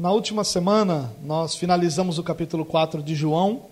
Na 0.00 0.10
última 0.10 0.44
semana, 0.44 1.12
nós 1.22 1.54
finalizamos 1.54 2.18
o 2.18 2.22
capítulo 2.22 2.64
4 2.64 3.02
de 3.02 3.14
João, 3.14 3.66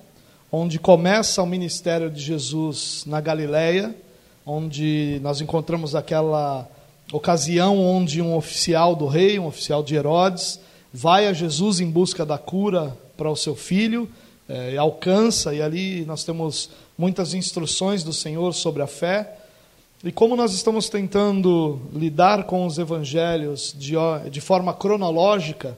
onde 0.52 0.78
começa 0.78 1.42
o 1.42 1.46
ministério 1.46 2.10
de 2.10 2.20
Jesus 2.20 3.02
na 3.06 3.18
Galileia, 3.18 3.96
onde 4.44 5.18
nós 5.22 5.40
encontramos 5.40 5.94
aquela 5.94 6.68
ocasião 7.10 7.80
onde 7.80 8.20
um 8.20 8.36
oficial 8.36 8.94
do 8.94 9.06
rei, 9.06 9.38
um 9.38 9.46
oficial 9.46 9.82
de 9.82 9.94
Herodes, 9.94 10.60
vai 10.92 11.26
a 11.28 11.32
Jesus 11.32 11.80
em 11.80 11.90
busca 11.90 12.26
da 12.26 12.36
cura 12.36 12.94
para 13.16 13.30
o 13.30 13.34
seu 13.34 13.56
filho, 13.56 14.06
é, 14.46 14.76
alcança, 14.76 15.54
e 15.54 15.62
ali 15.62 16.04
nós 16.04 16.24
temos 16.24 16.68
muitas 16.98 17.32
instruções 17.32 18.02
do 18.02 18.12
Senhor 18.12 18.52
sobre 18.52 18.82
a 18.82 18.86
fé. 18.86 19.34
E 20.04 20.12
como 20.12 20.36
nós 20.36 20.52
estamos 20.52 20.90
tentando 20.90 21.80
lidar 21.90 22.44
com 22.44 22.66
os 22.66 22.76
evangelhos 22.76 23.74
de, 23.74 23.94
de 24.30 24.42
forma 24.42 24.74
cronológica, 24.74 25.74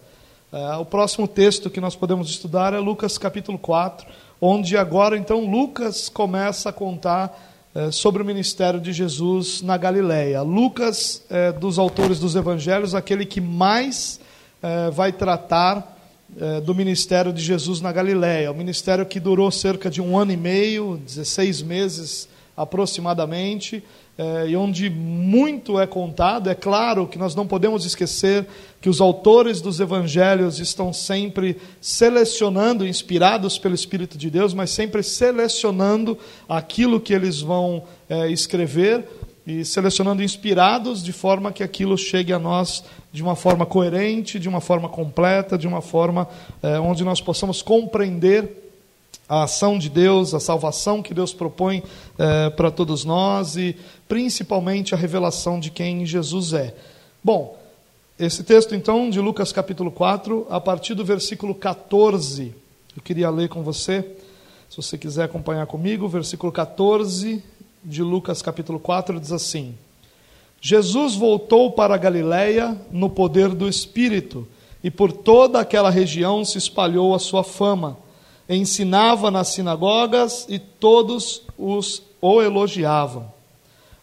o 0.80 0.84
próximo 0.84 1.28
texto 1.28 1.70
que 1.70 1.80
nós 1.80 1.94
podemos 1.94 2.28
estudar 2.28 2.74
é 2.74 2.78
Lucas 2.78 3.16
capítulo 3.16 3.56
4, 3.56 4.06
onde 4.40 4.76
agora 4.76 5.16
então 5.16 5.48
Lucas 5.48 6.08
começa 6.08 6.70
a 6.70 6.72
contar 6.72 7.50
é, 7.72 7.92
sobre 7.92 8.20
o 8.20 8.26
ministério 8.26 8.80
de 8.80 8.92
Jesus 8.92 9.62
na 9.62 9.76
Galileia. 9.76 10.42
Lucas, 10.42 11.22
é, 11.30 11.52
dos 11.52 11.78
autores 11.78 12.18
dos 12.18 12.34
evangelhos, 12.34 12.96
aquele 12.96 13.24
que 13.24 13.40
mais 13.40 14.18
é, 14.60 14.90
vai 14.90 15.12
tratar 15.12 15.96
é, 16.36 16.60
do 16.60 16.74
ministério 16.74 17.32
de 17.32 17.40
Jesus 17.40 17.80
na 17.80 17.92
Galileia. 17.92 18.50
O 18.50 18.54
ministério 18.54 19.06
que 19.06 19.20
durou 19.20 19.52
cerca 19.52 19.88
de 19.88 20.02
um 20.02 20.18
ano 20.18 20.32
e 20.32 20.36
meio, 20.36 21.00
16 21.06 21.62
meses 21.62 22.28
aproximadamente 22.56 23.84
é, 24.20 24.50
e 24.50 24.54
onde 24.54 24.90
muito 24.90 25.80
é 25.80 25.86
contado. 25.86 26.50
É 26.50 26.54
claro 26.54 27.06
que 27.06 27.16
nós 27.16 27.34
não 27.34 27.46
podemos 27.46 27.86
esquecer 27.86 28.46
que 28.78 28.90
os 28.90 29.00
autores 29.00 29.62
dos 29.62 29.80
evangelhos 29.80 30.58
estão 30.58 30.92
sempre 30.92 31.56
selecionando, 31.80 32.86
inspirados 32.86 33.58
pelo 33.58 33.74
Espírito 33.74 34.18
de 34.18 34.28
Deus, 34.28 34.52
mas 34.52 34.72
sempre 34.72 35.02
selecionando 35.02 36.18
aquilo 36.46 37.00
que 37.00 37.14
eles 37.14 37.40
vão 37.40 37.84
é, 38.10 38.30
escrever 38.30 39.08
e 39.46 39.64
selecionando 39.64 40.22
inspirados 40.22 41.02
de 41.02 41.14
forma 41.14 41.50
que 41.50 41.62
aquilo 41.62 41.96
chegue 41.96 42.30
a 42.30 42.38
nós 42.38 42.84
de 43.10 43.22
uma 43.22 43.34
forma 43.34 43.64
coerente, 43.64 44.38
de 44.38 44.50
uma 44.50 44.60
forma 44.60 44.90
completa, 44.90 45.56
de 45.56 45.66
uma 45.66 45.80
forma 45.80 46.28
é, 46.62 46.78
onde 46.78 47.04
nós 47.04 47.22
possamos 47.22 47.62
compreender 47.62 48.69
a 49.30 49.44
ação 49.44 49.78
de 49.78 49.88
Deus, 49.88 50.34
a 50.34 50.40
salvação 50.40 51.00
que 51.00 51.14
Deus 51.14 51.32
propõe 51.32 51.84
é, 52.18 52.50
para 52.50 52.68
todos 52.68 53.04
nós 53.04 53.54
e 53.54 53.76
principalmente 54.08 54.92
a 54.92 54.98
revelação 54.98 55.60
de 55.60 55.70
quem 55.70 56.04
Jesus 56.04 56.52
é. 56.52 56.74
Bom, 57.22 57.56
esse 58.18 58.42
texto 58.42 58.74
então 58.74 59.08
de 59.08 59.20
Lucas 59.20 59.52
capítulo 59.52 59.92
4, 59.92 60.48
a 60.50 60.60
partir 60.60 60.94
do 60.94 61.04
versículo 61.04 61.54
14, 61.54 62.52
eu 62.96 63.02
queria 63.04 63.30
ler 63.30 63.48
com 63.48 63.62
você, 63.62 64.04
se 64.68 64.76
você 64.76 64.98
quiser 64.98 65.22
acompanhar 65.22 65.64
comigo, 65.68 66.08
versículo 66.08 66.50
14 66.50 67.40
de 67.84 68.02
Lucas 68.02 68.42
capítulo 68.42 68.80
4 68.80 69.20
diz 69.20 69.30
assim: 69.30 69.76
Jesus 70.60 71.14
voltou 71.14 71.70
para 71.70 71.96
Galiléia 71.96 72.76
no 72.90 73.08
poder 73.08 73.50
do 73.50 73.68
Espírito, 73.68 74.44
e 74.82 74.90
por 74.90 75.12
toda 75.12 75.60
aquela 75.60 75.88
região 75.88 76.44
se 76.44 76.58
espalhou 76.58 77.14
a 77.14 77.20
sua 77.20 77.44
fama 77.44 77.96
ensinava 78.56 79.30
nas 79.30 79.48
sinagogas 79.48 80.46
e 80.48 80.58
todos 80.58 81.42
os 81.56 82.02
o 82.20 82.42
elogiavam. 82.42 83.32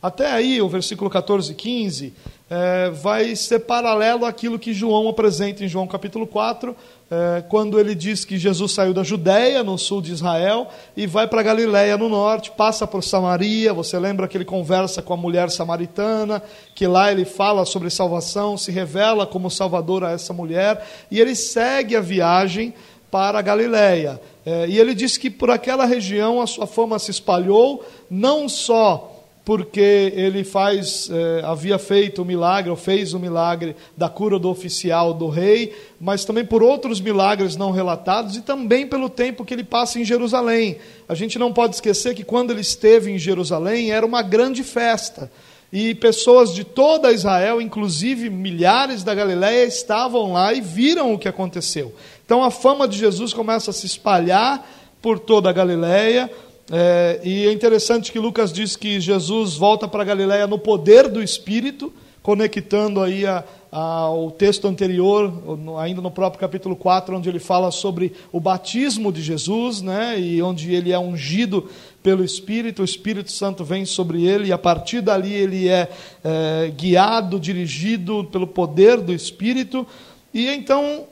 Até 0.01 0.31
aí, 0.31 0.61
o 0.61 0.69
versículo 0.69 1.09
14 1.09 1.51
e 1.51 1.55
15 1.55 2.13
é, 2.49 2.89
vai 2.91 3.35
ser 3.35 3.59
paralelo 3.59 4.25
àquilo 4.25 4.57
que 4.57 4.73
João 4.73 5.09
apresenta 5.09 5.63
em 5.63 5.67
João 5.67 5.85
capítulo 5.85 6.25
4, 6.25 6.75
é, 7.09 7.43
quando 7.49 7.79
ele 7.79 7.93
diz 7.93 8.23
que 8.23 8.37
Jesus 8.37 8.71
saiu 8.71 8.93
da 8.93 9.03
Judéia, 9.03 9.63
no 9.63 9.77
sul 9.77 10.01
de 10.01 10.13
Israel, 10.13 10.67
e 10.95 11.05
vai 11.05 11.27
para 11.27 11.43
Galiléia, 11.43 11.97
no 11.97 12.07
norte, 12.07 12.51
passa 12.51 12.87
por 12.87 13.03
Samaria. 13.03 13.73
Você 13.73 13.97
lembra 13.97 14.27
que 14.27 14.37
ele 14.37 14.45
conversa 14.45 15.01
com 15.01 15.13
a 15.13 15.17
mulher 15.17 15.49
samaritana, 15.49 16.41
que 16.73 16.87
lá 16.87 17.11
ele 17.11 17.25
fala 17.25 17.65
sobre 17.65 17.89
salvação, 17.89 18.55
se 18.55 18.71
revela 18.71 19.25
como 19.25 19.49
salvador 19.49 20.03
a 20.03 20.11
essa 20.11 20.31
mulher, 20.31 20.85
e 21.11 21.19
ele 21.19 21.35
segue 21.35 21.95
a 21.95 22.01
viagem 22.01 22.73
para 23.09 23.39
a 23.39 23.41
Galiléia. 23.41 24.19
É, 24.45 24.67
e 24.67 24.79
ele 24.79 24.93
diz 24.93 25.17
que 25.17 25.29
por 25.29 25.49
aquela 25.49 25.85
região 25.85 26.41
a 26.41 26.47
sua 26.47 26.67
fama 26.67 26.99
se 26.99 27.11
espalhou, 27.11 27.85
não 28.09 28.47
só 28.47 29.13
porque 29.47 30.11
ele 30.13 30.43
faz, 30.43 31.09
é, 31.09 31.41
havia 31.45 31.79
feito 31.79 32.21
o 32.21 32.25
milagre, 32.25 32.69
ou 32.69 32.75
fez 32.75 33.13
o 33.13 33.19
milagre 33.19 33.77
da 33.95 34.09
cura 34.09 34.37
do 34.37 34.49
oficial 34.49 35.13
do 35.13 35.29
rei, 35.29 35.73
mas 36.01 36.25
também 36.25 36.43
por 36.43 36.61
outros 36.61 36.99
milagres 36.99 37.55
não 37.55 37.71
relatados 37.71 38.35
e 38.35 38.41
também 38.41 38.85
pelo 38.85 39.09
tempo 39.09 39.45
que 39.45 39.53
ele 39.53 39.63
passa 39.63 40.01
em 40.01 40.03
Jerusalém. 40.03 40.79
A 41.07 41.15
gente 41.15 41.39
não 41.39 41.53
pode 41.53 41.75
esquecer 41.75 42.13
que 42.13 42.25
quando 42.25 42.51
ele 42.51 42.59
esteve 42.59 43.09
em 43.09 43.17
Jerusalém 43.17 43.89
era 43.89 44.05
uma 44.05 44.21
grande 44.21 44.65
festa. 44.65 45.31
E 45.71 45.95
pessoas 45.95 46.53
de 46.53 46.65
toda 46.65 47.11
Israel, 47.11 47.61
inclusive 47.61 48.29
milhares 48.29 49.01
da 49.01 49.15
Galiléia, 49.15 49.65
estavam 49.65 50.33
lá 50.33 50.53
e 50.53 50.59
viram 50.59 51.13
o 51.13 51.19
que 51.19 51.27
aconteceu. 51.27 51.93
Então 52.27 52.43
a 52.43 52.51
fama 52.51 52.89
de 52.89 52.97
Jesus 52.97 53.33
começa 53.33 53.71
a 53.71 53.73
se 53.73 53.85
espalhar 53.85 54.69
por 55.01 55.17
toda 55.17 55.49
a 55.49 55.53
Galiléia. 55.53 56.29
É, 56.69 57.21
e 57.23 57.47
é 57.47 57.53
interessante 57.53 58.11
que 58.11 58.19
Lucas 58.19 58.51
diz 58.51 58.75
que 58.75 58.99
Jesus 58.99 59.55
volta 59.55 59.87
para 59.87 60.01
a 60.01 60.05
Galiléia 60.05 60.45
no 60.45 60.59
poder 60.59 61.07
do 61.07 61.23
Espírito, 61.23 61.93
conectando 62.21 63.01
aí 63.01 63.25
a, 63.25 63.45
ao 63.71 64.29
texto 64.29 64.67
anterior, 64.67 65.31
ainda 65.79 66.01
no 66.01 66.11
próprio 66.11 66.41
capítulo 66.41 66.75
4, 66.75 67.15
onde 67.15 67.29
ele 67.29 67.39
fala 67.39 67.71
sobre 67.71 68.11
o 68.29 68.41
batismo 68.41 69.09
de 69.09 69.21
Jesus, 69.21 69.81
né, 69.81 70.19
e 70.19 70.41
onde 70.41 70.75
ele 70.75 70.91
é 70.91 70.99
ungido 70.99 71.69
pelo 72.03 72.25
Espírito, 72.25 72.81
o 72.81 72.85
Espírito 72.85 73.31
Santo 73.31 73.63
vem 73.63 73.85
sobre 73.85 74.25
ele, 74.25 74.49
e 74.49 74.51
a 74.51 74.57
partir 74.57 74.99
dali 74.99 75.31
ele 75.31 75.69
é, 75.69 75.89
é 76.25 76.73
guiado, 76.75 77.39
dirigido 77.39 78.27
pelo 78.29 78.47
poder 78.47 78.99
do 78.99 79.13
Espírito, 79.13 79.87
e 80.33 80.49
então 80.49 81.07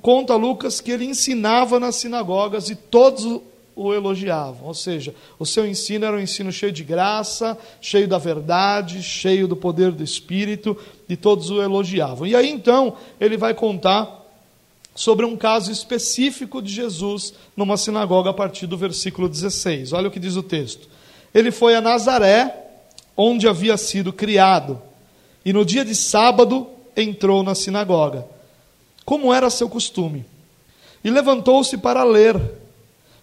conta 0.00 0.34
Lucas 0.36 0.80
que 0.80 0.90
ele 0.90 1.04
ensinava 1.04 1.78
nas 1.78 1.96
sinagogas 1.96 2.70
e 2.70 2.74
todos 2.74 3.40
o 3.76 3.92
elogiavam. 3.92 4.66
Ou 4.66 4.74
seja, 4.74 5.14
o 5.38 5.44
seu 5.44 5.66
ensino 5.66 6.04
era 6.04 6.16
um 6.16 6.20
ensino 6.20 6.50
cheio 6.50 6.72
de 6.72 6.84
graça, 6.84 7.58
cheio 7.80 8.08
da 8.08 8.18
verdade, 8.18 9.02
cheio 9.02 9.46
do 9.46 9.56
poder 9.56 9.92
do 9.92 10.02
Espírito, 10.02 10.76
e 11.08 11.16
todos 11.16 11.50
o 11.50 11.60
elogiavam. 11.60 12.26
E 12.26 12.34
aí 12.34 12.50
então 12.50 12.96
ele 13.20 13.36
vai 13.36 13.52
contar 13.52 14.22
sobre 14.94 15.26
um 15.26 15.36
caso 15.36 15.72
específico 15.72 16.62
de 16.62 16.72
Jesus 16.72 17.34
numa 17.56 17.76
sinagoga 17.76 18.30
a 18.30 18.34
partir 18.34 18.66
do 18.66 18.76
versículo 18.76 19.28
16. 19.28 19.92
Olha 19.92 20.08
o 20.08 20.10
que 20.10 20.20
diz 20.20 20.36
o 20.36 20.42
texto. 20.42 20.88
Ele 21.34 21.50
foi 21.50 21.74
a 21.74 21.80
Nazaré, 21.80 22.54
onde 23.16 23.48
havia 23.48 23.76
sido 23.76 24.12
criado, 24.12 24.80
e 25.44 25.52
no 25.52 25.64
dia 25.64 25.84
de 25.84 25.94
sábado 25.94 26.68
entrou 26.96 27.42
na 27.42 27.54
sinagoga 27.54 28.33
como 29.04 29.32
era 29.32 29.50
seu 29.50 29.68
costume. 29.68 30.24
E 31.02 31.10
levantou-se 31.10 31.76
para 31.76 32.02
ler. 32.02 32.40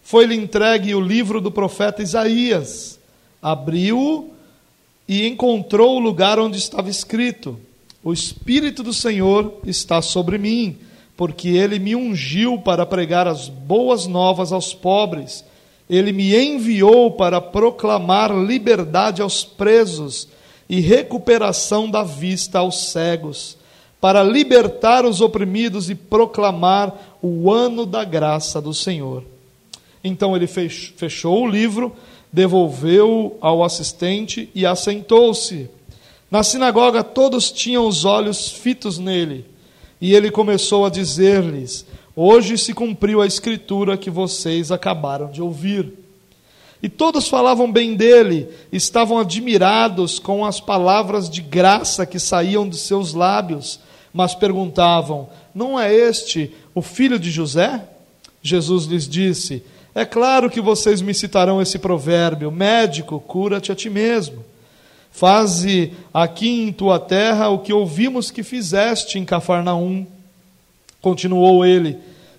Foi-lhe 0.04 0.36
entregue 0.36 0.94
o 0.94 1.02
livro 1.02 1.42
do 1.42 1.52
profeta 1.52 2.04
Isaías. 2.04 3.00
Abriu-o 3.42 4.30
e 5.08 5.28
encontrou 5.28 5.96
o 5.98 6.00
lugar 6.00 6.40
onde 6.40 6.58
estava 6.58 6.90
escrito: 6.90 7.60
O 8.04 8.14
Espírito 8.14 8.84
do 8.84 8.94
Senhor 8.94 9.60
está 9.66 10.02
sobre 10.02 10.38
mim, 10.38 10.78
porque 11.18 11.50
ele 11.50 11.80
me 11.80 11.96
ungiu 11.96 12.60
para 12.60 12.86
pregar 12.86 13.28
as 13.28 13.50
boas 13.50 14.06
novas 14.06 14.52
aos 14.52 14.74
pobres. 14.74 15.44
Ele 15.90 16.14
me 16.14 16.36
enviou 16.36 17.12
para 17.12 17.42
proclamar 17.42 18.32
liberdade 18.32 19.22
aos 19.22 19.44
presos 19.44 20.28
e 20.70 20.80
recuperação 20.80 21.90
da 21.90 22.02
vista 22.02 22.60
aos 22.60 22.92
cegos 22.92 23.58
para 24.02 24.24
libertar 24.24 25.06
os 25.06 25.22
oprimidos 25.22 25.92
e 25.92 25.94
proclamar 25.94 26.92
o 27.22 27.52
ano 27.52 27.86
da 27.86 28.04
graça 28.04 28.60
do 28.60 28.74
Senhor. 28.74 29.24
Então 30.04 30.36
ele 30.36 30.48
fechou 30.48 31.44
o 31.44 31.48
livro, 31.48 31.96
devolveu 32.34 33.38
ao 33.40 33.64
assistente 33.64 34.50
e 34.56 34.66
assentou-se. 34.66 35.70
Na 36.32 36.42
sinagoga 36.42 37.04
todos 37.04 37.52
tinham 37.52 37.86
os 37.86 38.04
olhos 38.04 38.50
fitos 38.50 38.98
nele, 38.98 39.46
e 40.02 40.16
ele 40.16 40.32
começou 40.32 40.84
a 40.84 40.90
dizer-lhes: 40.90 41.86
Hoje 42.16 42.58
se 42.58 42.74
cumpriu 42.74 43.22
a 43.22 43.28
escritura 43.28 43.98
que 43.98 44.10
vocês 44.10 44.72
acabaram 44.72 45.30
de 45.30 45.44
ouvir. 45.44 45.94
E 46.82 46.90
todos 46.90 47.28
falavam 47.28 47.72
bem 47.72 47.94
dele, 47.94 48.50
estavam 48.72 49.20
admirados 49.20 50.18
com 50.18 50.44
as 50.44 50.60
palavras 50.60 51.30
de 51.30 51.40
graça 51.40 52.08
que 52.08 52.18
saíam 52.18 52.68
de 52.68 52.76
seus 52.76 53.14
lábios 53.14 53.80
mas 54.14 54.36
perguntavam: 54.36 55.30
Não 55.54 55.80
é 55.80 55.94
este 55.94 56.54
o 56.74 56.82
filho 56.82 57.20
de 57.20 57.32
José? 57.32 57.82
Jesus 58.42 58.86
lhes 58.86 59.08
disse: 59.08 59.64
É 59.94 60.06
claro 60.06 60.50
que 60.50 60.62
vocês 60.62 61.02
me 61.02 61.14
citarão 61.14 61.62
esse 61.62 61.78
provérbio: 61.80 62.52
Médico, 62.52 63.20
cura-te 63.20 63.72
a 63.72 63.76
ti 63.76 63.90
mesmo. 63.90 64.44
Faze 65.12 65.92
aqui 66.14 66.50
em 66.50 66.72
tua 66.72 66.98
terra 66.98 67.50
o 67.50 67.60
que 67.60 67.74
ouvimos 67.74 68.32
que 68.32 68.44
fizeste 68.44 69.20
em 69.20 69.26
Cafarnaum. 69.26 70.06
Continuou 71.02 71.66
ele: 71.66 71.98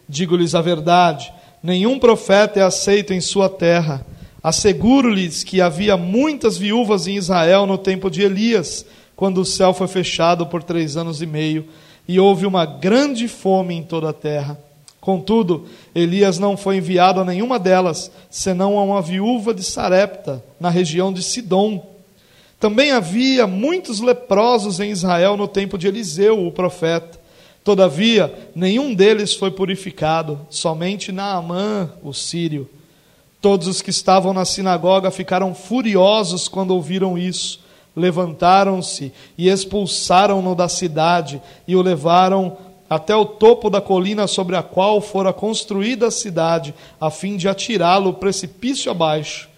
Digo-lhes 0.09 0.55
a 0.55 0.61
verdade, 0.61 1.33
nenhum 1.63 1.99
profeta 1.99 2.61
é 2.61 2.63
aceito 2.63 3.13
em 3.13 3.21
sua 3.21 3.49
terra. 3.49 4.05
Asseguro-lhes 4.43 5.45
que 5.45 5.61
havia 5.61 5.97
muitas 5.97 6.59
viúvas 6.59 7.07
em 7.07 7.17
Israel 7.17 7.65
no 7.65 7.79
tempo 7.79 8.11
de 8.11 8.23
Elias, 8.23 8.85
quando 9.23 9.41
o 9.41 9.45
céu 9.45 9.73
foi 9.73 9.87
fechado 9.87 10.47
por 10.47 10.65
três 10.65 10.97
anos 10.97 11.23
e 11.23 11.27
meio, 11.27 11.69
e 12.09 12.19
houve 12.19 12.45
uma 12.45 12.67
grande 12.67 13.29
fome 13.29 13.73
em 13.73 13.85
toda 13.85 14.09
a 14.09 14.13
terra. 14.13 14.59
Contudo, 15.01 15.67
Elias 15.95 16.41
não 16.41 16.57
foi 16.57 16.79
enviado 16.79 17.21
a 17.21 17.25
nenhuma 17.25 17.57
delas, 17.57 18.11
senão 18.29 18.77
a 18.77 18.83
uma 18.83 19.01
viúva 19.01 19.55
de 19.55 19.63
Sarepta, 19.63 20.43
na 20.59 20.71
região 20.71 21.13
de 21.13 21.23
Sidom. 21.23 21.87
Também 22.59 22.91
havia 22.91 23.47
muitos 23.47 24.01
leprosos 24.01 24.81
em 24.81 24.91
Israel 24.91 25.37
no 25.37 25.47
tempo 25.47 25.79
de 25.79 25.87
Eliseu, 25.87 26.45
o 26.45 26.51
profeta. 26.51 27.21
Todavia, 27.63 28.51
nenhum 28.57 28.93
deles 28.93 29.35
foi 29.35 29.53
purificado, 29.53 30.41
somente 30.51 31.13
Naamã, 31.13 31.93
o 32.03 32.13
sírio. 32.13 32.69
Todos 33.41 33.69
os 33.69 33.81
que 33.81 33.91
estavam 33.91 34.33
na 34.35 34.45
sinagoga 34.45 35.13
ficaram 35.13 35.55
furiosos 35.55 36.49
quando 36.49 36.73
ouviram 36.73 37.17
isso. 37.17 37.62
Levantaram-se 37.95 39.13
e 39.37 39.49
expulsaram-no 39.49 40.55
da 40.55 40.69
cidade 40.69 41.43
e 41.67 41.77
o 41.77 41.83
levaram 41.83 42.57
até 42.89 43.17
o 43.17 43.25
topo 43.25 43.71
da 43.71 43.81
colina 43.81 44.27
sobre 44.27 44.55
a 44.55 44.63
qual 44.63 45.01
fora 45.01 45.33
construída 45.33 46.09
a 46.09 46.11
cidade, 46.11 46.75
a 47.01 47.11
fim 47.11 47.37
de 47.37 47.49
atirá-lo 47.49 48.15
precipício 48.15 48.91
abaixo. 48.91 49.49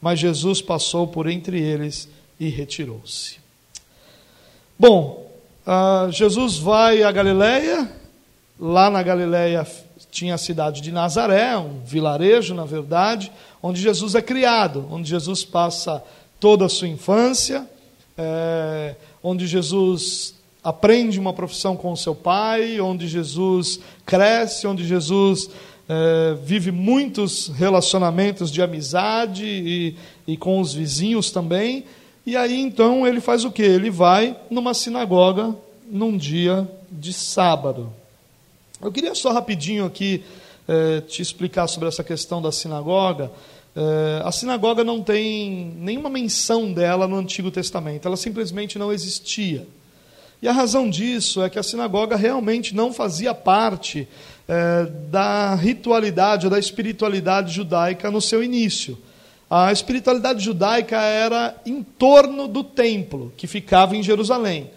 Mas 0.00 0.20
Jesus 0.20 0.62
passou 0.62 1.06
por 1.06 1.28
entre 1.28 1.60
eles 1.60 2.08
e 2.38 2.48
retirou-se. 2.48 3.38
Bom, 4.78 5.30
uh, 5.66 6.10
Jesus 6.10 6.58
vai 6.58 7.02
a 7.02 7.10
Galiléia. 7.10 7.90
Lá 8.60 8.88
na 8.88 9.02
Galiléia 9.02 9.66
tinha 10.10 10.34
a 10.34 10.38
cidade 10.38 10.80
de 10.80 10.92
Nazaré, 10.92 11.56
um 11.56 11.80
vilarejo, 11.84 12.54
na 12.54 12.64
verdade, 12.64 13.32
onde 13.60 13.80
Jesus 13.80 14.14
é 14.14 14.22
criado, 14.22 14.86
onde 14.90 15.10
Jesus 15.10 15.44
passa 15.44 16.02
toda 16.38 16.66
a 16.66 16.68
sua 16.68 16.86
infância, 16.86 17.68
é, 18.16 18.94
onde 19.22 19.46
Jesus 19.46 20.34
aprende 20.62 21.20
uma 21.20 21.32
profissão 21.32 21.76
com 21.76 21.92
o 21.92 21.96
seu 21.96 22.14
pai, 22.14 22.80
onde 22.80 23.06
Jesus 23.06 23.80
cresce, 24.06 24.66
onde 24.66 24.86
Jesus 24.86 25.50
é, 25.88 26.34
vive 26.42 26.70
muitos 26.70 27.48
relacionamentos 27.48 28.50
de 28.50 28.62
amizade 28.62 29.44
e, 29.44 29.96
e 30.26 30.36
com 30.36 30.60
os 30.60 30.72
vizinhos 30.72 31.30
também. 31.30 31.84
E 32.26 32.36
aí 32.36 32.58
então 32.58 33.06
ele 33.06 33.20
faz 33.20 33.44
o 33.44 33.50
que? 33.50 33.62
Ele 33.62 33.90
vai 33.90 34.36
numa 34.50 34.72
sinagoga 34.72 35.54
num 35.90 36.16
dia 36.16 36.66
de 36.90 37.12
sábado. 37.12 37.92
Eu 38.80 38.90
queria 38.90 39.14
só 39.14 39.32
rapidinho 39.32 39.84
aqui 39.84 40.24
eh, 40.66 41.02
te 41.02 41.20
explicar 41.20 41.66
sobre 41.66 41.88
essa 41.88 42.02
questão 42.02 42.40
da 42.40 42.50
sinagoga. 42.50 43.30
Eh, 43.76 44.22
a 44.24 44.30
sinagoga 44.30 44.84
não 44.84 45.02
tem 45.02 45.72
nenhuma 45.78 46.08
menção 46.08 46.72
dela 46.72 47.08
no 47.08 47.16
Antigo 47.16 47.50
Testamento, 47.50 48.06
ela 48.06 48.16
simplesmente 48.16 48.78
não 48.78 48.92
existia. 48.92 49.66
E 50.40 50.46
a 50.46 50.52
razão 50.52 50.88
disso 50.88 51.42
é 51.42 51.50
que 51.50 51.58
a 51.58 51.62
sinagoga 51.62 52.16
realmente 52.16 52.74
não 52.74 52.92
fazia 52.92 53.34
parte 53.34 54.06
eh, 54.48 54.86
da 55.10 55.54
ritualidade 55.54 56.46
ou 56.46 56.50
da 56.50 56.58
espiritualidade 56.58 57.52
judaica 57.52 58.10
no 58.10 58.20
seu 58.20 58.42
início. 58.42 58.96
A 59.50 59.72
espiritualidade 59.72 60.44
judaica 60.44 61.00
era 61.00 61.56
em 61.66 61.82
torno 61.82 62.46
do 62.46 62.62
templo, 62.62 63.32
que 63.36 63.46
ficava 63.46 63.96
em 63.96 64.02
Jerusalém. 64.02 64.70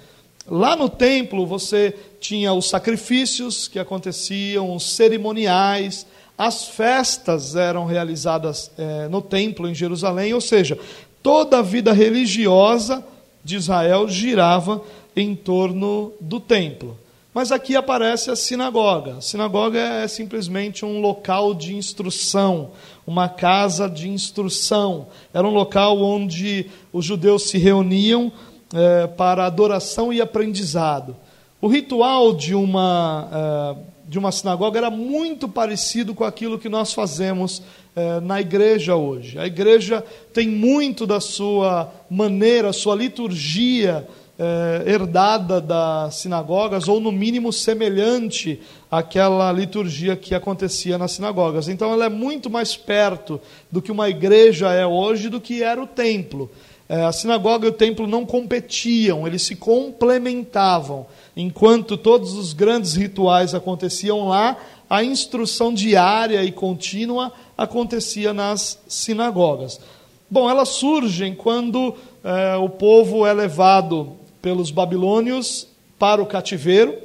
Lá 0.49 0.75
no 0.75 0.87
templo 0.87 1.45
você 1.45 1.93
tinha 2.19 2.53
os 2.53 2.69
sacrifícios 2.69 3.67
que 3.67 3.79
aconteciam, 3.79 4.73
os 4.73 4.95
cerimoniais, 4.95 6.05
as 6.37 6.65
festas 6.67 7.55
eram 7.55 7.85
realizadas 7.85 8.71
é, 8.77 9.07
no 9.07 9.21
templo 9.21 9.67
em 9.67 9.73
Jerusalém, 9.73 10.33
ou 10.33 10.41
seja, 10.41 10.77
toda 11.23 11.59
a 11.59 11.61
vida 11.63 11.91
religiosa 11.91 13.03
de 13.43 13.55
Israel 13.55 14.07
girava 14.07 14.81
em 15.15 15.35
torno 15.35 16.13
do 16.21 16.39
templo. 16.39 16.97
Mas 17.33 17.51
aqui 17.51 17.75
aparece 17.75 18.31
a 18.31 18.35
sinagoga. 18.35 19.17
A 19.17 19.21
sinagoga 19.21 19.79
é 19.79 20.07
simplesmente 20.07 20.83
um 20.83 20.99
local 20.99 21.53
de 21.53 21.75
instrução, 21.75 22.71
uma 23.05 23.29
casa 23.29 23.87
de 23.87 24.09
instrução. 24.09 25.07
Era 25.33 25.47
um 25.47 25.53
local 25.53 26.01
onde 26.01 26.65
os 26.91 27.05
judeus 27.05 27.49
se 27.49 27.57
reuniam 27.57 28.31
é, 28.73 29.07
para 29.07 29.45
adoração 29.45 30.11
e 30.11 30.19
aprendizado. 30.19 31.15
O 31.61 31.67
ritual 31.67 32.33
de 32.33 32.53
uma, 32.55 33.27
é, 33.31 33.75
de 34.07 34.17
uma 34.17 34.31
sinagoga 34.31 34.79
era 34.79 34.89
muito 34.89 35.49
parecido 35.49 36.15
com 36.15 36.23
aquilo 36.23 36.57
que 36.57 36.69
nós 36.69 36.93
fazemos 36.93 37.61
é, 37.95 38.19
na 38.21 38.39
igreja 38.39 38.95
hoje. 38.95 39.37
A 39.37 39.45
igreja 39.45 40.03
tem 40.33 40.47
muito 40.47 41.05
da 41.05 41.19
sua 41.19 41.91
maneira, 42.09 42.71
sua 42.71 42.95
liturgia 42.95 44.07
é, 44.39 44.83
herdada 44.85 45.59
das 45.59 46.15
sinagogas, 46.15 46.87
ou 46.87 46.99
no 46.99 47.11
mínimo 47.11 47.51
semelhante 47.51 48.61
àquela 48.89 49.51
liturgia 49.51 50.15
que 50.15 50.35
acontecia 50.35 50.97
nas 50.97 51.13
sinagogas. 51.13 51.67
Então 51.67 51.91
ela 51.91 52.05
é 52.05 52.09
muito 52.09 52.49
mais 52.49 52.77
perto 52.77 53.41
do 53.71 53.81
que 53.81 53.91
uma 53.91 54.09
igreja 54.09 54.71
é 54.71 54.85
hoje 54.85 55.27
do 55.27 55.41
que 55.41 55.63
era 55.63 55.81
o 55.81 55.87
templo. 55.87 56.49
É, 56.89 57.03
a 57.03 57.11
sinagoga 57.11 57.65
e 57.65 57.69
o 57.69 57.73
templo 57.73 58.07
não 58.07 58.25
competiam, 58.25 59.27
eles 59.27 59.41
se 59.41 59.55
complementavam. 59.55 61.05
Enquanto 61.35 61.97
todos 61.97 62.33
os 62.33 62.53
grandes 62.53 62.95
rituais 62.95 63.53
aconteciam 63.53 64.29
lá, 64.29 64.57
a 64.89 65.03
instrução 65.03 65.73
diária 65.73 66.43
e 66.43 66.51
contínua 66.51 67.33
acontecia 67.57 68.33
nas 68.33 68.79
sinagogas. 68.87 69.81
Bom, 70.29 70.49
elas 70.49 70.69
surgem 70.69 71.35
quando 71.35 71.93
é, 72.23 72.55
o 72.55 72.69
povo 72.69 73.25
é 73.25 73.33
levado 73.33 74.13
pelos 74.41 74.71
babilônios 74.71 75.67
para 75.99 76.21
o 76.21 76.25
cativeiro. 76.25 76.97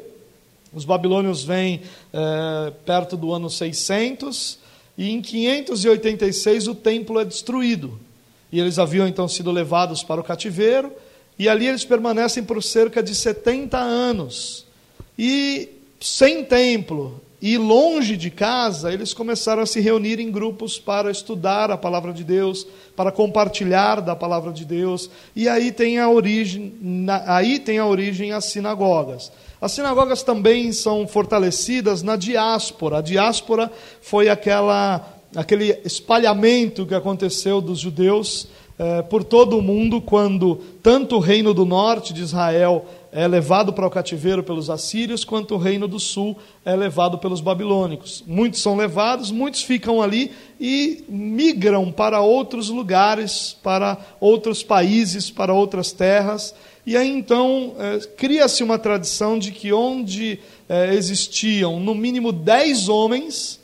Os 0.72 0.84
babilônios 0.84 1.42
vêm 1.42 1.82
é, 2.12 2.72
perto 2.86 3.16
do 3.16 3.32
ano 3.32 3.50
600 3.50 4.58
e 4.96 5.10
em 5.10 5.20
586 5.20 6.68
o 6.68 6.74
templo 6.74 7.18
é 7.20 7.24
destruído. 7.24 7.98
E 8.52 8.60
eles 8.60 8.78
haviam 8.78 9.08
então 9.08 9.26
sido 9.26 9.50
levados 9.50 10.04
para 10.04 10.20
o 10.20 10.24
cativeiro, 10.24 10.92
e 11.38 11.48
ali 11.48 11.66
eles 11.66 11.84
permanecem 11.84 12.44
por 12.44 12.62
cerca 12.62 13.02
de 13.02 13.14
70 13.14 13.78
anos. 13.78 14.66
E 15.18 15.70
sem 15.98 16.44
templo 16.44 17.20
e 17.40 17.58
longe 17.58 18.16
de 18.16 18.30
casa, 18.30 18.92
eles 18.92 19.12
começaram 19.12 19.62
a 19.62 19.66
se 19.66 19.80
reunir 19.80 20.20
em 20.20 20.30
grupos 20.30 20.78
para 20.78 21.10
estudar 21.10 21.72
a 21.72 21.76
palavra 21.76 22.12
de 22.12 22.22
Deus, 22.22 22.64
para 22.94 23.10
compartilhar 23.10 24.00
da 24.00 24.14
palavra 24.14 24.52
de 24.52 24.64
Deus. 24.64 25.10
E 25.34 25.48
aí 25.48 25.72
tem 25.72 25.98
a 25.98 26.08
origem, 26.08 26.72
aí 27.26 27.58
tem 27.58 27.78
a 27.78 27.86
origem 27.86 28.30
as 28.30 28.44
sinagogas. 28.44 29.32
As 29.60 29.72
sinagogas 29.72 30.22
também 30.22 30.70
são 30.70 31.06
fortalecidas 31.08 32.00
na 32.00 32.14
diáspora. 32.14 32.98
A 32.98 33.02
diáspora 33.02 33.72
foi 34.00 34.28
aquela 34.28 35.04
aquele 35.34 35.78
espalhamento 35.84 36.86
que 36.86 36.94
aconteceu 36.94 37.60
dos 37.60 37.78
judeus 37.78 38.48
eh, 38.78 39.02
por 39.02 39.22
todo 39.22 39.58
o 39.58 39.62
mundo, 39.62 40.00
quando 40.00 40.56
tanto 40.82 41.16
o 41.16 41.20
reino 41.20 41.54
do 41.54 41.64
norte 41.64 42.12
de 42.12 42.22
Israel 42.22 42.84
é 43.12 43.28
levado 43.28 43.72
para 43.72 43.86
o 43.86 43.90
cativeiro 43.90 44.42
pelos 44.42 44.70
assírios, 44.70 45.24
quanto 45.24 45.54
o 45.54 45.58
reino 45.58 45.86
do 45.86 46.00
sul 46.00 46.36
é 46.64 46.74
levado 46.74 47.18
pelos 47.18 47.42
babilônicos. 47.42 48.24
Muitos 48.26 48.62
são 48.62 48.74
levados, 48.74 49.30
muitos 49.30 49.62
ficam 49.62 50.00
ali 50.00 50.32
e 50.58 51.04
migram 51.08 51.92
para 51.92 52.22
outros 52.22 52.70
lugares, 52.70 53.56
para 53.62 53.98
outros 54.18 54.62
países, 54.62 55.30
para 55.30 55.52
outras 55.52 55.92
terras. 55.92 56.54
E 56.86 56.96
aí 56.96 57.10
então 57.10 57.74
eh, 57.78 57.98
cria-se 58.16 58.64
uma 58.64 58.78
tradição 58.78 59.38
de 59.38 59.52
que 59.52 59.72
onde 59.72 60.40
eh, 60.68 60.94
existiam 60.94 61.78
no 61.78 61.94
mínimo 61.94 62.32
dez 62.32 62.88
homens, 62.88 63.60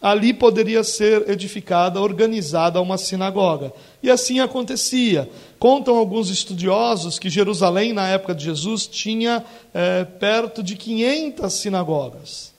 ali 0.00 0.32
poderia 0.32 0.82
ser 0.82 1.28
edificada, 1.28 2.00
organizada 2.00 2.80
uma 2.80 2.96
sinagoga. 2.96 3.72
E 4.02 4.10
assim 4.10 4.40
acontecia. 4.40 5.28
Contam 5.58 5.96
alguns 5.96 6.30
estudiosos 6.30 7.18
que 7.18 7.28
Jerusalém, 7.28 7.92
na 7.92 8.08
época 8.08 8.34
de 8.34 8.44
Jesus, 8.44 8.86
tinha 8.86 9.44
é, 9.74 10.04
perto 10.04 10.62
de 10.62 10.74
500 10.74 11.52
sinagogas. 11.52 12.52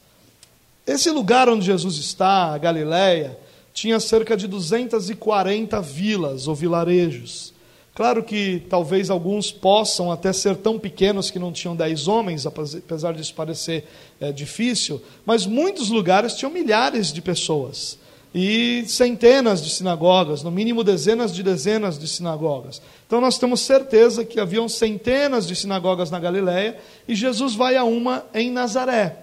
Esse 0.86 1.10
lugar 1.10 1.50
onde 1.50 1.65
Jesus 1.65 1.98
está, 1.98 2.53
a 2.53 2.57
Galiléia, 2.57 3.38
tinha 3.74 4.00
cerca 4.00 4.38
de 4.38 4.48
240 4.48 5.81
vilas 5.81 6.48
ou 6.48 6.53
vilarejos. 6.53 7.53
Claro 8.01 8.24
que 8.24 8.63
talvez 8.67 9.12
alguns 9.12 9.51
possam 9.51 10.12
até 10.12 10.34
ser 10.34 10.55
tão 10.55 10.79
pequenos 10.79 11.29
que 11.29 11.38
não 11.38 11.51
tinham 11.51 11.75
dez 11.75 12.08
homens, 12.08 12.48
apesar 12.48 13.13
disso 13.13 13.31
parecer 13.36 13.88
é, 14.20 14.31
difícil, 14.31 15.00
mas 15.24 15.46
muitos 15.46 15.89
lugares 15.91 16.34
tinham 16.34 16.51
milhares 16.51 17.13
de 17.13 17.22
pessoas 17.22 18.00
e 18.34 18.84
centenas 18.88 19.63
de 19.63 19.70
sinagogas, 19.70 20.41
no 20.41 20.50
mínimo 20.50 20.84
dezenas 20.84 21.31
de 21.31 21.43
dezenas 21.43 22.00
de 22.00 22.08
sinagogas. 22.08 22.81
Então 23.05 23.22
nós 23.22 23.38
temos 23.38 23.60
certeza 23.60 24.25
que 24.25 24.39
haviam 24.39 24.67
centenas 24.67 25.46
de 25.46 25.55
sinagogas 25.55 26.10
na 26.10 26.20
Galiléia 26.20 26.79
e 27.08 27.13
Jesus 27.13 27.53
vai 27.53 27.77
a 27.77 27.84
uma 27.84 28.25
em 28.34 28.50
Nazaré. 28.50 29.15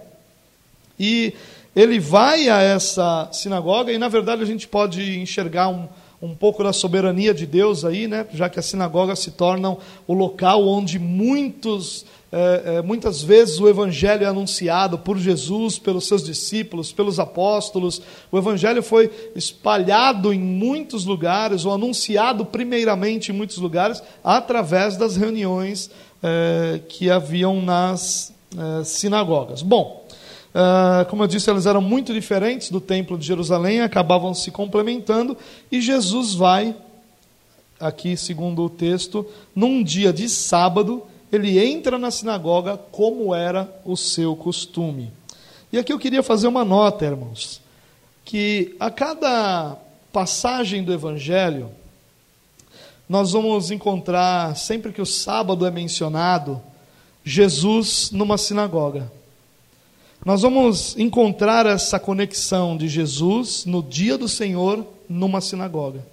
E 0.97 1.33
ele 1.75 1.99
vai 1.99 2.47
a 2.47 2.61
essa 2.61 3.27
sinagoga, 3.33 3.91
e 3.91 3.97
na 3.97 4.07
verdade 4.07 4.41
a 4.41 4.45
gente 4.45 4.69
pode 4.69 5.19
enxergar 5.19 5.67
um, 5.67 5.85
um 6.21 6.35
pouco 6.35 6.63
da 6.63 6.73
soberania 6.73 7.33
de 7.33 7.45
Deus 7.45 7.85
aí, 7.85 8.07
né? 8.07 8.25
já 8.33 8.49
que 8.49 8.59
as 8.59 8.65
sinagogas 8.65 9.19
se 9.19 9.31
tornam 9.31 9.77
o 10.05 10.13
local 10.13 10.67
onde 10.67 10.99
muitos, 10.99 12.05
é, 12.31 12.63
é, 12.65 12.81
muitas 12.81 13.23
vezes 13.23 13.59
o 13.59 13.69
Evangelho 13.69 14.25
é 14.25 14.27
anunciado 14.27 14.99
por 14.99 15.17
Jesus, 15.17 15.79
pelos 15.79 16.07
seus 16.07 16.23
discípulos, 16.23 16.91
pelos 16.91 17.19
apóstolos. 17.19 18.01
O 18.31 18.37
Evangelho 18.37 18.83
foi 18.83 19.09
espalhado 19.33 20.33
em 20.33 20.39
muitos 20.39 21.05
lugares, 21.05 21.63
ou 21.63 21.73
anunciado 21.73 22.45
primeiramente 22.45 23.31
em 23.31 23.35
muitos 23.35 23.57
lugares, 23.57 24.03
através 24.21 24.97
das 24.97 25.15
reuniões 25.15 25.89
é, 26.21 26.81
que 26.89 27.09
haviam 27.09 27.61
nas 27.61 28.33
sinagogas. 28.83 29.61
Bom. 29.61 29.98
Uh, 30.49 31.07
como 31.09 31.23
eu 31.23 31.27
disse, 31.27 31.49
elas 31.49 31.65
eram 31.65 31.81
muito 31.81 32.11
diferentes 32.11 32.71
do 32.71 32.81
templo 32.81 33.17
de 33.17 33.25
Jerusalém, 33.25 33.81
acabavam 33.81 34.33
se 34.33 34.49
complementando, 34.49 35.37
e 35.71 35.79
Jesus 35.79 36.33
vai, 36.33 36.75
aqui 37.79 38.17
segundo 38.17 38.63
o 38.63 38.69
texto, 38.69 39.25
num 39.55 39.83
dia 39.83 40.11
de 40.11 40.27
sábado, 40.27 41.03
ele 41.31 41.63
entra 41.63 41.99
na 41.99 42.09
sinagoga 42.09 42.77
como 42.91 43.35
era 43.35 43.69
o 43.85 43.95
seu 43.95 44.35
costume. 44.35 45.11
E 45.71 45.77
aqui 45.77 45.93
eu 45.93 45.99
queria 45.99 46.23
fazer 46.23 46.47
uma 46.47 46.65
nota, 46.65 47.05
irmãos, 47.05 47.61
que 48.25 48.75
a 48.79 48.89
cada 48.89 49.77
passagem 50.11 50.83
do 50.83 50.91
Evangelho, 50.91 51.69
nós 53.07 53.31
vamos 53.31 53.69
encontrar, 53.69 54.55
sempre 54.55 54.91
que 54.91 55.01
o 55.01 55.05
sábado 55.05 55.65
é 55.65 55.71
mencionado, 55.71 56.59
Jesus 57.23 58.09
numa 58.11 58.37
sinagoga. 58.37 59.11
Nós 60.25 60.41
vamos 60.41 60.97
encontrar 60.97 61.65
essa 61.65 61.97
conexão 61.97 62.75
de 62.75 62.89
Jesus 62.89 63.63
no 63.65 63.81
dia 63.81 64.17
do 64.17 64.27
Senhor 64.27 64.85
numa 65.07 65.39
sinagoga. 65.39 66.05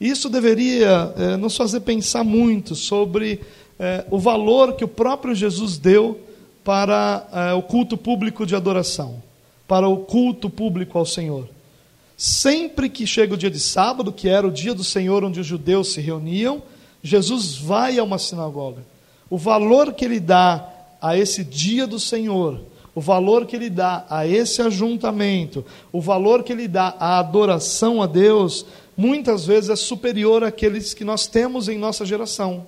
Isso 0.00 0.28
deveria 0.28 1.12
é, 1.16 1.36
nos 1.36 1.56
fazer 1.56 1.80
pensar 1.80 2.22
muito 2.22 2.76
sobre 2.76 3.40
é, 3.80 4.04
o 4.10 4.18
valor 4.18 4.74
que 4.74 4.84
o 4.84 4.88
próprio 4.88 5.34
Jesus 5.34 5.76
deu 5.76 6.20
para 6.62 7.26
é, 7.32 7.52
o 7.54 7.62
culto 7.62 7.96
público 7.96 8.46
de 8.46 8.54
adoração, 8.54 9.20
para 9.66 9.88
o 9.88 9.98
culto 9.98 10.48
público 10.48 10.96
ao 10.96 11.04
Senhor. 11.04 11.48
Sempre 12.16 12.88
que 12.88 13.06
chega 13.08 13.34
o 13.34 13.36
dia 13.36 13.50
de 13.50 13.58
sábado, 13.58 14.12
que 14.12 14.28
era 14.28 14.46
o 14.46 14.52
dia 14.52 14.72
do 14.72 14.84
Senhor 14.84 15.24
onde 15.24 15.40
os 15.40 15.46
judeus 15.46 15.92
se 15.92 16.00
reuniam, 16.00 16.62
Jesus 17.02 17.56
vai 17.56 17.98
a 17.98 18.04
uma 18.04 18.18
sinagoga. 18.18 18.82
O 19.28 19.36
valor 19.36 19.94
que 19.94 20.04
ele 20.04 20.20
dá 20.20 20.68
a 21.02 21.18
esse 21.18 21.42
dia 21.42 21.88
do 21.88 21.98
Senhor 21.98 22.60
o 22.96 23.00
valor 23.02 23.44
que 23.44 23.54
ele 23.54 23.68
dá 23.68 24.06
a 24.08 24.26
esse 24.26 24.62
ajuntamento, 24.62 25.62
o 25.92 26.00
valor 26.00 26.42
que 26.42 26.50
ele 26.50 26.66
dá 26.66 26.96
à 26.98 27.18
adoração 27.18 28.00
a 28.00 28.06
Deus, 28.06 28.64
muitas 28.96 29.44
vezes 29.44 29.68
é 29.68 29.76
superior 29.76 30.42
àqueles 30.42 30.94
que 30.94 31.04
nós 31.04 31.26
temos 31.26 31.68
em 31.68 31.76
nossa 31.76 32.06
geração. 32.06 32.66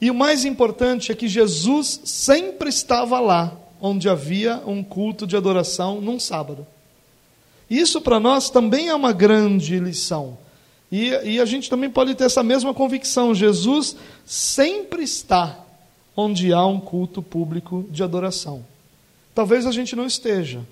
E 0.00 0.10
o 0.10 0.14
mais 0.14 0.46
importante 0.46 1.12
é 1.12 1.14
que 1.14 1.28
Jesus 1.28 2.00
sempre 2.04 2.70
estava 2.70 3.20
lá, 3.20 3.54
onde 3.82 4.08
havia 4.08 4.62
um 4.66 4.82
culto 4.82 5.26
de 5.26 5.36
adoração 5.36 6.00
num 6.00 6.18
sábado. 6.18 6.66
Isso 7.68 8.00
para 8.00 8.18
nós 8.18 8.48
também 8.48 8.88
é 8.88 8.94
uma 8.94 9.12
grande 9.12 9.78
lição. 9.78 10.38
E, 10.90 11.10
e, 11.22 11.38
a 11.38 11.44
gente 11.44 11.68
também 11.68 11.90
pode 11.90 12.14
ter 12.14 12.24
essa 12.24 12.42
mesma 12.42 12.72
convicção: 12.72 13.34
Jesus 13.34 13.94
sempre 14.24 15.02
está 15.02 15.66
onde 16.16 16.50
há 16.50 16.64
um 16.64 16.80
culto 16.80 17.20
público 17.20 17.84
de 17.90 18.02
adoração. 18.02 18.64
Talvez 19.38 19.66
a 19.66 19.70
gente 19.70 19.94
não 19.94 20.04
esteja, 20.04 20.66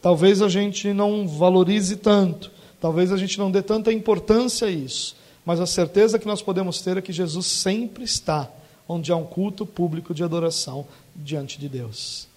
talvez 0.00 0.40
a 0.40 0.48
gente 0.48 0.92
não 0.92 1.26
valorize 1.26 1.96
tanto, 1.96 2.52
talvez 2.80 3.10
a 3.10 3.16
gente 3.16 3.36
não 3.36 3.50
dê 3.50 3.60
tanta 3.60 3.92
importância 3.92 4.68
a 4.68 4.70
isso, 4.70 5.16
mas 5.44 5.58
a 5.58 5.66
certeza 5.66 6.16
que 6.16 6.24
nós 6.24 6.40
podemos 6.40 6.80
ter 6.80 6.96
é 6.96 7.02
que 7.02 7.12
Jesus 7.12 7.46
sempre 7.46 8.04
está 8.04 8.48
onde 8.88 9.10
há 9.10 9.16
um 9.16 9.24
culto 9.24 9.66
público 9.66 10.14
de 10.14 10.22
adoração 10.22 10.86
diante 11.16 11.58
de 11.58 11.68
Deus. 11.68 12.28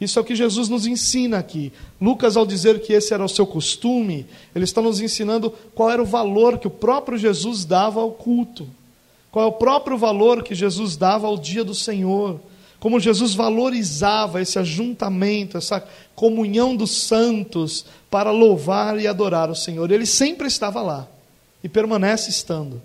Isso 0.00 0.16
é 0.16 0.22
o 0.22 0.24
que 0.24 0.36
Jesus 0.36 0.68
nos 0.68 0.86
ensina 0.86 1.38
aqui. 1.38 1.72
Lucas, 2.00 2.36
ao 2.36 2.46
dizer 2.46 2.80
que 2.80 2.92
esse 2.92 3.12
era 3.12 3.24
o 3.24 3.28
seu 3.28 3.44
costume, 3.44 4.28
ele 4.54 4.64
está 4.64 4.80
nos 4.80 5.00
ensinando 5.00 5.50
qual 5.74 5.90
era 5.90 6.00
o 6.00 6.06
valor 6.06 6.56
que 6.56 6.68
o 6.68 6.70
próprio 6.70 7.18
Jesus 7.18 7.64
dava 7.64 8.00
ao 8.00 8.12
culto, 8.12 8.68
qual 9.32 9.44
é 9.44 9.48
o 9.48 9.54
próprio 9.54 9.98
valor 9.98 10.44
que 10.44 10.54
Jesus 10.54 10.96
dava 10.96 11.26
ao 11.26 11.36
dia 11.36 11.64
do 11.64 11.74
Senhor, 11.74 12.38
como 12.80 12.98
Jesus 12.98 13.34
valorizava 13.34 14.40
esse 14.40 14.58
ajuntamento, 14.58 15.58
essa 15.58 15.86
comunhão 16.16 16.74
dos 16.74 17.02
santos 17.02 17.84
para 18.10 18.30
louvar 18.30 18.98
e 18.98 19.06
adorar 19.06 19.50
o 19.50 19.54
Senhor. 19.54 19.90
Ele 19.90 20.06
sempre 20.06 20.48
estava 20.48 20.80
lá 20.80 21.06
e 21.62 21.68
permanece 21.68 22.30
estando. 22.30 22.80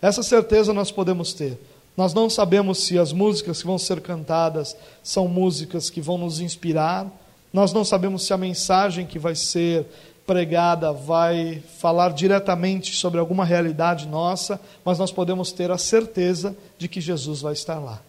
Essa 0.00 0.22
certeza 0.22 0.72
nós 0.72 0.90
podemos 0.90 1.34
ter. 1.34 1.60
Nós 1.96 2.14
não 2.14 2.28
sabemos 2.28 2.78
se 2.78 2.98
as 2.98 3.12
músicas 3.12 3.60
que 3.60 3.66
vão 3.66 3.78
ser 3.78 4.00
cantadas 4.00 4.76
são 5.02 5.28
músicas 5.28 5.90
que 5.90 6.00
vão 6.00 6.18
nos 6.18 6.40
inspirar, 6.40 7.06
nós 7.52 7.72
não 7.72 7.84
sabemos 7.84 8.24
se 8.24 8.32
a 8.32 8.38
mensagem 8.38 9.06
que 9.06 9.18
vai 9.18 9.34
ser 9.34 9.86
pregada 10.26 10.92
vai 10.92 11.62
falar 11.78 12.12
diretamente 12.12 12.94
sobre 12.94 13.20
alguma 13.20 13.44
realidade 13.44 14.08
nossa, 14.08 14.60
mas 14.84 14.98
nós 14.98 15.12
podemos 15.12 15.52
ter 15.52 15.70
a 15.70 15.78
certeza 15.78 16.56
de 16.76 16.88
que 16.88 17.00
Jesus 17.00 17.40
vai 17.40 17.52
estar 17.52 17.78
lá. 17.78 18.02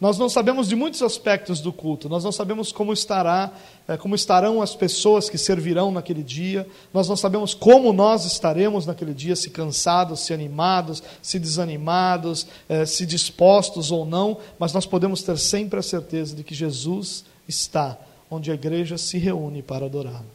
Nós 0.00 0.18
não 0.18 0.28
sabemos 0.28 0.68
de 0.68 0.74
muitos 0.74 1.02
aspectos 1.02 1.60
do 1.60 1.72
culto. 1.72 2.08
Nós 2.08 2.24
não 2.24 2.32
sabemos 2.32 2.72
como 2.72 2.92
estará, 2.92 3.52
eh, 3.86 3.96
como 3.96 4.14
estarão 4.14 4.60
as 4.60 4.74
pessoas 4.74 5.30
que 5.30 5.38
servirão 5.38 5.92
naquele 5.92 6.22
dia. 6.22 6.66
Nós 6.92 7.08
não 7.08 7.16
sabemos 7.16 7.54
como 7.54 7.92
nós 7.92 8.24
estaremos 8.24 8.86
naquele 8.86 9.14
dia, 9.14 9.36
se 9.36 9.50
cansados, 9.50 10.20
se 10.20 10.34
animados, 10.34 11.02
se 11.22 11.38
desanimados, 11.38 12.46
eh, 12.68 12.84
se 12.84 13.06
dispostos 13.06 13.92
ou 13.92 14.04
não. 14.04 14.36
Mas 14.58 14.72
nós 14.72 14.84
podemos 14.84 15.22
ter 15.22 15.38
sempre 15.38 15.78
a 15.78 15.82
certeza 15.82 16.34
de 16.34 16.42
que 16.42 16.54
Jesus 16.54 17.24
está 17.48 17.96
onde 18.30 18.50
a 18.50 18.54
igreja 18.54 18.98
se 18.98 19.16
reúne 19.16 19.62
para 19.62 19.86
adorá-lo. 19.86 20.26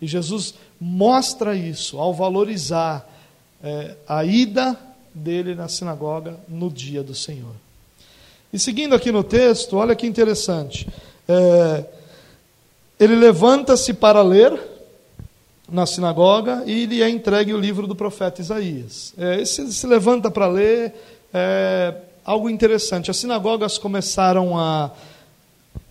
E 0.00 0.06
Jesus 0.06 0.54
mostra 0.78 1.56
isso 1.56 1.98
ao 1.98 2.12
valorizar 2.12 3.08
eh, 3.64 3.96
a 4.06 4.22
ida 4.22 4.78
dele 5.14 5.54
na 5.54 5.66
sinagoga 5.66 6.38
no 6.46 6.70
dia 6.70 7.02
do 7.02 7.14
Senhor. 7.14 7.65
E 8.56 8.58
seguindo 8.58 8.94
aqui 8.94 9.12
no 9.12 9.22
texto, 9.22 9.76
olha 9.76 9.94
que 9.94 10.06
interessante. 10.06 10.88
É, 11.28 11.84
ele 12.98 13.14
levanta-se 13.14 13.92
para 13.92 14.22
ler 14.22 14.58
na 15.70 15.84
sinagoga 15.84 16.62
e 16.64 16.86
lhe 16.86 17.02
é 17.02 17.10
entregue 17.10 17.52
o 17.52 17.60
livro 17.60 17.86
do 17.86 17.94
profeta 17.94 18.40
Isaías. 18.40 19.12
É, 19.18 19.42
esse 19.42 19.70
se 19.70 19.86
levanta 19.86 20.30
para 20.30 20.46
ler 20.46 20.94
é 21.34 21.96
algo 22.24 22.48
interessante. 22.48 23.10
As 23.10 23.18
sinagogas 23.18 23.76
começaram 23.76 24.58
a 24.58 24.90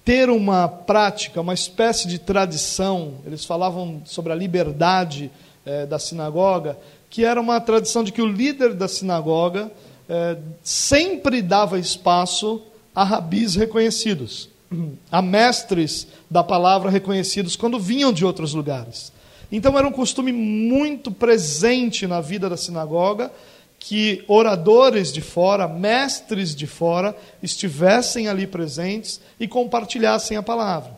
ter 0.04 0.32
uma 0.32 0.68
prática, 0.68 1.42
uma 1.42 1.54
espécie 1.54 2.08
de 2.08 2.18
tradição. 2.18 3.14
Eles 3.28 3.46
falavam 3.46 4.02
sobre 4.06 4.32
a 4.34 4.36
liberdade 4.36 5.30
é, 5.64 5.86
da 5.86 6.00
sinagoga, 6.00 6.76
que 7.12 7.24
era 7.24 7.40
uma 7.40 7.62
tradição 7.62 8.04
de 8.04 8.12
que 8.12 8.24
o 8.24 8.28
líder 8.28 8.74
da 8.74 8.88
sinagoga 8.88 9.72
é, 10.10 10.38
sempre 10.64 11.42
dava 11.42 11.80
espaço 11.80 12.62
a 12.94 13.04
rabis 13.04 13.56
reconhecidos, 13.56 14.50
a 15.12 15.22
mestres 15.22 16.08
da 16.30 16.44
palavra 16.44 16.90
reconhecidos 16.90 17.56
quando 17.56 17.80
vinham 17.80 18.14
de 18.14 18.26
outros 18.26 18.54
lugares. 18.54 19.12
Então 19.52 19.78
era 19.78 19.88
um 19.88 19.92
costume 19.92 20.32
muito 20.32 21.12
presente 21.12 22.08
na 22.08 22.22
vida 22.22 22.50
da 22.50 22.58
sinagoga 22.58 23.32
que 23.78 24.24
oradores 24.28 25.14
de 25.14 25.22
fora, 25.22 25.68
mestres 25.68 26.56
de 26.56 26.66
fora, 26.66 27.16
estivessem 27.44 28.28
ali 28.28 28.48
presentes 28.48 29.22
e 29.40 29.48
compartilhassem 29.48 30.36
a 30.38 30.42
palavra. 30.42 30.98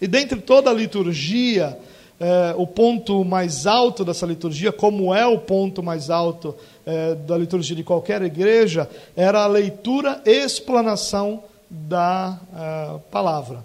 E 0.00 0.06
dentre 0.06 0.40
toda 0.40 0.70
a 0.70 0.74
liturgia, 0.74 1.78
é, 2.20 2.54
o 2.56 2.66
ponto 2.66 3.24
mais 3.24 3.66
alto 3.66 4.04
dessa 4.04 4.26
liturgia, 4.26 4.72
como 4.72 5.14
é 5.14 5.26
o 5.26 5.38
ponto 5.38 5.82
mais 5.82 6.10
alto 6.10 6.54
é, 6.84 7.14
da 7.14 7.36
liturgia 7.36 7.76
de 7.76 7.84
qualquer 7.84 8.22
igreja, 8.22 8.88
era 9.16 9.44
a 9.44 9.46
leitura 9.46 10.20
e 10.26 10.30
explanação 10.30 11.42
da 11.70 12.38
é, 12.54 12.98
palavra, 13.10 13.64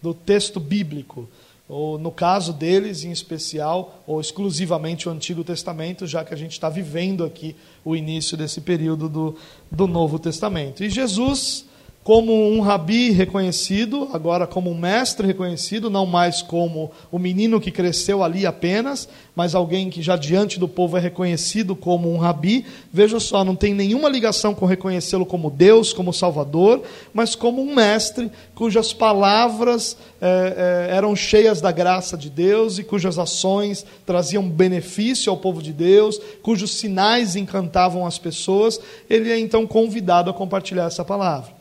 do 0.00 0.14
texto 0.14 0.60
bíblico. 0.60 1.28
Ou 1.68 1.98
no 1.98 2.10
caso 2.10 2.52
deles, 2.52 3.04
em 3.04 3.10
especial, 3.10 4.02
ou 4.06 4.20
exclusivamente 4.20 5.06
o 5.06 5.12
Antigo 5.12 5.44
Testamento, 5.44 6.06
já 6.06 6.24
que 6.24 6.32
a 6.32 6.36
gente 6.36 6.52
está 6.52 6.70
vivendo 6.70 7.24
aqui 7.24 7.54
o 7.84 7.94
início 7.94 8.38
desse 8.38 8.62
período 8.62 9.06
do, 9.06 9.36
do 9.70 9.86
Novo 9.86 10.18
Testamento. 10.18 10.82
E 10.82 10.88
Jesus 10.88 11.67
como 12.08 12.32
um 12.50 12.62
rabi 12.62 13.10
reconhecido, 13.10 14.08
agora 14.14 14.46
como 14.46 14.70
um 14.70 14.74
mestre 14.74 15.26
reconhecido, 15.26 15.90
não 15.90 16.06
mais 16.06 16.40
como 16.40 16.90
o 17.12 17.18
menino 17.18 17.60
que 17.60 17.70
cresceu 17.70 18.24
ali 18.24 18.46
apenas, 18.46 19.06
mas 19.36 19.54
alguém 19.54 19.90
que 19.90 20.00
já 20.00 20.16
diante 20.16 20.58
do 20.58 20.66
povo 20.66 20.96
é 20.96 21.00
reconhecido 21.00 21.76
como 21.76 22.10
um 22.10 22.16
rabi. 22.16 22.64
Veja 22.90 23.20
só, 23.20 23.44
não 23.44 23.54
tem 23.54 23.74
nenhuma 23.74 24.08
ligação 24.08 24.54
com 24.54 24.64
reconhecê-lo 24.64 25.26
como 25.26 25.50
Deus, 25.50 25.92
como 25.92 26.10
Salvador, 26.10 26.82
mas 27.12 27.34
como 27.34 27.60
um 27.60 27.74
mestre 27.74 28.32
cujas 28.54 28.90
palavras 28.90 29.94
é, 30.18 30.88
é, 30.88 30.96
eram 30.96 31.14
cheias 31.14 31.60
da 31.60 31.70
graça 31.70 32.16
de 32.16 32.30
Deus 32.30 32.78
e 32.78 32.84
cujas 32.84 33.18
ações 33.18 33.84
traziam 34.06 34.48
benefício 34.48 35.30
ao 35.30 35.36
povo 35.36 35.62
de 35.62 35.74
Deus, 35.74 36.18
cujos 36.42 36.70
sinais 36.70 37.36
encantavam 37.36 38.06
as 38.06 38.16
pessoas. 38.16 38.80
Ele 39.10 39.30
é 39.30 39.38
então 39.38 39.66
convidado 39.66 40.30
a 40.30 40.32
compartilhar 40.32 40.86
essa 40.86 41.04
palavra 41.04 41.57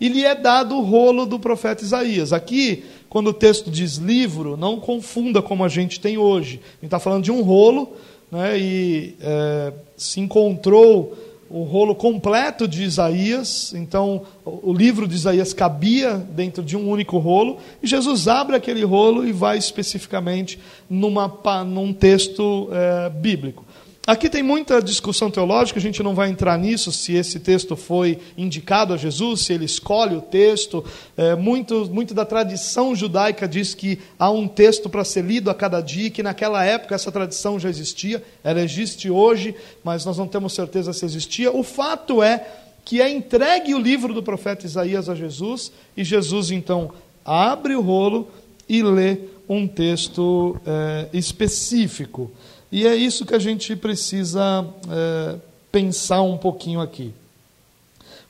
e 0.00 0.08
lhe 0.08 0.24
é 0.24 0.34
dado 0.34 0.76
o 0.76 0.82
rolo 0.82 1.26
do 1.26 1.38
profeta 1.38 1.82
Isaías. 1.82 2.32
Aqui, 2.32 2.84
quando 3.08 3.28
o 3.28 3.32
texto 3.32 3.70
diz 3.70 3.96
livro, 3.96 4.56
não 4.56 4.78
confunda 4.78 5.42
como 5.42 5.64
a 5.64 5.68
gente 5.68 6.00
tem 6.00 6.18
hoje. 6.18 6.60
A 6.62 6.74
gente 6.76 6.84
está 6.84 6.98
falando 6.98 7.24
de 7.24 7.32
um 7.32 7.42
rolo, 7.42 7.92
né, 8.30 8.58
e 8.58 9.14
é, 9.20 9.72
se 9.96 10.20
encontrou 10.20 11.16
o 11.50 11.62
rolo 11.62 11.94
completo 11.94 12.68
de 12.68 12.82
Isaías, 12.82 13.72
então 13.74 14.22
o 14.44 14.72
livro 14.72 15.08
de 15.08 15.14
Isaías 15.14 15.54
cabia 15.54 16.14
dentro 16.14 16.62
de 16.62 16.76
um 16.76 16.90
único 16.90 17.16
rolo, 17.16 17.58
e 17.82 17.86
Jesus 17.86 18.28
abre 18.28 18.54
aquele 18.54 18.84
rolo 18.84 19.26
e 19.26 19.32
vai 19.32 19.56
especificamente 19.56 20.58
numa, 20.90 21.32
num 21.66 21.92
texto 21.92 22.68
é, 22.70 23.08
bíblico. 23.08 23.64
Aqui 24.08 24.30
tem 24.30 24.42
muita 24.42 24.80
discussão 24.80 25.30
teológica, 25.30 25.78
a 25.78 25.82
gente 25.82 26.02
não 26.02 26.14
vai 26.14 26.30
entrar 26.30 26.58
nisso, 26.58 26.90
se 26.90 27.12
esse 27.12 27.38
texto 27.38 27.76
foi 27.76 28.18
indicado 28.38 28.94
a 28.94 28.96
Jesus, 28.96 29.42
se 29.42 29.52
ele 29.52 29.66
escolhe 29.66 30.16
o 30.16 30.22
texto. 30.22 30.82
É, 31.14 31.36
muito, 31.36 31.86
muito 31.92 32.14
da 32.14 32.24
tradição 32.24 32.96
judaica 32.96 33.46
diz 33.46 33.74
que 33.74 33.98
há 34.18 34.30
um 34.30 34.48
texto 34.48 34.88
para 34.88 35.04
ser 35.04 35.26
lido 35.26 35.50
a 35.50 35.54
cada 35.54 35.82
dia, 35.82 36.08
que 36.08 36.22
naquela 36.22 36.64
época 36.64 36.94
essa 36.94 37.12
tradição 37.12 37.60
já 37.60 37.68
existia, 37.68 38.24
ela 38.42 38.62
existe 38.62 39.10
hoje, 39.10 39.54
mas 39.84 40.06
nós 40.06 40.16
não 40.16 40.26
temos 40.26 40.54
certeza 40.54 40.94
se 40.94 41.04
existia. 41.04 41.52
O 41.52 41.62
fato 41.62 42.22
é 42.22 42.46
que 42.86 43.02
é 43.02 43.10
entregue 43.10 43.74
o 43.74 43.78
livro 43.78 44.14
do 44.14 44.22
profeta 44.22 44.64
Isaías 44.64 45.10
a 45.10 45.14
Jesus, 45.14 45.70
e 45.94 46.02
Jesus 46.02 46.50
então 46.50 46.92
abre 47.22 47.76
o 47.76 47.82
rolo 47.82 48.26
e 48.66 48.82
lê 48.82 49.18
um 49.46 49.68
texto 49.68 50.58
é, 50.66 51.08
específico. 51.12 52.30
E 52.70 52.86
é 52.86 52.94
isso 52.94 53.24
que 53.24 53.34
a 53.34 53.38
gente 53.38 53.74
precisa 53.74 54.66
é, 54.90 55.36
pensar 55.72 56.20
um 56.22 56.36
pouquinho 56.36 56.80
aqui. 56.80 57.14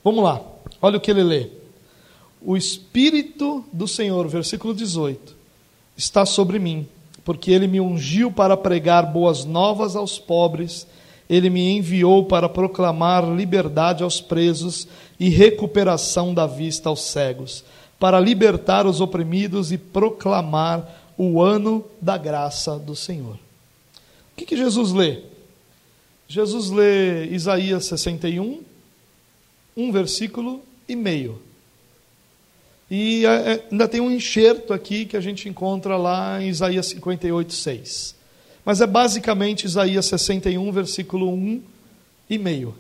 Vamos 0.03 0.23
lá, 0.23 0.41
olha 0.81 0.97
o 0.97 1.01
que 1.01 1.11
ele 1.11 1.25
lê. 1.25 1.49
O 2.41 2.57
Espírito 2.57 3.65
do 3.73 3.89
Senhor, 3.89 4.29
versículo 4.29 4.73
18, 4.73 5.35
está 5.97 6.25
sobre 6.25 6.61
mim, 6.61 6.87
porque 7.25 7.51
ele 7.51 7.67
me 7.67 7.81
ungiu 7.81 8.31
para 8.31 8.57
pregar 8.57 9.13
boas 9.13 9.45
novas 9.45 9.97
aos 9.97 10.21
pobres, 10.21 10.87
ele 11.29 11.51
me 11.51 11.77
enviou 11.77 12.25
para 12.25 12.49
proclamar 12.49 13.29
liberdade 13.29 14.05
aos 14.05 14.21
presos 14.21 14.87
e 15.19 15.29
recuperação 15.29 16.33
da 16.33 16.47
vista 16.47 16.89
aos 16.89 17.03
cegos, 17.03 17.65
para 17.99 18.21
libertar 18.21 18.87
os 18.87 19.01
oprimidos 19.01 19.73
e 19.73 19.79
proclamar 19.79 20.89
o 21.19 21.43
ano 21.43 21.85
da 22.01 22.17
graça 22.17 22.79
do 22.79 22.95
Senhor 22.95 23.37
que, 24.39 24.47
que 24.47 24.57
Jesus 24.57 24.93
lê? 24.93 25.19
Jesus 26.29 26.71
lê 26.71 27.27
Isaías 27.27 27.87
61, 27.87 28.63
um 29.77 29.91
versículo 29.91 30.63
e 30.89 30.95
meio. 30.95 31.41
E 32.91 33.27
é, 33.27 33.53
é, 33.53 33.69
ainda 33.71 33.89
tem 33.89 34.01
um 34.01 34.11
enxerto 34.11 34.73
aqui 34.73 35.05
que 35.05 35.17
a 35.17 35.21
gente 35.21 35.49
encontra 35.49 35.97
lá 35.97 36.43
em 36.43 36.49
Isaías 36.49 36.87
58, 36.87 37.53
6. 37.53 38.15
Mas 38.65 38.81
é 38.81 38.87
basicamente 38.87 39.65
Isaías 39.65 40.07
61, 40.07 40.71
versículo 40.73 41.33
1 41.33 41.63
e 42.31 42.39
meio. 42.39 42.75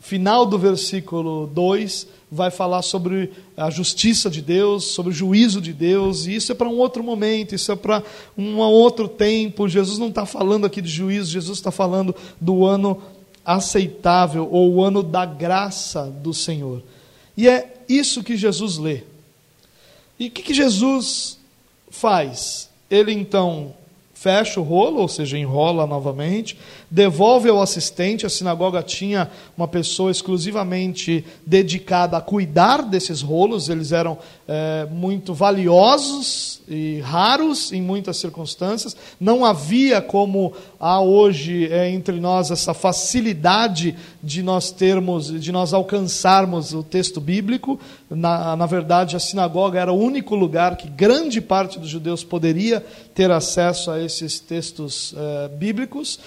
Final 0.00 0.46
do 0.46 0.58
versículo 0.58 1.46
2 1.48 2.06
vai 2.30 2.50
falar 2.50 2.82
sobre 2.82 3.32
a 3.56 3.70
justiça 3.70 4.28
de 4.28 4.42
Deus, 4.42 4.84
sobre 4.84 5.12
o 5.12 5.14
juízo 5.14 5.60
de 5.60 5.72
Deus, 5.72 6.26
e 6.26 6.34
isso 6.34 6.52
é 6.52 6.54
para 6.54 6.68
um 6.68 6.76
outro 6.76 7.02
momento, 7.02 7.54
isso 7.54 7.72
é 7.72 7.76
para 7.76 8.02
um 8.36 8.58
outro 8.58 9.08
tempo. 9.08 9.68
Jesus 9.68 9.98
não 9.98 10.08
está 10.08 10.26
falando 10.26 10.66
aqui 10.66 10.82
de 10.82 10.88
juízo, 10.88 11.30
Jesus 11.30 11.58
está 11.58 11.70
falando 11.70 12.14
do 12.40 12.64
ano 12.64 13.00
aceitável, 13.44 14.48
ou 14.50 14.74
o 14.74 14.82
ano 14.82 15.02
da 15.02 15.24
graça 15.24 16.04
do 16.04 16.34
Senhor. 16.34 16.82
E 17.36 17.48
é 17.48 17.74
isso 17.88 18.24
que 18.24 18.36
Jesus 18.36 18.76
lê. 18.78 19.02
E 20.18 20.28
o 20.28 20.30
que, 20.30 20.42
que 20.42 20.54
Jesus 20.54 21.38
faz? 21.90 22.68
Ele 22.90 23.12
então 23.12 23.74
fecha 24.16 24.58
o 24.58 24.62
rolo, 24.62 25.02
ou 25.02 25.08
seja, 25.08 25.36
enrola 25.36 25.86
novamente, 25.86 26.58
devolve 26.90 27.50
ao 27.50 27.60
assistente. 27.60 28.24
A 28.24 28.30
sinagoga 28.30 28.82
tinha 28.82 29.30
uma 29.54 29.68
pessoa 29.68 30.10
exclusivamente 30.10 31.22
dedicada 31.44 32.16
a 32.16 32.20
cuidar 32.22 32.80
desses 32.80 33.20
rolos, 33.20 33.68
eles 33.68 33.92
eram 33.92 34.16
é, 34.48 34.86
muito 34.90 35.34
valiosos 35.34 36.60
e 36.68 37.00
raros 37.00 37.72
em 37.72 37.82
muitas 37.82 38.16
circunstâncias. 38.16 38.96
Não 39.20 39.44
havia 39.44 40.00
como 40.00 40.52
há 40.78 41.00
hoje 41.00 41.66
é, 41.72 41.90
entre 41.90 42.20
nós 42.20 42.50
essa 42.50 42.72
facilidade 42.72 43.96
de 44.22 44.42
nós 44.42 44.70
termos, 44.70 45.28
de 45.40 45.50
nós 45.52 45.72
alcançarmos 45.72 46.72
o 46.72 46.82
texto 46.82 47.20
bíblico. 47.20 47.78
Na, 48.08 48.56
na 48.56 48.66
verdade, 48.66 49.16
a 49.16 49.20
sinagoga 49.20 49.80
era 49.80 49.92
o 49.92 49.98
único 49.98 50.34
lugar 50.34 50.76
que 50.76 50.88
grande 50.88 51.40
parte 51.40 51.78
dos 51.78 51.88
judeus 51.88 52.22
poderia 52.22 52.84
ter 53.14 53.30
acesso 53.30 53.90
a 53.90 54.02
esses 54.02 54.38
textos 54.38 55.14
é, 55.16 55.48
bíblicos 55.48 56.18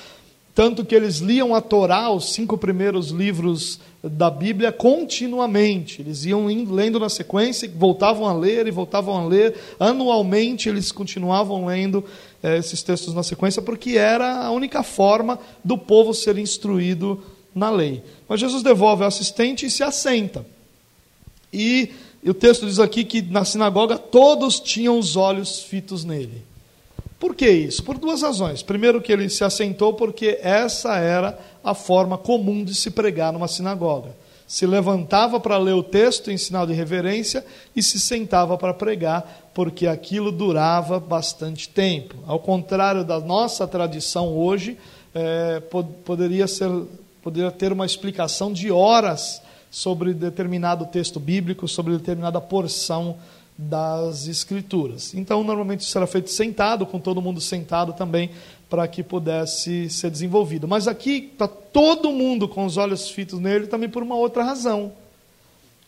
tanto 0.54 0.84
que 0.84 0.96
eles 0.96 1.20
liam 1.20 1.56
a 1.56 1.62
Torá, 1.62 2.10
os 2.10 2.34
cinco 2.34 2.58
primeiros 2.58 3.10
livros 3.10 3.80
da 4.04 4.30
Bíblia, 4.30 4.72
continuamente. 4.72 6.02
Eles 6.02 6.26
iam 6.26 6.46
lendo 6.46 7.00
na 7.00 7.10
sequência, 7.10 7.72
voltavam 7.76 8.28
a 8.28 8.34
ler 8.34 8.68
e 8.68 8.72
voltavam 8.72 9.18
a 9.18 9.26
ler. 9.26 9.56
Anualmente 9.80 10.68
eles 10.68 10.92
continuavam 10.92 11.66
lendo 11.66 12.04
eh, 12.42 12.58
esses 12.58 12.82
textos 12.82 13.14
na 13.14 13.24
sequência, 13.24 13.62
porque 13.62 13.92
era 13.92 14.46
a 14.46 14.52
única 14.52 14.84
forma 14.84 15.40
do 15.64 15.78
povo 15.78 16.14
ser 16.14 16.38
instruído 16.38 17.22
na 17.54 17.70
lei. 17.70 18.04
Mas 18.28 18.40
Jesus 18.40 18.64
devolve 18.64 19.04
o 19.04 19.08
assistente 19.08 19.66
e 19.66 19.70
se 19.70 19.84
assenta. 19.84 20.46
E, 21.52 21.90
e 22.24 22.30
o 22.30 22.34
texto 22.34 22.66
diz 22.66 22.80
aqui 22.80 23.04
que 23.04 23.22
na 23.22 23.44
sinagoga 23.44 23.98
todos 23.98 24.60
tinham 24.60 24.98
os 24.98 25.16
olhos 25.16 25.62
fitos 25.64 26.04
nele. 26.04 26.49
Por 27.19 27.36
que 27.36 27.49
isso? 27.49 27.84
Por 27.84 27.97
duas 27.97 28.21
razões. 28.21 28.63
Primeiro, 28.63 29.01
que 29.01 29.12
ele 29.12 29.29
se 29.29 29.43
assentou 29.43 29.93
porque 29.93 30.39
essa 30.41 30.97
era 30.97 31.38
a 31.63 31.73
forma 31.73 32.17
comum 32.17 32.63
de 32.63 32.73
se 32.73 32.89
pregar 32.89 33.34
numa 33.34 33.47
sinagoga. 33.47 34.15
Se 34.47 34.65
levantava 34.65 35.39
para 35.39 35.58
ler 35.58 35.73
o 35.73 35.84
texto 35.84 36.32
em 36.32 36.38
sinal 36.38 36.65
de 36.65 36.73
reverência 36.73 37.45
e 37.75 37.84
se 37.84 37.99
sentava 37.99 38.58
para 38.58 38.73
pregar, 38.73 39.51
porque 39.53 39.86
aquilo 39.86 40.32
durava 40.32 40.99
bastante 40.99 41.69
tempo. 41.69 42.15
Ao 42.25 42.39
contrário 42.39 43.03
da 43.03 43.19
nossa 43.19 43.67
tradição 43.67 44.36
hoje, 44.36 44.77
é, 45.13 45.60
poderia, 46.05 46.47
ser, 46.47 46.69
poderia 47.21 47.51
ter 47.51 47.71
uma 47.71 47.86
explicação 47.86 48.51
de 48.51 48.71
horas 48.71 49.41
sobre 49.69 50.13
determinado 50.13 50.86
texto 50.86 51.19
bíblico, 51.19 51.67
sobre 51.67 51.93
determinada 51.93 52.41
porção 52.41 53.17
das 53.62 54.26
Escrituras. 54.26 55.13
Então, 55.13 55.43
normalmente 55.43 55.82
isso 55.82 55.98
era 55.98 56.08
feito 56.08 56.30
sentado, 56.30 56.86
com 56.86 56.98
todo 56.98 57.22
mundo 57.22 57.41
sentado 57.41 57.91
também, 57.91 58.32
para 58.69 58.88
que 58.88 59.04
pudesse 59.04 59.89
ser 59.89 60.10
desenvolvido. 60.10 60.65
Mas 60.65 60.88
aqui 60.88 61.30
está 61.34 61.45
todo 61.45 62.13
mundo 62.13 62.48
com 62.48 62.63
os 62.63 62.78
olhos 62.78 63.10
fitos 63.10 63.38
nele 63.38 63.67
também 63.67 63.89
por 63.89 64.02
uma 64.02 64.15
outra 64.15 64.43
razão. 64.43 64.93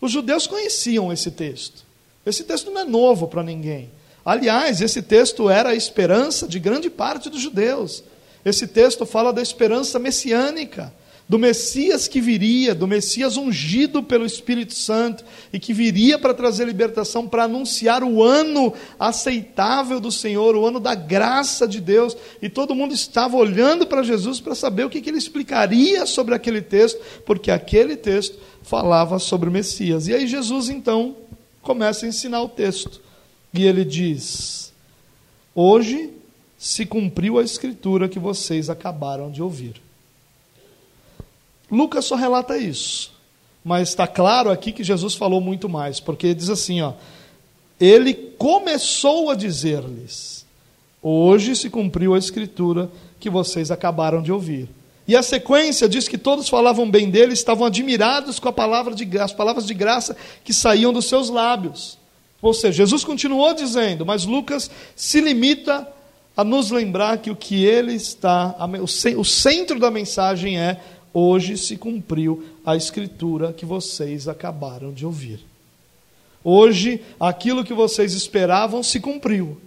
Os 0.01 0.11
judeus 0.11 0.47
conheciam 0.47 1.13
esse 1.13 1.31
texto. 1.31 1.85
Esse 2.25 2.43
texto 2.43 2.69
não 2.71 2.81
é 2.81 2.83
novo 2.83 3.25
para 3.25 3.41
ninguém. 3.41 3.89
Aliás, 4.25 4.81
esse 4.81 5.01
texto 5.01 5.49
era 5.49 5.69
a 5.69 5.75
esperança 5.75 6.49
de 6.49 6.59
grande 6.59 6.89
parte 6.89 7.29
dos 7.29 7.39
judeus. 7.39 8.03
Esse 8.43 8.67
texto 8.67 9.05
fala 9.05 9.31
da 9.31 9.41
esperança 9.41 9.97
messiânica 9.97 10.93
do 11.31 11.39
Messias 11.39 12.09
que 12.09 12.19
viria, 12.19 12.75
do 12.75 12.85
Messias 12.85 13.37
ungido 13.37 14.03
pelo 14.03 14.25
Espírito 14.25 14.73
Santo 14.73 15.23
e 15.53 15.57
que 15.61 15.71
viria 15.71 16.19
para 16.19 16.33
trazer 16.33 16.65
libertação, 16.65 17.25
para 17.25 17.45
anunciar 17.45 18.03
o 18.03 18.21
ano 18.21 18.73
aceitável 18.99 20.01
do 20.01 20.11
Senhor, 20.11 20.57
o 20.57 20.65
ano 20.65 20.77
da 20.77 20.93
graça 20.93 21.65
de 21.65 21.79
Deus. 21.79 22.17
E 22.41 22.49
todo 22.49 22.75
mundo 22.75 22.93
estava 22.93 23.37
olhando 23.37 23.87
para 23.87 24.03
Jesus 24.03 24.41
para 24.41 24.53
saber 24.53 24.83
o 24.83 24.89
que, 24.89 24.99
que 24.99 25.09
ele 25.09 25.19
explicaria 25.19 26.05
sobre 26.05 26.35
aquele 26.35 26.61
texto, 26.61 26.99
porque 27.25 27.49
aquele 27.49 27.95
texto 27.95 28.37
falava 28.61 29.17
sobre 29.17 29.47
o 29.47 29.53
Messias. 29.53 30.09
E 30.09 30.13
aí 30.13 30.27
Jesus 30.27 30.67
então 30.67 31.15
começa 31.61 32.05
a 32.05 32.09
ensinar 32.09 32.41
o 32.41 32.49
texto. 32.49 32.99
E 33.53 33.63
ele 33.63 33.85
diz: 33.85 34.73
Hoje 35.55 36.09
se 36.57 36.85
cumpriu 36.85 37.39
a 37.39 37.41
escritura 37.41 38.09
que 38.09 38.19
vocês 38.19 38.69
acabaram 38.69 39.31
de 39.31 39.41
ouvir. 39.41 39.81
Lucas 41.71 42.05
só 42.05 42.15
relata 42.15 42.57
isso. 42.57 43.11
Mas 43.63 43.89
está 43.89 44.05
claro 44.05 44.49
aqui 44.49 44.71
que 44.71 44.83
Jesus 44.83 45.15
falou 45.15 45.39
muito 45.39 45.69
mais, 45.69 45.99
porque 45.99 46.33
diz 46.33 46.49
assim, 46.49 46.81
ó, 46.81 46.93
ele 47.79 48.13
começou 48.13 49.29
a 49.29 49.35
dizer-lhes: 49.35 50.45
Hoje 51.01 51.55
se 51.55 51.69
cumpriu 51.69 52.13
a 52.13 52.17
escritura 52.17 52.89
que 53.19 53.29
vocês 53.29 53.71
acabaram 53.71 54.21
de 54.21 54.31
ouvir. 54.31 54.69
E 55.07 55.15
a 55.15 55.23
sequência 55.23 55.89
diz 55.89 56.07
que 56.07 56.17
todos 56.17 56.47
falavam 56.47 56.89
bem 56.89 57.09
dele, 57.09 57.33
estavam 57.33 57.65
admirados 57.65 58.39
com 58.39 58.47
a 58.47 58.53
palavra 58.53 58.93
de 58.93 59.17
as 59.17 59.33
palavras 59.33 59.65
de 59.65 59.73
graça 59.73 60.15
que 60.43 60.53
saíam 60.53 60.93
dos 60.93 61.05
seus 61.05 61.29
lábios. 61.29 61.97
Ou 62.39 62.53
seja, 62.53 62.77
Jesus 62.77 63.03
continuou 63.03 63.53
dizendo, 63.53 64.05
mas 64.05 64.25
Lucas 64.25 64.69
se 64.95 65.19
limita 65.19 65.87
a 66.37 66.43
nos 66.43 66.69
lembrar 66.69 67.17
que 67.17 67.31
o 67.31 67.35
que 67.35 67.65
ele 67.65 67.93
está, 67.93 68.55
o 69.17 69.25
centro 69.25 69.79
da 69.79 69.89
mensagem 69.89 70.59
é: 70.59 70.79
hoje 71.13 71.57
se 71.57 71.77
cumpriu 71.77 72.43
a 72.65 72.75
escritura 72.75 73.53
que 73.53 73.65
vocês 73.65 74.27
acabaram 74.27 74.93
de 74.93 75.05
ouvir. 75.05 75.39
Hoje, 76.43 77.01
aquilo 77.19 77.63
que 77.63 77.73
vocês 77.73 78.13
esperavam 78.13 78.81
se 78.81 78.99
cumpriu. 78.99 79.59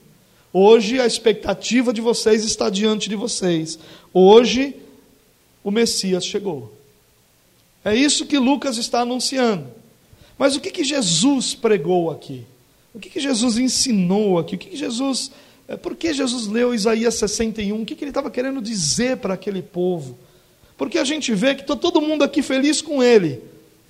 Hoje, 0.53 1.01
a 1.01 1.07
expectativa 1.07 1.93
de 1.93 2.01
vocês 2.01 2.45
está 2.45 2.69
diante 2.69 3.09
de 3.09 3.17
vocês. 3.17 3.79
Hoje, 4.13 4.75
o 5.63 5.71
Messias 5.71 6.25
chegou. 6.25 6.73
É 7.85 7.95
isso 7.95 8.27
que 8.27 8.39
Lucas 8.39 8.77
está 8.77 9.01
anunciando. 9.01 9.67
Mas 10.39 10.57
o 10.57 10.61
que, 10.61 10.71
que 10.71 10.83
Jesus 10.83 11.55
pregou 11.55 12.11
aqui? 12.11 12.45
O 12.95 12.99
que, 12.99 13.11
que 13.11 13.21
Jesus 13.21 13.59
ensinou 13.59 14.39
aqui? 14.39 14.55
O 14.55 14.59
que, 14.59 14.71
que 14.71 14.77
Jesus. 14.77 15.31
É, 15.67 15.77
por 15.77 15.97
que 15.97 16.13
Jesus 16.13 16.47
leu 16.47 16.75
Isaías 16.75 17.15
61? 17.15 17.83
O 17.83 17.85
que, 17.85 17.95
que 17.95 18.05
ele 18.05 18.11
estava 18.11 18.31
querendo 18.31 18.61
dizer 18.61 19.19
para 19.19 19.35
aquele 19.35 19.63
povo? 19.63 20.19
Porque 20.77 20.99
a 20.99 21.05
gente 21.05 21.35
vê 21.35 21.55
que 21.55 21.63
está 21.63 21.77
todo 21.77 22.01
mundo 22.01 22.25
aqui 22.25 22.43
feliz 22.43 22.83
com 22.83 23.03
ele. 23.03 23.41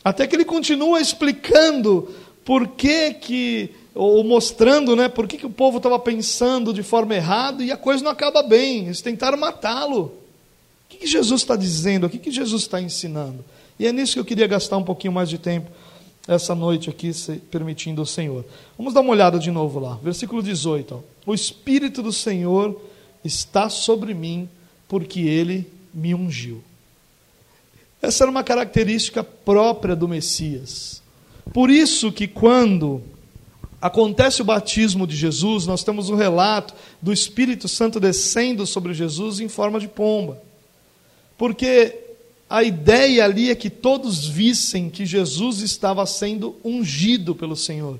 Até 0.04 0.26
que 0.26 0.36
ele 0.36 0.44
continua 0.44 1.00
explicando 1.00 2.08
por 2.44 2.68
que, 2.68 3.14
que 3.14 3.70
ou 3.94 4.22
mostrando 4.24 4.94
né, 4.94 5.08
por 5.08 5.26
que, 5.26 5.38
que 5.38 5.46
o 5.46 5.50
povo 5.50 5.78
estava 5.78 5.98
pensando 5.98 6.74
de 6.74 6.82
forma 6.82 7.14
errada 7.14 7.62
e 7.62 7.70
a 7.70 7.76
coisa 7.76 8.04
não 8.04 8.10
acaba 8.10 8.42
bem. 8.42 8.86
Eles 8.86 9.00
tentaram 9.00 9.38
matá-lo 9.38 10.24
que, 10.94 10.98
que 10.98 11.06
Jesus 11.06 11.42
está 11.42 11.56
dizendo? 11.56 12.06
O 12.06 12.10
que, 12.10 12.18
que 12.18 12.30
Jesus 12.30 12.62
está 12.62 12.80
ensinando? 12.80 13.44
E 13.78 13.86
é 13.86 13.92
nisso 13.92 14.14
que 14.14 14.20
eu 14.20 14.24
queria 14.24 14.46
gastar 14.46 14.76
um 14.76 14.84
pouquinho 14.84 15.12
mais 15.12 15.28
de 15.28 15.38
tempo 15.38 15.70
essa 16.26 16.54
noite 16.54 16.88
aqui, 16.88 17.10
permitindo 17.50 18.00
o 18.00 18.06
Senhor. 18.06 18.44
Vamos 18.78 18.94
dar 18.94 19.00
uma 19.00 19.10
olhada 19.10 19.38
de 19.38 19.50
novo 19.50 19.78
lá. 19.78 19.98
Versículo 20.02 20.42
18. 20.42 20.94
Ó. 20.94 21.00
O 21.30 21.34
Espírito 21.34 22.02
do 22.02 22.12
Senhor 22.12 22.80
está 23.22 23.68
sobre 23.68 24.14
mim, 24.14 24.48
porque 24.88 25.20
ele 25.20 25.70
me 25.92 26.14
ungiu. 26.14 26.62
Essa 28.04 28.24
era 28.24 28.30
uma 28.30 28.44
característica 28.44 29.24
própria 29.24 29.96
do 29.96 30.06
Messias. 30.06 31.02
Por 31.52 31.70
isso 31.70 32.12
que 32.12 32.28
quando 32.28 33.02
acontece 33.80 34.42
o 34.42 34.44
batismo 34.44 35.06
de 35.06 35.16
Jesus, 35.16 35.66
nós 35.66 35.82
temos 35.82 36.10
um 36.10 36.14
relato 36.14 36.74
do 37.00 37.12
Espírito 37.12 37.68
Santo 37.68 37.98
descendo 37.98 38.66
sobre 38.66 38.92
Jesus 38.94 39.40
em 39.40 39.48
forma 39.48 39.80
de 39.80 39.88
pomba. 39.88 40.42
Porque 41.36 41.98
a 42.48 42.62
ideia 42.62 43.24
ali 43.24 43.50
é 43.50 43.54
que 43.54 43.70
todos 43.70 44.26
vissem 44.26 44.90
que 44.90 45.06
Jesus 45.06 45.60
estava 45.60 46.04
sendo 46.06 46.56
ungido 46.64 47.34
pelo 47.34 47.56
Senhor. 47.56 47.98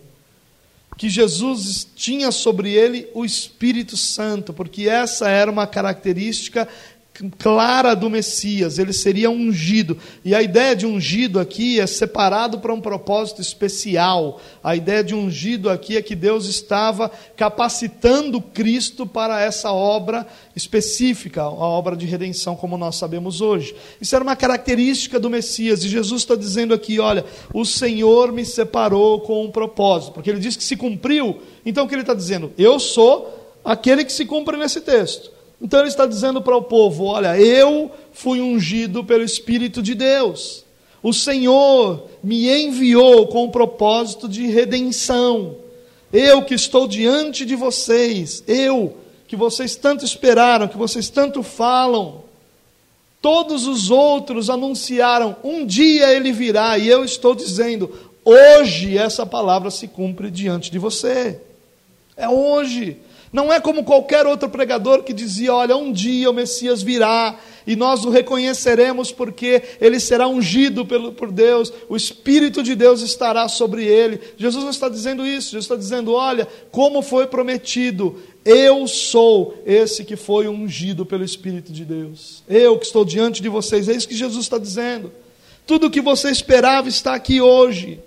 Que 0.96 1.08
Jesus 1.08 1.88
tinha 1.96 2.30
sobre 2.30 2.72
ele 2.72 3.08
o 3.14 3.24
Espírito 3.24 3.96
Santo, 3.96 4.52
porque 4.52 4.88
essa 4.88 5.28
era 5.28 5.50
uma 5.50 5.66
característica 5.66 6.68
clara 7.38 7.94
do 7.94 8.10
Messias, 8.10 8.78
ele 8.78 8.92
seria 8.92 9.30
ungido. 9.30 9.96
E 10.24 10.34
a 10.34 10.42
ideia 10.42 10.74
de 10.74 10.84
ungido 10.84 11.38
aqui 11.38 11.78
é 11.78 11.86
separado 11.86 12.58
para 12.58 12.74
um 12.74 12.80
propósito 12.80 13.40
especial. 13.40 14.40
A 14.62 14.74
ideia 14.74 15.04
de 15.04 15.14
ungido 15.14 15.70
aqui 15.70 15.96
é 15.96 16.02
que 16.02 16.16
Deus 16.16 16.46
estava 16.46 17.10
capacitando 17.36 18.40
Cristo 18.40 19.06
para 19.06 19.40
essa 19.40 19.72
obra 19.72 20.26
específica, 20.56 21.42
a 21.42 21.48
obra 21.48 21.96
de 21.96 22.04
redenção, 22.06 22.56
como 22.56 22.76
nós 22.76 22.96
sabemos 22.96 23.40
hoje. 23.40 23.76
Isso 24.00 24.14
era 24.14 24.24
uma 24.24 24.34
característica 24.34 25.20
do 25.20 25.30
Messias, 25.30 25.84
e 25.84 25.88
Jesus 25.88 26.22
está 26.22 26.34
dizendo 26.34 26.74
aqui: 26.74 26.98
olha, 26.98 27.24
o 27.52 27.64
Senhor 27.64 28.32
me 28.32 28.44
separou 28.44 29.20
com 29.20 29.44
um 29.44 29.50
propósito, 29.50 30.12
porque 30.12 30.30
ele 30.30 30.40
diz 30.40 30.56
que 30.56 30.64
se 30.64 30.76
cumpriu. 30.76 31.40
Então 31.64 31.84
o 31.84 31.88
que 31.88 31.94
ele 31.94 32.02
está 32.02 32.14
dizendo? 32.14 32.52
Eu 32.58 32.80
sou 32.80 33.58
aquele 33.64 34.04
que 34.04 34.12
se 34.12 34.24
cumpre 34.24 34.56
nesse 34.56 34.80
texto. 34.80 35.33
Então 35.64 35.80
ele 35.80 35.88
está 35.88 36.04
dizendo 36.04 36.42
para 36.42 36.54
o 36.54 36.62
povo: 36.62 37.04
olha, 37.06 37.40
eu 37.40 37.90
fui 38.12 38.38
ungido 38.38 39.02
pelo 39.02 39.24
Espírito 39.24 39.82
de 39.82 39.94
Deus. 39.94 40.62
O 41.02 41.10
Senhor 41.10 42.06
me 42.22 42.50
enviou 42.50 43.26
com 43.28 43.44
o 43.44 43.50
propósito 43.50 44.28
de 44.28 44.46
redenção. 44.46 45.56
Eu 46.12 46.42
que 46.42 46.52
estou 46.52 46.86
diante 46.86 47.46
de 47.46 47.56
vocês, 47.56 48.44
eu 48.46 48.94
que 49.26 49.34
vocês 49.34 49.74
tanto 49.74 50.04
esperaram, 50.04 50.68
que 50.68 50.76
vocês 50.76 51.08
tanto 51.08 51.42
falam. 51.42 52.24
Todos 53.22 53.66
os 53.66 53.90
outros 53.90 54.50
anunciaram: 54.50 55.34
um 55.42 55.64
dia 55.64 56.12
ele 56.12 56.30
virá, 56.30 56.76
e 56.76 56.86
eu 56.86 57.06
estou 57.06 57.34
dizendo: 57.34 57.90
hoje 58.22 58.98
essa 58.98 59.24
palavra 59.24 59.70
se 59.70 59.88
cumpre 59.88 60.30
diante 60.30 60.70
de 60.70 60.78
você. 60.78 61.40
É 62.18 62.28
hoje. 62.28 62.98
Não 63.34 63.52
é 63.52 63.58
como 63.58 63.82
qualquer 63.82 64.28
outro 64.28 64.48
pregador 64.48 65.02
que 65.02 65.12
dizia: 65.12 65.52
olha, 65.52 65.76
um 65.76 65.90
dia 65.90 66.30
o 66.30 66.32
Messias 66.32 66.84
virá 66.84 67.36
e 67.66 67.74
nós 67.74 68.04
o 68.04 68.10
reconheceremos 68.10 69.10
porque 69.10 69.60
ele 69.80 69.98
será 69.98 70.28
ungido 70.28 70.86
por 70.86 71.32
Deus, 71.32 71.72
o 71.88 71.96
Espírito 71.96 72.62
de 72.62 72.76
Deus 72.76 73.02
estará 73.02 73.48
sobre 73.48 73.84
ele. 73.84 74.20
Jesus 74.36 74.62
não 74.62 74.70
está 74.70 74.88
dizendo 74.88 75.26
isso, 75.26 75.50
Jesus 75.50 75.64
está 75.64 75.74
dizendo: 75.74 76.12
olha, 76.12 76.46
como 76.70 77.02
foi 77.02 77.26
prometido, 77.26 78.22
eu 78.44 78.86
sou 78.86 79.60
esse 79.66 80.04
que 80.04 80.14
foi 80.14 80.46
ungido 80.46 81.04
pelo 81.04 81.24
Espírito 81.24 81.72
de 81.72 81.84
Deus. 81.84 82.44
Eu 82.48 82.78
que 82.78 82.86
estou 82.86 83.04
diante 83.04 83.42
de 83.42 83.48
vocês, 83.48 83.88
é 83.88 83.96
isso 83.96 84.06
que 84.06 84.14
Jesus 84.14 84.44
está 84.44 84.58
dizendo. 84.58 85.10
Tudo 85.66 85.88
o 85.88 85.90
que 85.90 86.00
você 86.00 86.30
esperava 86.30 86.88
está 86.88 87.16
aqui 87.16 87.40
hoje. 87.40 87.98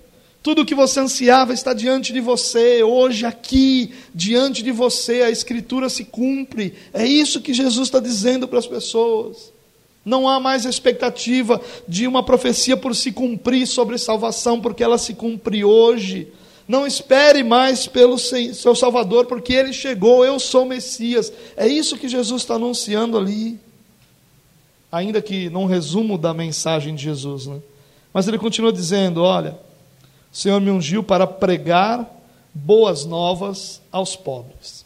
Tudo 0.48 0.62
o 0.62 0.64
que 0.64 0.74
você 0.74 1.00
ansiava 1.00 1.52
está 1.52 1.74
diante 1.74 2.10
de 2.10 2.22
você, 2.22 2.82
hoje, 2.82 3.26
aqui, 3.26 3.92
diante 4.14 4.62
de 4.62 4.72
você, 4.72 5.20
a 5.20 5.30
Escritura 5.30 5.90
se 5.90 6.06
cumpre. 6.06 6.72
É 6.90 7.04
isso 7.04 7.42
que 7.42 7.52
Jesus 7.52 7.88
está 7.88 8.00
dizendo 8.00 8.48
para 8.48 8.58
as 8.58 8.66
pessoas. 8.66 9.52
Não 10.02 10.26
há 10.26 10.40
mais 10.40 10.64
expectativa 10.64 11.60
de 11.86 12.06
uma 12.06 12.22
profecia 12.22 12.78
por 12.78 12.96
se 12.96 13.12
cumprir 13.12 13.66
sobre 13.66 13.98
salvação, 13.98 14.58
porque 14.58 14.82
ela 14.82 14.96
se 14.96 15.12
cumpre 15.12 15.62
hoje. 15.64 16.28
Não 16.66 16.86
espere 16.86 17.44
mais 17.44 17.86
pelo 17.86 18.16
seu 18.16 18.74
Salvador, 18.74 19.26
porque 19.26 19.52
ele 19.52 19.74
chegou, 19.74 20.24
eu 20.24 20.40
sou 20.40 20.64
Messias. 20.64 21.30
É 21.58 21.68
isso 21.68 21.98
que 21.98 22.08
Jesus 22.08 22.40
está 22.40 22.54
anunciando 22.54 23.18
ali. 23.18 23.60
Ainda 24.90 25.20
que 25.20 25.50
num 25.50 25.66
resumo 25.66 26.16
da 26.16 26.32
mensagem 26.32 26.94
de 26.94 27.02
Jesus, 27.02 27.46
né? 27.46 27.60
Mas 28.14 28.26
ele 28.26 28.38
continua 28.38 28.72
dizendo: 28.72 29.20
olha 29.20 29.67
o 30.32 30.36
Senhor 30.36 30.60
me 30.60 30.70
ungiu 30.70 31.02
para 31.02 31.26
pregar 31.26 32.08
boas 32.54 33.04
novas 33.04 33.80
aos 33.90 34.16
pobres. 34.16 34.84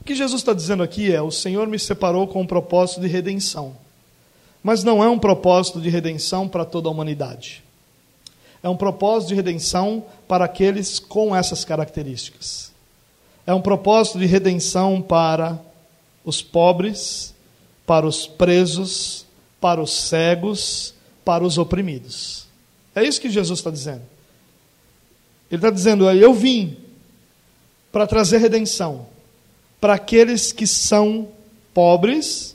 O 0.00 0.04
que 0.04 0.14
Jesus 0.14 0.40
está 0.40 0.52
dizendo 0.52 0.82
aqui 0.82 1.12
é: 1.12 1.20
o 1.20 1.30
Senhor 1.30 1.66
me 1.66 1.78
separou 1.78 2.26
com 2.26 2.42
um 2.42 2.46
propósito 2.46 3.00
de 3.00 3.08
redenção. 3.08 3.74
Mas 4.62 4.84
não 4.84 5.02
é 5.02 5.08
um 5.08 5.18
propósito 5.18 5.80
de 5.80 5.88
redenção 5.88 6.46
para 6.46 6.64
toda 6.64 6.88
a 6.88 6.92
humanidade. 6.92 7.62
É 8.62 8.68
um 8.68 8.76
propósito 8.76 9.30
de 9.30 9.34
redenção 9.34 10.04
para 10.28 10.44
aqueles 10.44 10.98
com 10.98 11.34
essas 11.34 11.64
características. 11.64 12.70
É 13.46 13.54
um 13.54 13.62
propósito 13.62 14.18
de 14.18 14.26
redenção 14.26 15.00
para 15.00 15.58
os 16.24 16.42
pobres, 16.42 17.34
para 17.86 18.06
os 18.06 18.26
presos, 18.26 19.24
para 19.60 19.80
os 19.80 19.92
cegos, 19.92 20.94
para 21.24 21.42
os 21.42 21.56
oprimidos. 21.56 22.46
É 22.94 23.02
isso 23.02 23.20
que 23.20 23.30
Jesus 23.30 23.58
está 23.58 23.70
dizendo. 23.70 24.02
Ele 25.50 25.58
está 25.58 25.70
dizendo: 25.70 26.08
Eu 26.10 26.32
vim 26.32 26.76
para 27.90 28.06
trazer 28.06 28.38
redenção 28.38 29.06
para 29.80 29.94
aqueles 29.94 30.52
que 30.52 30.66
são 30.66 31.28
pobres, 31.72 32.54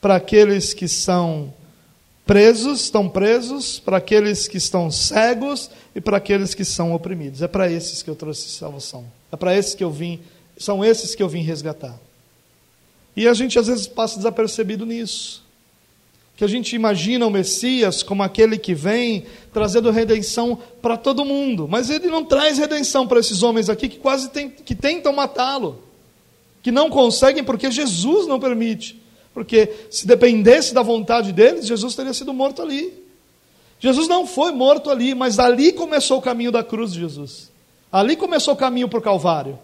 para 0.00 0.16
aqueles 0.16 0.74
que 0.74 0.86
são 0.86 1.52
presos, 2.26 2.82
estão 2.82 3.08
presos, 3.08 3.78
para 3.78 3.96
aqueles 3.96 4.46
que 4.46 4.58
estão 4.58 4.90
cegos 4.90 5.70
e 5.94 6.00
para 6.00 6.18
aqueles 6.18 6.54
que 6.54 6.64
são 6.64 6.92
oprimidos. 6.92 7.40
É 7.40 7.48
para 7.48 7.70
esses 7.70 8.02
que 8.02 8.10
eu 8.10 8.14
trouxe 8.14 8.50
salvação. 8.50 9.06
É 9.32 9.36
para 9.36 9.56
esses 9.56 9.74
que 9.74 9.82
eu 9.82 9.90
vim, 9.90 10.20
são 10.58 10.84
esses 10.84 11.14
que 11.14 11.22
eu 11.22 11.28
vim 11.28 11.40
resgatar. 11.40 11.98
E 13.16 13.26
a 13.26 13.32
gente 13.32 13.58
às 13.58 13.66
vezes 13.66 13.86
passa 13.86 14.16
desapercebido 14.16 14.84
nisso 14.84 15.47
que 16.38 16.44
a 16.44 16.48
gente 16.48 16.76
imagina 16.76 17.26
o 17.26 17.30
Messias 17.30 18.00
como 18.00 18.22
aquele 18.22 18.56
que 18.56 18.72
vem 18.72 19.26
trazendo 19.52 19.90
redenção 19.90 20.56
para 20.80 20.96
todo 20.96 21.24
mundo, 21.24 21.66
mas 21.66 21.90
ele 21.90 22.06
não 22.06 22.24
traz 22.24 22.58
redenção 22.58 23.08
para 23.08 23.18
esses 23.18 23.42
homens 23.42 23.68
aqui 23.68 23.88
que 23.88 23.98
quase 23.98 24.30
tem, 24.30 24.48
que 24.48 24.72
tentam 24.72 25.12
matá-lo, 25.12 25.82
que 26.62 26.70
não 26.70 26.90
conseguem 26.90 27.42
porque 27.42 27.68
Jesus 27.72 28.28
não 28.28 28.38
permite, 28.38 29.02
porque 29.34 29.68
se 29.90 30.06
dependesse 30.06 30.72
da 30.72 30.80
vontade 30.80 31.32
deles, 31.32 31.66
Jesus 31.66 31.96
teria 31.96 32.14
sido 32.14 32.32
morto 32.32 32.62
ali. 32.62 32.92
Jesus 33.80 34.06
não 34.06 34.24
foi 34.24 34.52
morto 34.52 34.90
ali, 34.90 35.16
mas 35.16 35.40
ali 35.40 35.72
começou 35.72 36.18
o 36.18 36.22
caminho 36.22 36.52
da 36.52 36.62
cruz 36.62 36.92
de 36.92 37.00
Jesus. 37.00 37.50
Ali 37.90 38.14
começou 38.14 38.54
o 38.54 38.56
caminho 38.56 38.88
para 38.88 39.00
o 39.00 39.02
Calvário. 39.02 39.58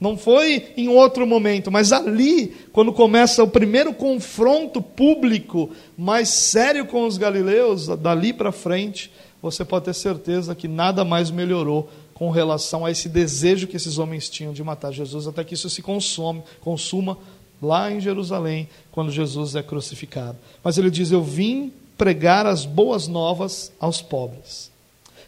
Não 0.00 0.16
foi 0.18 0.72
em 0.76 0.88
outro 0.88 1.26
momento, 1.26 1.70
mas 1.70 1.92
ali, 1.92 2.54
quando 2.72 2.92
começa 2.92 3.42
o 3.42 3.48
primeiro 3.48 3.94
confronto 3.94 4.82
público 4.82 5.70
mais 5.96 6.28
sério 6.28 6.84
com 6.86 7.06
os 7.06 7.16
galileus, 7.16 7.86
dali 7.86 8.32
para 8.32 8.50
frente, 8.50 9.10
você 9.40 9.64
pode 9.64 9.86
ter 9.86 9.94
certeza 9.94 10.54
que 10.54 10.66
nada 10.66 11.04
mais 11.04 11.30
melhorou 11.30 11.88
com 12.12 12.30
relação 12.30 12.84
a 12.84 12.90
esse 12.90 13.08
desejo 13.08 13.66
que 13.66 13.76
esses 13.76 13.98
homens 13.98 14.28
tinham 14.28 14.52
de 14.52 14.62
matar 14.62 14.92
Jesus, 14.92 15.26
até 15.26 15.44
que 15.44 15.54
isso 15.54 15.70
se 15.70 15.82
consome, 15.82 16.42
consuma 16.60 17.18
lá 17.62 17.90
em 17.90 18.00
Jerusalém, 18.00 18.68
quando 18.92 19.10
Jesus 19.10 19.54
é 19.54 19.62
crucificado. 19.62 20.36
Mas 20.62 20.76
ele 20.76 20.90
diz: 20.90 21.10
Eu 21.10 21.22
vim 21.22 21.72
pregar 21.96 22.46
as 22.46 22.64
boas 22.64 23.06
novas 23.08 23.72
aos 23.78 24.02
pobres. 24.02 24.70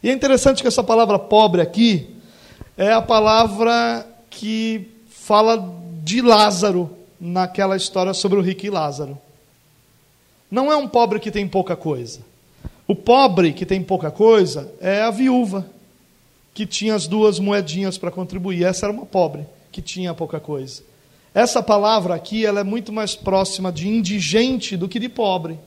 E 0.02 0.10
é 0.10 0.12
interessante 0.12 0.62
que 0.62 0.68
essa 0.68 0.84
palavra 0.84 1.18
pobre 1.18 1.60
aqui 1.60 2.08
é 2.76 2.92
a 2.92 3.02
palavra 3.02 4.06
que 4.36 4.86
fala 5.08 5.74
de 6.04 6.20
Lázaro 6.20 6.90
naquela 7.18 7.74
história 7.74 8.12
sobre 8.12 8.38
o 8.38 8.42
rico 8.42 8.66
e 8.66 8.70
Lázaro. 8.70 9.18
Não 10.50 10.70
é 10.70 10.76
um 10.76 10.86
pobre 10.86 11.18
que 11.18 11.30
tem 11.30 11.48
pouca 11.48 11.74
coisa. 11.74 12.20
O 12.86 12.94
pobre 12.94 13.54
que 13.54 13.64
tem 13.64 13.82
pouca 13.82 14.10
coisa 14.10 14.70
é 14.78 15.00
a 15.00 15.10
viúva 15.10 15.66
que 16.52 16.66
tinha 16.66 16.94
as 16.94 17.06
duas 17.06 17.38
moedinhas 17.40 17.96
para 17.96 18.10
contribuir. 18.10 18.64
Essa 18.64 18.86
era 18.86 18.92
uma 18.92 19.06
pobre 19.06 19.46
que 19.72 19.80
tinha 19.80 20.12
pouca 20.12 20.38
coisa. 20.38 20.82
Essa 21.34 21.62
palavra 21.62 22.14
aqui 22.14 22.44
ela 22.44 22.60
é 22.60 22.64
muito 22.64 22.92
mais 22.92 23.14
próxima 23.14 23.72
de 23.72 23.88
indigente 23.88 24.76
do 24.76 24.88
que 24.88 25.00
de 25.00 25.08
pobre. 25.08 25.58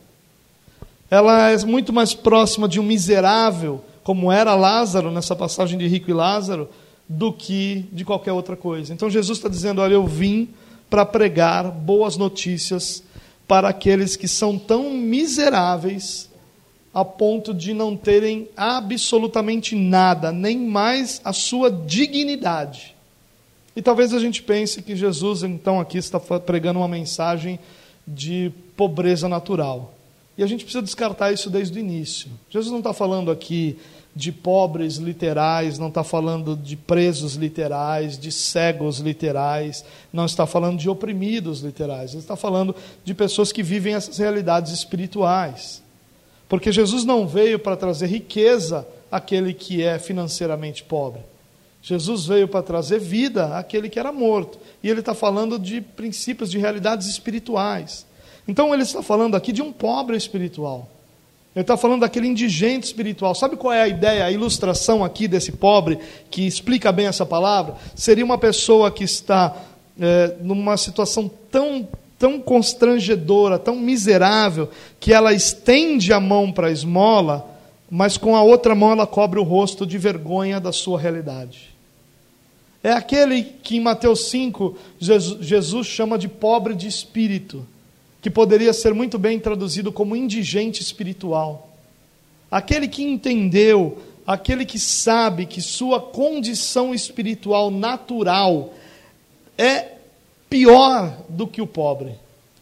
Ela 1.10 1.50
é 1.50 1.58
muito 1.66 1.92
mais 1.92 2.14
próxima 2.14 2.68
de 2.68 2.80
um 2.80 2.84
miserável, 2.84 3.84
como 4.04 4.32
era 4.32 4.54
Lázaro 4.54 5.10
nessa 5.10 5.36
passagem 5.36 5.78
de 5.78 5.88
rico 5.88 6.12
e 6.12 6.14
Lázaro, 6.14 6.70
do 7.10 7.34
que 7.34 7.86
de 7.92 8.06
qualquer 8.06 8.32
outra 8.32 8.56
coisa. 8.56 8.94
Então 8.94 9.10
Jesus 9.10 9.40
está 9.40 9.50
dizendo: 9.50 9.82
Olha, 9.82 9.96
eu 9.96 10.06
vim 10.06 10.50
para 10.88 11.04
pregar 11.06 11.72
boas 11.72 12.16
notícias 12.16 13.04
para 13.48 13.70
aqueles 13.70 14.16
que 14.16 14.28
são 14.28 14.60
tão 14.60 14.92
miseráveis 14.92 16.30
a 16.94 17.04
ponto 17.04 17.54
de 17.54 17.74
não 17.74 17.96
terem 17.96 18.48
absolutamente 18.56 19.76
nada, 19.76 20.32
nem 20.32 20.58
mais 20.58 21.20
a 21.24 21.34
sua 21.34 21.72
dignidade. 21.72 22.96
E 23.76 23.82
talvez 23.82 24.14
a 24.14 24.20
gente 24.20 24.42
pense 24.44 24.82
que 24.82 24.96
Jesus, 24.96 25.44
então, 25.44 25.80
aqui 25.80 25.98
está 25.98 26.20
pregando 26.20 26.80
uma 26.80 26.88
mensagem 26.88 27.60
de 28.06 28.52
pobreza 28.76 29.30
natural. 29.30 29.94
E 30.38 30.44
a 30.44 30.48
gente 30.48 30.64
precisa 30.64 30.82
descartar 30.82 31.32
isso 31.32 31.50
desde 31.50 31.78
o 31.78 31.80
início. 31.80 32.30
Jesus 32.50 32.72
não 32.72 32.80
está 32.80 32.94
falando 32.94 33.30
aqui 33.30 33.78
de 34.16 34.32
pobres 34.32 34.96
literais, 34.96 35.78
não 35.78 35.88
está 35.88 36.04
falando 36.04 36.56
de 36.56 36.76
presos 36.76 37.36
literais, 37.36 38.18
de 38.18 38.32
cegos 38.32 39.00
literais, 39.00 39.86
não 40.12 40.26
está 40.26 40.46
falando 40.46 40.78
de 40.80 40.90
oprimidos 40.90 41.62
literais, 41.62 42.12
ele 42.12 42.22
está 42.22 42.36
falando 42.36 42.76
de 43.04 43.14
pessoas 43.14 43.52
que 43.52 43.64
vivem 43.64 43.94
essas 43.94 44.18
realidades 44.18 44.74
espirituais. 44.74 45.84
Porque 46.48 46.72
Jesus 46.72 47.06
não 47.06 47.28
veio 47.28 47.60
para 47.60 47.78
trazer 47.78 48.08
riqueza 48.08 48.88
àquele 49.12 49.54
que 49.54 49.84
é 49.84 50.00
financeiramente 50.00 50.84
pobre. 50.84 51.22
Jesus 51.82 52.26
veio 52.26 52.48
para 52.48 52.64
trazer 52.64 53.00
vida 53.00 53.58
àquele 53.58 53.88
que 53.88 54.00
era 54.00 54.12
morto. 54.12 54.60
E 54.84 54.90
ele 54.90 55.00
está 55.00 55.14
falando 55.14 55.58
de 55.58 55.80
princípios, 55.80 56.52
de 56.52 56.58
realidades 56.58 57.08
espirituais. 57.08 58.06
Então 58.48 58.74
ele 58.74 58.84
está 58.84 59.02
falando 59.02 59.36
aqui 59.36 59.54
de 59.54 59.62
um 59.62 59.72
pobre 59.72 60.18
espiritual. 60.18 60.90
Ele 61.56 61.64
está 61.64 61.76
falando 61.76 62.02
daquele 62.02 62.28
indigente 62.28 62.86
espiritual. 62.86 63.34
Sabe 63.34 63.56
qual 63.56 63.74
é 63.74 63.82
a 63.82 63.88
ideia, 63.88 64.26
a 64.26 64.32
ilustração 64.32 65.04
aqui 65.04 65.28
desse 65.28 65.52
pobre 65.52 66.00
que 66.30 66.46
explica 66.46 66.92
bem 66.92 67.08
essa 67.08 67.26
palavra? 67.26 67.76
Seria 67.96 68.24
uma 68.24 68.38
pessoa 68.38 68.92
que 68.92 69.04
está 69.04 69.56
é, 70.00 70.36
numa 70.42 70.78
situação 70.78 71.30
tão, 71.52 71.88
tão 72.20 72.40
constrangedora, 72.40 73.58
tão 73.58 73.76
miserável, 73.76 74.70
que 75.00 75.12
ela 75.12 75.34
estende 75.34 76.14
a 76.14 76.20
mão 76.20 76.52
para 76.52 76.68
a 76.68 76.72
esmola, 76.72 77.50
mas 77.90 78.16
com 78.16 78.36
a 78.36 78.44
outra 78.44 78.76
mão 78.76 78.92
ela 78.92 79.08
cobre 79.08 79.40
o 79.40 79.44
rosto 79.44 79.88
de 79.88 79.98
vergonha 79.98 80.60
da 80.60 80.72
sua 80.72 81.00
realidade. 81.00 81.70
É 82.84 82.92
aquele 82.92 83.44
que 83.44 83.76
em 83.76 83.82
Mateus 83.82 84.30
5 84.30 84.78
Jesus, 85.00 85.46
Jesus 85.46 85.88
chama 85.88 86.18
de 86.18 86.28
pobre 86.28 86.76
de 86.76 86.88
espírito 86.88 87.66
que 88.22 88.30
poderia 88.30 88.74
ser 88.74 88.94
muito 88.94 89.18
bem 89.18 89.40
traduzido 89.40 89.92
como 89.92 90.16
indigente 90.16 90.82
espiritual. 90.82 91.70
Aquele 92.52 92.88
que 92.88 93.04
entendeu, 93.04 94.00
aquele 94.26 94.66
que 94.66 94.80
sabe 94.80 95.46
que 95.46 95.62
sua 95.62 96.02
condição 96.02 96.94
espiritual 96.94 97.72
natural 97.72 98.74
é 99.58 99.94
pior 100.50 101.18
do 101.30 101.48
que 101.48 101.62
o 101.62 101.68
pobre. 101.68 102.14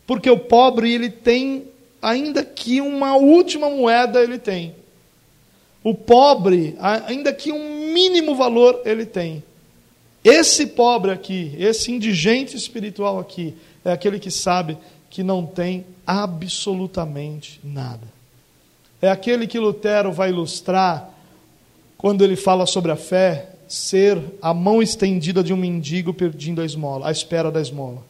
Porque 0.06 0.30
o 0.30 0.38
pobre 0.38 0.94
ele 0.94 1.10
tem 1.10 1.66
ainda 2.02 2.44
que 2.44 2.82
uma 2.82 3.16
última 3.16 3.70
moeda 3.70 4.22
ele 4.22 4.38
tem. 4.38 4.76
O 5.84 5.94
pobre, 5.94 6.76
ainda 6.80 7.34
que 7.34 7.52
um 7.52 7.94
mínimo 7.94 8.36
valor 8.36 8.82
ele 8.86 9.06
tem. 9.06 9.44
Esse 10.24 10.68
pobre 10.68 11.12
aqui, 11.12 11.56
esse 11.58 11.92
indigente 11.92 12.58
espiritual 12.58 13.20
aqui, 13.20 13.56
é 13.86 13.92
aquele 13.92 14.20
que 14.20 14.30
sabe 14.30 14.78
que 15.18 15.24
não 15.24 15.44
tem 15.44 15.84
absolutamente 16.06 17.60
nada. 17.64 18.08
É 19.02 19.10
aquele 19.10 19.48
que 19.48 19.58
Lutero 19.58 20.12
vai 20.12 20.30
ilustrar 20.30 21.10
quando 21.98 22.24
ele 22.24 22.36
fala 22.36 22.68
sobre 22.68 22.92
a 22.92 22.96
fé 22.96 23.50
ser 23.68 24.22
a 24.40 24.54
mão 24.54 24.80
estendida 24.80 25.44
de 25.44 25.52
um 25.52 25.58
mendigo 25.58 26.14
pedindo 26.14 26.62
a 26.62 26.66
esmola, 26.66 27.08
à 27.08 27.12
espera 27.12 27.52
da 27.52 27.60
esmola. 27.60 28.06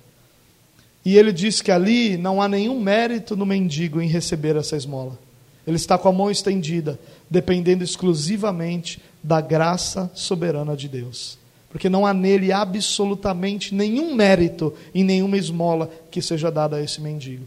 E 1.05 1.17
ele 1.17 1.31
diz 1.31 1.61
que 1.61 1.71
ali 1.71 2.17
não 2.17 2.41
há 2.41 2.49
nenhum 2.49 2.77
mérito 2.77 3.37
no 3.37 3.45
mendigo 3.45 4.01
em 4.01 4.09
receber 4.09 4.57
essa 4.57 4.75
esmola. 4.75 5.17
Ele 5.65 5.77
está 5.77 5.97
com 5.97 6.09
a 6.09 6.11
mão 6.11 6.29
estendida, 6.29 6.99
dependendo 7.29 7.85
exclusivamente 7.85 9.01
da 9.23 9.39
graça 9.39 10.11
soberana 10.13 10.75
de 10.75 10.89
Deus 10.89 11.37
porque 11.77 11.89
não 11.89 12.07
há 12.07 12.11
nele 12.11 12.51
absolutamente 12.51 13.75
nenhum 13.75 14.15
mérito 14.15 14.73
e 14.95 15.03
nenhuma 15.03 15.37
esmola 15.37 15.91
que 16.09 16.23
seja 16.23 16.49
dada 16.49 16.77
a 16.77 16.81
esse 16.81 16.99
mendigo. 16.99 17.45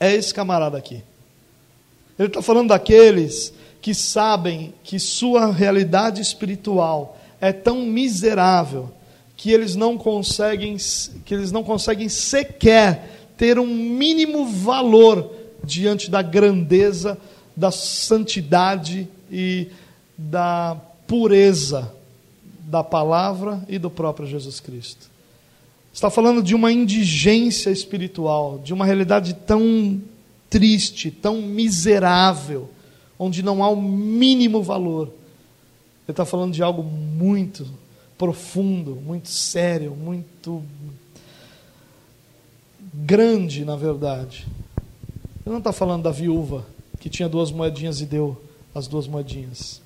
É 0.00 0.12
esse 0.12 0.34
camarada 0.34 0.76
aqui. 0.76 1.04
Ele 2.18 2.26
está 2.26 2.42
falando 2.42 2.70
daqueles 2.70 3.54
que 3.80 3.94
sabem 3.94 4.74
que 4.82 4.98
sua 4.98 5.52
realidade 5.52 6.20
espiritual 6.20 7.16
é 7.40 7.52
tão 7.52 7.82
miserável 7.82 8.90
que 9.36 9.52
eles 9.52 9.76
não 9.76 9.96
conseguem, 9.96 10.76
que 11.24 11.32
eles 11.32 11.52
não 11.52 11.62
conseguem 11.62 12.08
sequer 12.08 13.30
ter 13.36 13.56
um 13.56 13.68
mínimo 13.68 14.46
valor 14.46 15.32
diante 15.62 16.10
da 16.10 16.22
grandeza, 16.22 17.16
da 17.56 17.70
santidade 17.70 19.06
e 19.30 19.68
da 20.18 20.76
pureza 21.06 21.96
da 22.68 22.84
palavra 22.84 23.64
e 23.66 23.78
do 23.78 23.88
próprio 23.88 24.28
Jesus 24.28 24.60
Cristo. 24.60 25.10
Está 25.92 26.10
falando 26.10 26.42
de 26.42 26.54
uma 26.54 26.70
indigência 26.70 27.70
espiritual, 27.70 28.58
de 28.58 28.74
uma 28.74 28.84
realidade 28.84 29.32
tão 29.32 30.00
triste, 30.50 31.10
tão 31.10 31.40
miserável, 31.40 32.70
onde 33.18 33.42
não 33.42 33.64
há 33.64 33.70
o 33.70 33.80
mínimo 33.80 34.62
valor. 34.62 35.06
Ele 35.06 36.12
está 36.12 36.26
falando 36.26 36.52
de 36.52 36.62
algo 36.62 36.82
muito 36.82 37.66
profundo, 38.18 38.96
muito 38.96 39.28
sério, 39.30 39.96
muito 39.96 40.62
grande, 42.92 43.64
na 43.64 43.76
verdade. 43.76 44.46
Ele 45.44 45.52
não 45.52 45.58
está 45.58 45.72
falando 45.72 46.02
da 46.02 46.10
viúva 46.10 46.66
que 47.00 47.08
tinha 47.08 47.28
duas 47.28 47.50
moedinhas 47.50 48.00
e 48.02 48.06
deu 48.06 48.40
as 48.74 48.86
duas 48.86 49.06
moedinhas. 49.06 49.80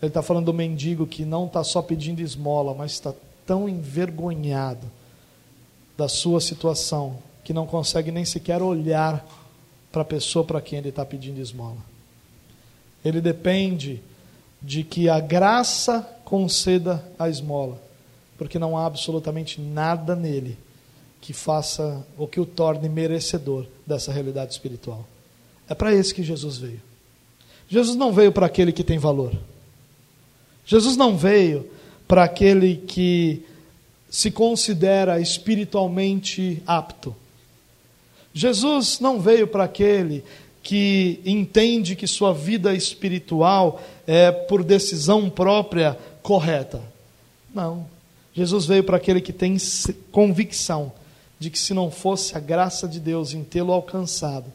Ele 0.00 0.10
está 0.10 0.22
falando 0.22 0.46
do 0.46 0.54
mendigo 0.54 1.06
que 1.06 1.24
não 1.24 1.46
está 1.46 1.64
só 1.64 1.80
pedindo 1.80 2.20
esmola, 2.20 2.74
mas 2.74 2.92
está 2.92 3.14
tão 3.46 3.68
envergonhado 3.68 4.90
da 5.96 6.08
sua 6.08 6.40
situação 6.40 7.18
que 7.42 7.52
não 7.52 7.66
consegue 7.66 8.10
nem 8.10 8.24
sequer 8.24 8.60
olhar 8.60 9.24
para 9.90 10.02
a 10.02 10.04
pessoa 10.04 10.44
para 10.44 10.60
quem 10.60 10.78
ele 10.78 10.90
está 10.90 11.04
pedindo 11.04 11.40
esmola. 11.40 11.78
Ele 13.04 13.20
depende 13.20 14.02
de 14.60 14.82
que 14.82 15.08
a 15.08 15.20
graça 15.20 16.02
conceda 16.24 17.02
a 17.18 17.28
esmola, 17.28 17.80
porque 18.36 18.58
não 18.58 18.76
há 18.76 18.84
absolutamente 18.84 19.60
nada 19.60 20.16
nele 20.16 20.58
que 21.20 21.32
faça 21.32 22.04
ou 22.18 22.28
que 22.28 22.40
o 22.40 22.46
torne 22.46 22.88
merecedor 22.88 23.66
dessa 23.86 24.12
realidade 24.12 24.52
espiritual. 24.52 25.04
É 25.68 25.74
para 25.74 25.94
esse 25.94 26.14
que 26.14 26.22
Jesus 26.22 26.58
veio. 26.58 26.82
Jesus 27.68 27.96
não 27.96 28.12
veio 28.12 28.32
para 28.32 28.46
aquele 28.46 28.72
que 28.72 28.84
tem 28.84 28.98
valor. 28.98 29.32
Jesus 30.66 30.96
não 30.96 31.16
veio 31.16 31.70
para 32.08 32.24
aquele 32.24 32.76
que 32.76 33.42
se 34.10 34.30
considera 34.30 35.20
espiritualmente 35.20 36.62
apto. 36.66 37.14
Jesus 38.34 39.00
não 39.00 39.20
veio 39.20 39.46
para 39.46 39.64
aquele 39.64 40.24
que 40.62 41.20
entende 41.24 41.94
que 41.94 42.06
sua 42.06 42.34
vida 42.34 42.74
espiritual 42.74 43.80
é 44.06 44.32
por 44.32 44.64
decisão 44.64 45.30
própria 45.30 45.96
correta. 46.22 46.82
Não. 47.54 47.86
Jesus 48.34 48.66
veio 48.66 48.82
para 48.82 48.96
aquele 48.96 49.20
que 49.20 49.32
tem 49.32 49.56
convicção 50.10 50.92
de 51.38 51.50
que 51.50 51.58
se 51.58 51.72
não 51.72 51.90
fosse 51.90 52.36
a 52.36 52.40
graça 52.40 52.88
de 52.88 52.98
Deus 52.98 53.32
em 53.32 53.44
tê-lo 53.44 53.72
alcançado, 53.72 54.52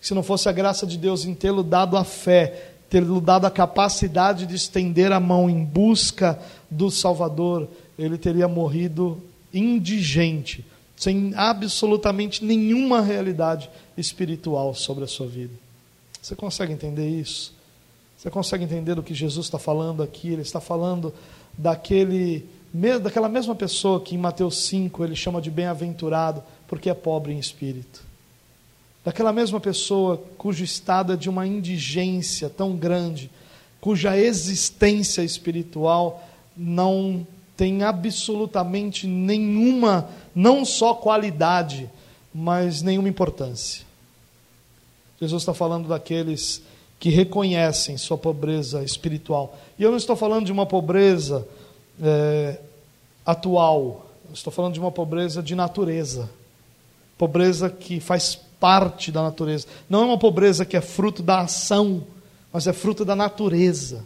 se 0.00 0.14
não 0.14 0.22
fosse 0.22 0.48
a 0.48 0.52
graça 0.52 0.86
de 0.86 0.98
Deus 0.98 1.24
em 1.24 1.32
tê-lo 1.32 1.62
dado 1.62 1.96
a 1.96 2.04
fé, 2.04 2.71
tê-lo 2.92 3.22
dado 3.22 3.46
a 3.46 3.50
capacidade 3.50 4.44
de 4.44 4.54
estender 4.54 5.12
a 5.12 5.18
mão 5.18 5.48
em 5.48 5.64
busca 5.64 6.38
do 6.70 6.90
Salvador, 6.90 7.66
ele 7.98 8.18
teria 8.18 8.46
morrido 8.46 9.18
indigente, 9.50 10.62
sem 10.94 11.32
absolutamente 11.34 12.44
nenhuma 12.44 13.00
realidade 13.00 13.70
espiritual 13.96 14.74
sobre 14.74 15.04
a 15.04 15.06
sua 15.06 15.26
vida. 15.26 15.54
Você 16.20 16.36
consegue 16.36 16.74
entender 16.74 17.08
isso? 17.08 17.54
Você 18.18 18.30
consegue 18.30 18.64
entender 18.64 18.98
o 18.98 19.02
que 19.02 19.14
Jesus 19.14 19.46
está 19.46 19.58
falando 19.58 20.02
aqui? 20.02 20.28
Ele 20.28 20.42
está 20.42 20.60
falando 20.60 21.14
daquele, 21.56 22.46
daquela 23.02 23.28
mesma 23.28 23.54
pessoa 23.54 24.02
que 24.02 24.14
em 24.14 24.18
Mateus 24.18 24.66
5 24.66 25.02
ele 25.02 25.16
chama 25.16 25.40
de 25.40 25.50
bem-aventurado 25.50 26.42
porque 26.68 26.90
é 26.90 26.94
pobre 26.94 27.32
em 27.32 27.38
espírito. 27.38 28.11
Daquela 29.04 29.32
mesma 29.32 29.58
pessoa 29.58 30.22
cujo 30.38 30.62
estado 30.62 31.12
é 31.12 31.16
de 31.16 31.28
uma 31.28 31.46
indigência 31.46 32.48
tão 32.48 32.76
grande, 32.76 33.30
cuja 33.80 34.16
existência 34.16 35.22
espiritual 35.22 36.22
não 36.56 37.26
tem 37.56 37.82
absolutamente 37.82 39.06
nenhuma, 39.06 40.08
não 40.34 40.64
só 40.64 40.94
qualidade, 40.94 41.90
mas 42.32 42.80
nenhuma 42.80 43.08
importância. 43.08 43.84
Jesus 45.20 45.42
está 45.42 45.52
falando 45.52 45.88
daqueles 45.88 46.62
que 46.98 47.10
reconhecem 47.10 47.96
sua 47.96 48.16
pobreza 48.16 48.82
espiritual. 48.84 49.56
E 49.78 49.82
eu 49.82 49.90
não 49.90 49.98
estou 49.98 50.14
falando 50.14 50.46
de 50.46 50.52
uma 50.52 50.66
pobreza 50.66 51.46
é, 52.00 52.58
atual, 53.26 54.06
eu 54.28 54.34
estou 54.34 54.52
falando 54.52 54.74
de 54.74 54.80
uma 54.80 54.92
pobreza 54.92 55.42
de 55.42 55.54
natureza. 55.54 56.30
Pobreza 57.18 57.68
que 57.68 58.00
faz 58.00 58.40
parte 58.62 59.10
da 59.10 59.20
natureza. 59.20 59.66
Não 59.90 60.02
é 60.02 60.04
uma 60.04 60.18
pobreza 60.18 60.64
que 60.64 60.76
é 60.76 60.80
fruto 60.80 61.20
da 61.20 61.40
ação, 61.40 62.04
mas 62.52 62.68
é 62.68 62.72
fruto 62.72 63.04
da 63.04 63.16
natureza. 63.16 64.04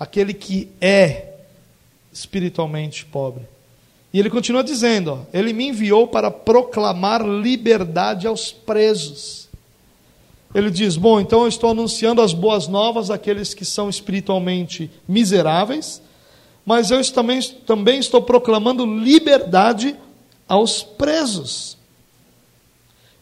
Aquele 0.00 0.32
que 0.32 0.70
é 0.80 1.34
espiritualmente 2.10 3.04
pobre. 3.04 3.42
E 4.10 4.18
ele 4.18 4.30
continua 4.30 4.64
dizendo: 4.64 5.12
ó, 5.12 5.18
Ele 5.36 5.52
me 5.52 5.68
enviou 5.68 6.08
para 6.08 6.30
proclamar 6.30 7.22
liberdade 7.26 8.26
aos 8.26 8.50
presos. 8.50 9.50
Ele 10.54 10.70
diz: 10.70 10.96
Bom, 10.96 11.20
então 11.20 11.42
eu 11.42 11.48
estou 11.48 11.68
anunciando 11.68 12.22
as 12.22 12.32
boas 12.32 12.66
novas 12.66 13.10
àqueles 13.10 13.52
que 13.52 13.66
são 13.66 13.90
espiritualmente 13.90 14.90
miseráveis, 15.06 16.00
mas 16.64 16.90
eu 16.90 17.04
também, 17.12 17.42
também 17.66 17.98
estou 17.98 18.22
proclamando 18.22 18.86
liberdade 18.86 19.94
aos 20.48 20.82
presos. 20.82 21.83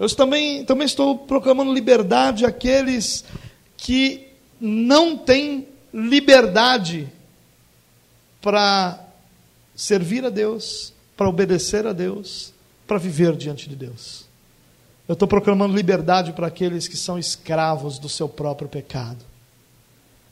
Eu 0.02 0.12
também, 0.16 0.64
também 0.64 0.84
estou 0.84 1.16
proclamando 1.16 1.72
liberdade 1.72 2.44
àqueles 2.44 3.24
que 3.76 4.26
não 4.60 5.16
têm 5.16 5.68
liberdade 5.94 7.08
para 8.40 8.98
servir 9.76 10.24
a 10.24 10.28
Deus, 10.28 10.92
para 11.16 11.28
obedecer 11.28 11.86
a 11.86 11.92
Deus, 11.92 12.52
para 12.84 12.98
viver 12.98 13.36
diante 13.36 13.68
de 13.68 13.76
Deus. 13.76 14.24
Eu 15.06 15.12
estou 15.12 15.28
proclamando 15.28 15.72
liberdade 15.72 16.32
para 16.32 16.48
aqueles 16.48 16.88
que 16.88 16.96
são 16.96 17.16
escravos 17.16 18.00
do 18.00 18.08
seu 18.08 18.28
próprio 18.28 18.68
pecado. 18.68 19.24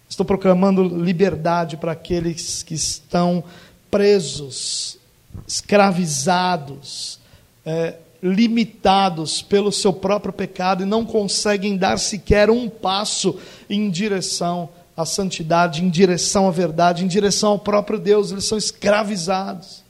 Estou 0.08 0.26
proclamando 0.26 0.82
liberdade 0.82 1.76
para 1.76 1.92
aqueles 1.92 2.64
que 2.64 2.74
estão 2.74 3.44
presos, 3.88 4.98
escravizados, 5.46 7.20
é, 7.64 7.94
limitados 8.22 9.40
pelo 9.40 9.72
seu 9.72 9.92
próprio 9.92 10.32
pecado 10.32 10.82
e 10.82 10.86
não 10.86 11.04
conseguem 11.04 11.76
dar 11.76 11.98
sequer 11.98 12.50
um 12.50 12.68
passo 12.68 13.38
em 13.68 13.90
direção 13.90 14.68
a 14.96 15.06
santidade, 15.06 15.82
em 15.82 15.88
direção 15.88 16.46
à 16.46 16.50
verdade, 16.50 17.04
em 17.04 17.08
direção 17.08 17.52
ao 17.52 17.58
próprio 17.58 17.98
Deus, 17.98 18.30
eles 18.30 18.44
são 18.44 18.58
escravizados. 18.58 19.82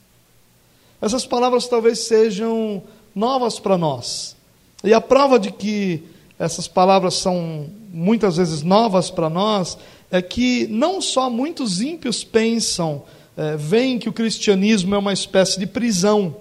Essas 1.03 1.27
palavras 1.27 1.67
talvez 1.67 2.01
sejam 2.01 2.83
novas 3.15 3.59
para 3.59 3.77
nós. 3.77 4.37
E 4.85 4.95
a 4.95 5.01
prova 5.01 5.39
de 5.39 5.51
que 5.51 6.05
essas 6.39 6.69
palavras 6.69 7.15
são 7.15 7.67
muitas 7.93 8.37
vezes 8.37 8.63
novas 8.63 9.11
para 9.11 9.29
nós 9.29 9.77
é 10.11 10.23
que 10.23 10.67
não 10.69 11.01
só 11.01 11.29
muitos 11.29 11.81
ímpios 11.81 12.23
pensam, 12.23 13.03
é, 13.37 13.57
veem 13.57 13.99
que 13.99 14.09
o 14.09 14.13
cristianismo 14.13 14.95
é 14.95 14.99
uma 14.99 15.13
espécie 15.13 15.59
de 15.59 15.67
prisão. 15.67 16.37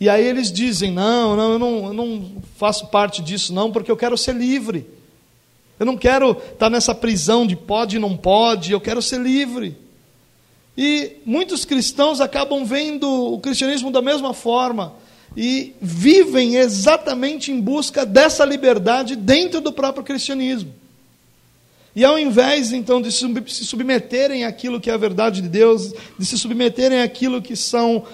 E 0.00 0.08
aí 0.08 0.24
eles 0.24 0.50
dizem: 0.50 0.90
não, 0.90 1.36
não 1.36 1.52
eu, 1.52 1.58
não, 1.58 1.86
eu 1.88 1.92
não 1.92 2.32
faço 2.56 2.86
parte 2.86 3.20
disso, 3.20 3.52
não, 3.52 3.70
porque 3.70 3.90
eu 3.90 3.96
quero 3.96 4.16
ser 4.16 4.34
livre. 4.34 4.86
Eu 5.78 5.86
não 5.86 5.96
quero 5.96 6.32
estar 6.32 6.68
nessa 6.70 6.94
prisão 6.94 7.46
de 7.46 7.54
pode 7.54 7.96
e 7.96 8.00
não 8.00 8.16
pode, 8.16 8.72
eu 8.72 8.80
quero 8.80 9.00
ser 9.00 9.20
livre. 9.20 9.76
E 10.76 11.16
muitos 11.24 11.64
cristãos 11.64 12.20
acabam 12.20 12.64
vendo 12.64 13.34
o 13.34 13.38
cristianismo 13.38 13.90
da 13.90 14.00
mesma 14.00 14.32
forma 14.32 14.94
e 15.36 15.74
vivem 15.80 16.56
exatamente 16.56 17.52
em 17.52 17.60
busca 17.60 18.04
dessa 18.04 18.44
liberdade 18.44 19.16
dentro 19.16 19.60
do 19.60 19.72
próprio 19.72 20.04
cristianismo. 20.04 20.72
E 21.94 22.04
ao 22.04 22.18
invés 22.18 22.72
então 22.72 23.02
de 23.02 23.10
se 23.10 23.64
submeterem 23.64 24.44
àquilo 24.44 24.80
que 24.80 24.90
é 24.90 24.94
a 24.94 24.98
verdade 24.98 25.40
de 25.42 25.48
Deus, 25.48 25.92
de 26.18 26.24
se 26.24 26.38
submeterem 26.38 27.02
àquilo 27.02 27.42
que 27.42 27.56
são 27.56 28.04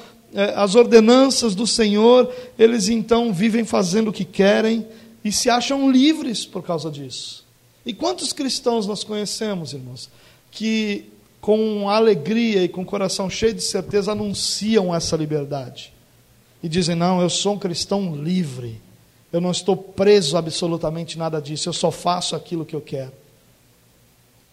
as 0.55 0.75
ordenanças 0.75 1.55
do 1.55 1.67
Senhor, 1.67 2.31
eles 2.59 2.89
então 2.89 3.33
vivem 3.33 3.65
fazendo 3.65 4.09
o 4.09 4.13
que 4.13 4.25
querem 4.25 4.87
e 5.25 5.33
se 5.33 5.49
acham 5.49 5.91
livres 5.91 6.45
por 6.45 6.63
causa 6.63 6.91
disso. 6.91 7.45
E 7.87 7.95
quantos 7.95 8.33
cristãos 8.33 8.87
nós 8.87 9.03
conhecemos, 9.03 9.73
irmãos, 9.73 10.11
que 10.51 11.07
com 11.41 11.89
alegria 11.89 12.65
e 12.65 12.69
com 12.69 12.85
coração 12.85 13.31
cheio 13.31 13.55
de 13.55 13.63
certeza 13.63 14.13
anunciam 14.13 14.95
essa 14.95 15.17
liberdade 15.17 15.93
e 16.63 16.69
dizem: 16.69 16.97
Não, 16.97 17.23
eu 17.23 17.31
sou 17.31 17.55
um 17.55 17.59
cristão 17.59 18.15
livre, 18.15 18.81
eu 19.33 19.41
não 19.41 19.53
estou 19.53 19.77
preso 19.77 20.37
a 20.37 20.41
absolutamente 20.41 21.17
nada 21.17 21.41
disso, 21.41 21.69
eu 21.69 21.73
só 21.73 21.91
faço 21.91 22.35
aquilo 22.37 22.67
que 22.67 22.75
eu 22.75 22.81
quero. 22.81 23.13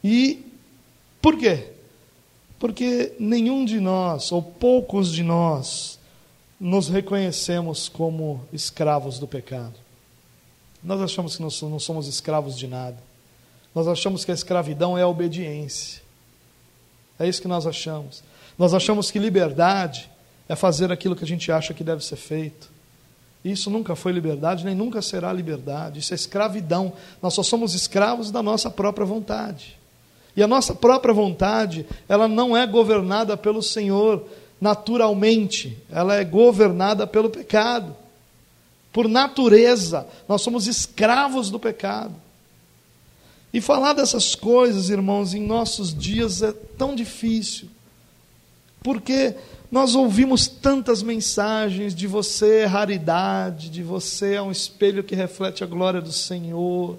E 0.04 0.46
por 1.22 1.38
quê? 1.38 1.73
Porque 2.64 3.12
nenhum 3.20 3.66
de 3.66 3.82
nós, 3.82 4.32
ou 4.32 4.42
poucos 4.42 5.12
de 5.12 5.22
nós, 5.22 6.00
nos 6.58 6.88
reconhecemos 6.88 7.90
como 7.90 8.40
escravos 8.54 9.20
do 9.20 9.28
pecado. 9.28 9.74
Nós 10.82 11.02
achamos 11.02 11.36
que 11.36 11.42
não 11.42 11.50
somos 11.78 12.08
escravos 12.08 12.58
de 12.58 12.66
nada. 12.66 12.96
Nós 13.76 13.86
achamos 13.86 14.24
que 14.24 14.32
a 14.32 14.34
escravidão 14.34 14.98
é 14.98 15.02
a 15.02 15.08
obediência. 15.10 16.02
É 17.20 17.28
isso 17.28 17.42
que 17.42 17.50
nós 17.50 17.68
achamos. 17.68 18.24
Nós 18.58 18.74
achamos 18.74 19.12
que 19.12 19.20
liberdade 19.20 20.10
é 20.48 20.56
fazer 20.56 20.90
aquilo 20.90 21.18
que 21.18 21.26
a 21.26 21.28
gente 21.28 21.52
acha 21.52 21.74
que 21.74 21.84
deve 21.84 22.02
ser 22.02 22.16
feito. 22.16 22.72
Isso 23.44 23.70
nunca 23.70 23.94
foi 23.94 24.14
liberdade, 24.14 24.64
nem 24.64 24.74
nunca 24.74 25.02
será 25.02 25.34
liberdade. 25.34 26.00
Isso 26.00 26.14
é 26.14 26.16
escravidão. 26.16 26.94
Nós 27.22 27.34
só 27.34 27.44
somos 27.44 27.74
escravos 27.74 28.32
da 28.32 28.42
nossa 28.42 28.72
própria 28.72 29.06
vontade. 29.06 29.83
E 30.36 30.42
a 30.42 30.48
nossa 30.48 30.74
própria 30.74 31.14
vontade, 31.14 31.86
ela 32.10 32.28
não 32.28 32.58
é 32.58 32.66
governada 32.66 33.38
pelo 33.38 33.62
Senhor 33.62 34.26
naturalmente, 34.60 35.78
ela 35.92 36.16
é 36.16 36.24
governada 36.24 37.06
pelo 37.06 37.30
pecado. 37.30 37.96
Por 38.94 39.10
natureza, 39.10 40.08
nós 40.28 40.42
somos 40.42 40.68
escravos 40.68 41.50
do 41.50 41.60
pecado. 41.60 42.16
E 43.54 43.60
falar 43.60 43.94
dessas 43.94 44.36
coisas, 44.36 44.90
irmãos, 44.90 45.34
em 45.34 45.46
nossos 45.46 45.94
dias 45.94 46.42
é 46.42 46.54
tão 46.78 46.96
difícil, 46.96 47.68
porque 48.82 49.36
nós 49.70 49.96
ouvimos 49.96 50.48
tantas 50.48 51.04
mensagens 51.04 51.94
de 51.94 52.08
você 52.08 52.62
é 52.62 52.66
raridade, 52.66 53.70
de 53.70 53.84
você 53.84 54.36
é 54.36 54.42
um 54.42 54.52
espelho 54.52 55.04
que 55.04 55.14
reflete 55.14 55.64
a 55.64 55.68
glória 55.68 56.00
do 56.00 56.12
Senhor, 56.12 56.98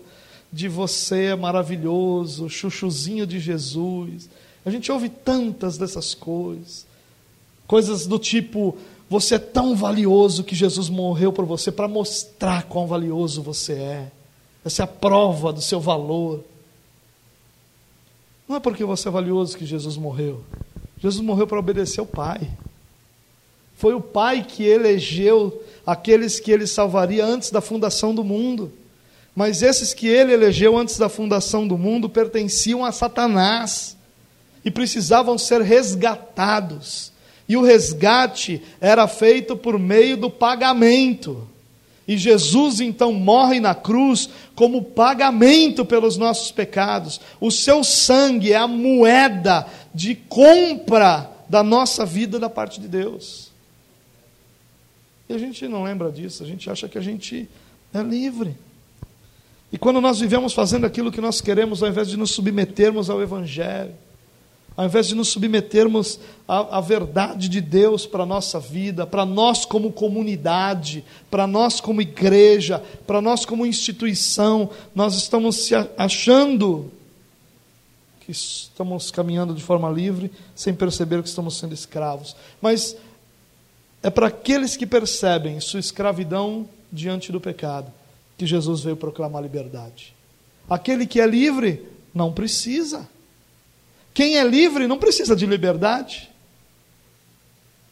de 0.55 0.69
você 0.69 1.25
é 1.25 1.35
maravilhoso, 1.35 2.49
chuchuzinho 2.49 3.27
de 3.27 3.41
Jesus. 3.41 4.31
A 4.65 4.71
gente 4.71 4.91
ouve 4.93 5.09
tantas 5.09 5.77
dessas 5.77 6.15
coisas, 6.15 6.87
coisas 7.67 8.07
do 8.07 8.21
tipo: 8.21 8.77
você 9.11 9.35
é 9.35 9.39
tão 9.41 9.75
valioso 9.75 10.45
que 10.45 10.55
Jesus 10.55 10.89
morreu 10.89 11.33
por 11.33 11.45
você 11.45 11.73
para 11.73 11.89
mostrar 11.89 12.63
quão 12.69 12.87
valioso 12.87 13.43
você 13.43 13.73
é. 13.73 14.13
Essa 14.65 14.83
é 14.83 14.85
a 14.85 14.87
prova 14.87 15.53
do 15.53 15.61
seu 15.61 15.81
valor. 15.81 16.45
Não 18.49 18.57
é 18.57 18.61
porque 18.61 18.85
você 18.85 19.09
é 19.09 19.11
valioso 19.11 19.59
que 19.59 19.67
Jesus 19.67 19.97
morreu. 19.97 20.41
Jesus 20.99 21.21
morreu 21.21 21.49
para 21.49 21.59
obedecer 21.59 21.99
ao 21.99 22.07
Pai. 22.07 22.49
Foi 23.75 23.93
o 23.93 24.01
Pai 24.01 24.45
que 24.45 24.63
elegeu 24.63 25.61
aqueles 25.85 26.39
que 26.39 26.53
ele 26.53 26.67
salvaria 26.67 27.27
antes 27.27 27.51
da 27.51 27.61
fundação 27.61 28.15
do 28.15 28.23
mundo. 28.23 28.71
Mas 29.35 29.63
esses 29.63 29.93
que 29.93 30.07
ele 30.07 30.33
elegeu 30.33 30.77
antes 30.77 30.97
da 30.97 31.09
fundação 31.09 31.67
do 31.67 31.77
mundo 31.77 32.09
pertenciam 32.09 32.85
a 32.85 32.93
Satanás 32.93 33.97
e 34.65 34.71
precisavam 34.71 35.37
ser 35.37 35.61
resgatados. 35.61 37.13
E 37.49 37.57
o 37.57 37.63
resgate 37.63 38.63
era 38.81 39.07
feito 39.07 39.57
por 39.57 39.79
meio 39.79 40.17
do 40.17 40.31
pagamento. 40.31 41.49
E 42.07 42.17
Jesus 42.17 42.81
então 42.81 43.13
morre 43.13 43.61
na 43.61 43.75
cruz 43.75 44.29
como 44.55 44.83
pagamento 44.83 45.85
pelos 45.85 46.17
nossos 46.17 46.53
pecados. 46.53 47.21
O 47.41 47.51
seu 47.51 47.83
sangue 47.83 48.53
é 48.53 48.57
a 48.57 48.69
moeda 48.69 49.67
de 49.95 50.15
compra 50.15 51.31
da 51.49 51.63
nossa 51.63 52.05
vida 52.07 52.39
da 52.39 52.49
parte 52.49 52.81
de 52.81 52.89
Deus. 52.89 53.51
E 55.29 55.35
a 55.35 55.39
gente 55.39 55.67
não 55.67 55.83
lembra 55.83 56.11
disso, 56.13 56.43
a 56.43 56.47
gente 56.47 56.71
acha 56.71 56.89
que 56.89 56.99
a 56.99 57.01
gente 57.01 57.49
é 57.93 58.03
livre. 58.03 58.55
E 59.75 59.77
quando 59.77 60.01
nós 60.01 60.21
vivemos 60.21 60.53
fazendo 60.53 60.87
aquilo 60.87 61.11
que 61.11 61.21
nós 61.21 61.41
queremos, 61.41 61.83
ao 61.83 61.89
invés 61.89 62.09
de 62.09 62.17
nos 62.17 62.31
submetermos 62.31 63.11
ao 63.11 63.21
Evangelho, 63.21 63.93
ao 64.77 64.85
invés 64.85 65.09
de 65.09 65.17
nos 65.17 65.31
submetermos 65.31 66.21
à, 66.47 66.79
à 66.79 66.81
verdade 66.81 67.49
de 67.49 67.61
Deus 67.61 68.07
para 68.07 68.23
a 68.23 68.27
nossa 68.27 68.61
vida, 68.61 69.05
para 69.05 69.27
nós 69.27 69.65
como 69.65 69.91
comunidade, 69.91 71.05
para 71.29 71.45
nós 71.45 71.81
como 71.81 72.01
igreja, 72.01 72.81
para 73.05 73.21
nós 73.21 73.45
como 73.45 73.67
instituição, 73.67 74.71
nós 74.95 75.17
estamos 75.17 75.57
se 75.67 75.75
achando 75.99 76.89
que 78.21 78.31
estamos 78.31 79.11
caminhando 79.11 79.55
de 79.55 79.63
forma 79.63 79.91
livre, 79.91 80.31
sem 80.55 80.73
perceber 80.73 81.21
que 81.21 81.29
estamos 81.29 81.59
sendo 81.59 81.75
escravos. 81.75 82.37
Mas 82.63 82.97
é 84.05 84.09
para 84.09 84.29
aqueles 84.29 84.77
que 84.77 84.87
percebem 84.87 85.59
sua 85.59 85.81
escravidão 85.81 86.65
diante 86.93 87.33
do 87.33 87.41
pecado 87.41 87.91
que 88.37 88.47
Jesus 88.47 88.83
veio 88.83 88.97
proclamar 88.97 89.43
liberdade. 89.43 90.15
Aquele 90.69 91.07
que 91.07 91.21
é 91.21 91.27
livre 91.27 91.87
não 92.15 92.33
precisa. 92.33 93.09
Quem 94.13 94.39
é 94.39 94.45
livre 94.45 94.87
não 94.87 94.99
precisa 94.99 95.35
de 95.35 95.47
liberdade. 95.47 96.31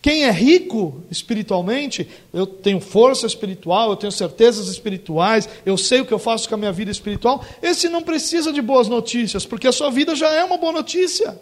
Quem 0.02 0.24
é 0.24 0.32
rico 0.32 1.00
espiritualmente, 1.08 2.08
eu 2.34 2.44
tenho 2.44 2.80
força 2.80 3.24
espiritual, 3.24 3.90
eu 3.90 3.96
tenho 3.96 4.10
certezas 4.10 4.66
espirituais, 4.66 5.48
eu 5.64 5.78
sei 5.78 6.00
o 6.00 6.04
que 6.04 6.12
eu 6.12 6.18
faço 6.18 6.48
com 6.48 6.56
a 6.56 6.58
minha 6.58 6.72
vida 6.72 6.90
espiritual, 6.90 7.44
esse 7.62 7.88
não 7.88 8.02
precisa 8.02 8.52
de 8.52 8.60
boas 8.60 8.88
notícias, 8.88 9.46
porque 9.46 9.68
a 9.68 9.72
sua 9.72 9.92
vida 9.92 10.16
já 10.16 10.28
é 10.28 10.42
uma 10.42 10.58
boa 10.58 10.72
notícia. 10.72 11.38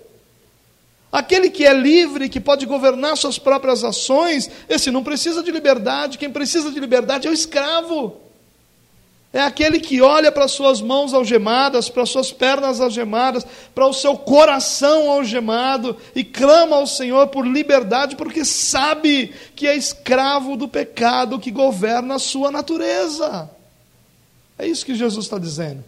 Aquele 1.11 1.49
que 1.49 1.65
é 1.65 1.73
livre, 1.73 2.29
que 2.29 2.39
pode 2.39 2.67
governar 2.67 3.17
suas 3.17 3.39
próprias 3.39 3.83
ações, 3.83 4.51
esse 4.69 4.91
não 4.91 5.03
precisa 5.03 5.43
de 5.43 5.51
liberdade, 5.51 6.19
quem 6.19 6.31
precisa 6.31 6.71
de 6.71 6.79
liberdade 6.79 7.27
é 7.27 7.31
o 7.31 7.35
escravo. 7.35 8.21
É 9.33 9.41
aquele 9.41 9.79
que 9.79 10.01
olha 10.01 10.33
para 10.33 10.49
suas 10.49 10.81
mãos 10.81 11.15
algemadas, 11.15 11.89
para 11.89 12.05
suas 12.05 12.33
pernas 12.33 12.81
algemadas, 12.81 13.47
para 13.73 13.87
o 13.87 13.93
seu 13.93 14.17
coração 14.17 15.09
algemado 15.09 15.97
e 16.17 16.25
clama 16.25 16.77
ao 16.77 16.87
Senhor 16.87 17.29
por 17.29 17.47
liberdade, 17.47 18.17
porque 18.17 18.45
sabe 18.45 19.33
que 19.55 19.69
é 19.69 19.77
escravo 19.77 20.57
do 20.57 20.67
pecado 20.67 21.39
que 21.39 21.53
governa 21.53 22.17
a 22.17 22.19
sua 22.19 22.51
natureza. 22.51 23.49
É 24.59 24.67
isso 24.67 24.85
que 24.85 24.97
Jesus 24.97 25.27
está 25.27 25.39
dizendo. 25.39 25.85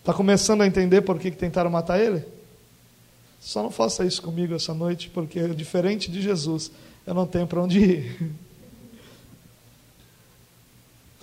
Está 0.00 0.14
começando 0.14 0.62
a 0.62 0.66
entender 0.66 1.02
por 1.02 1.18
que 1.18 1.30
tentaram 1.30 1.68
matar 1.68 2.00
ele? 2.00 2.24
Só 3.38 3.62
não 3.62 3.70
faça 3.70 4.04
isso 4.04 4.22
comigo 4.22 4.54
essa 4.54 4.72
noite, 4.72 5.10
porque 5.10 5.46
diferente 5.48 6.10
de 6.10 6.22
Jesus, 6.22 6.70
eu 7.06 7.12
não 7.12 7.26
tenho 7.26 7.46
para 7.46 7.60
onde 7.60 7.78
ir. 7.80 8.32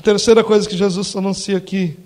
terceira 0.03 0.43
coisa 0.43 0.67
que 0.67 0.75
Jesus 0.75 1.15
anuncia 1.15 1.57
aqui 1.57 1.97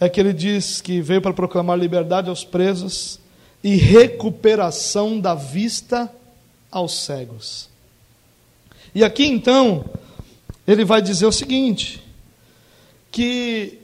é 0.00 0.08
que 0.08 0.18
ele 0.18 0.32
diz 0.32 0.80
que 0.80 1.00
veio 1.00 1.22
para 1.22 1.32
proclamar 1.32 1.78
liberdade 1.78 2.28
aos 2.28 2.44
presos 2.44 3.20
e 3.62 3.76
recuperação 3.76 5.20
da 5.20 5.32
vista 5.32 6.12
aos 6.68 7.04
cegos. 7.04 7.68
E 8.92 9.04
aqui 9.04 9.24
então, 9.24 9.84
ele 10.66 10.84
vai 10.84 11.00
dizer 11.00 11.24
o 11.24 11.32
seguinte: 11.32 12.02
que 13.12 13.78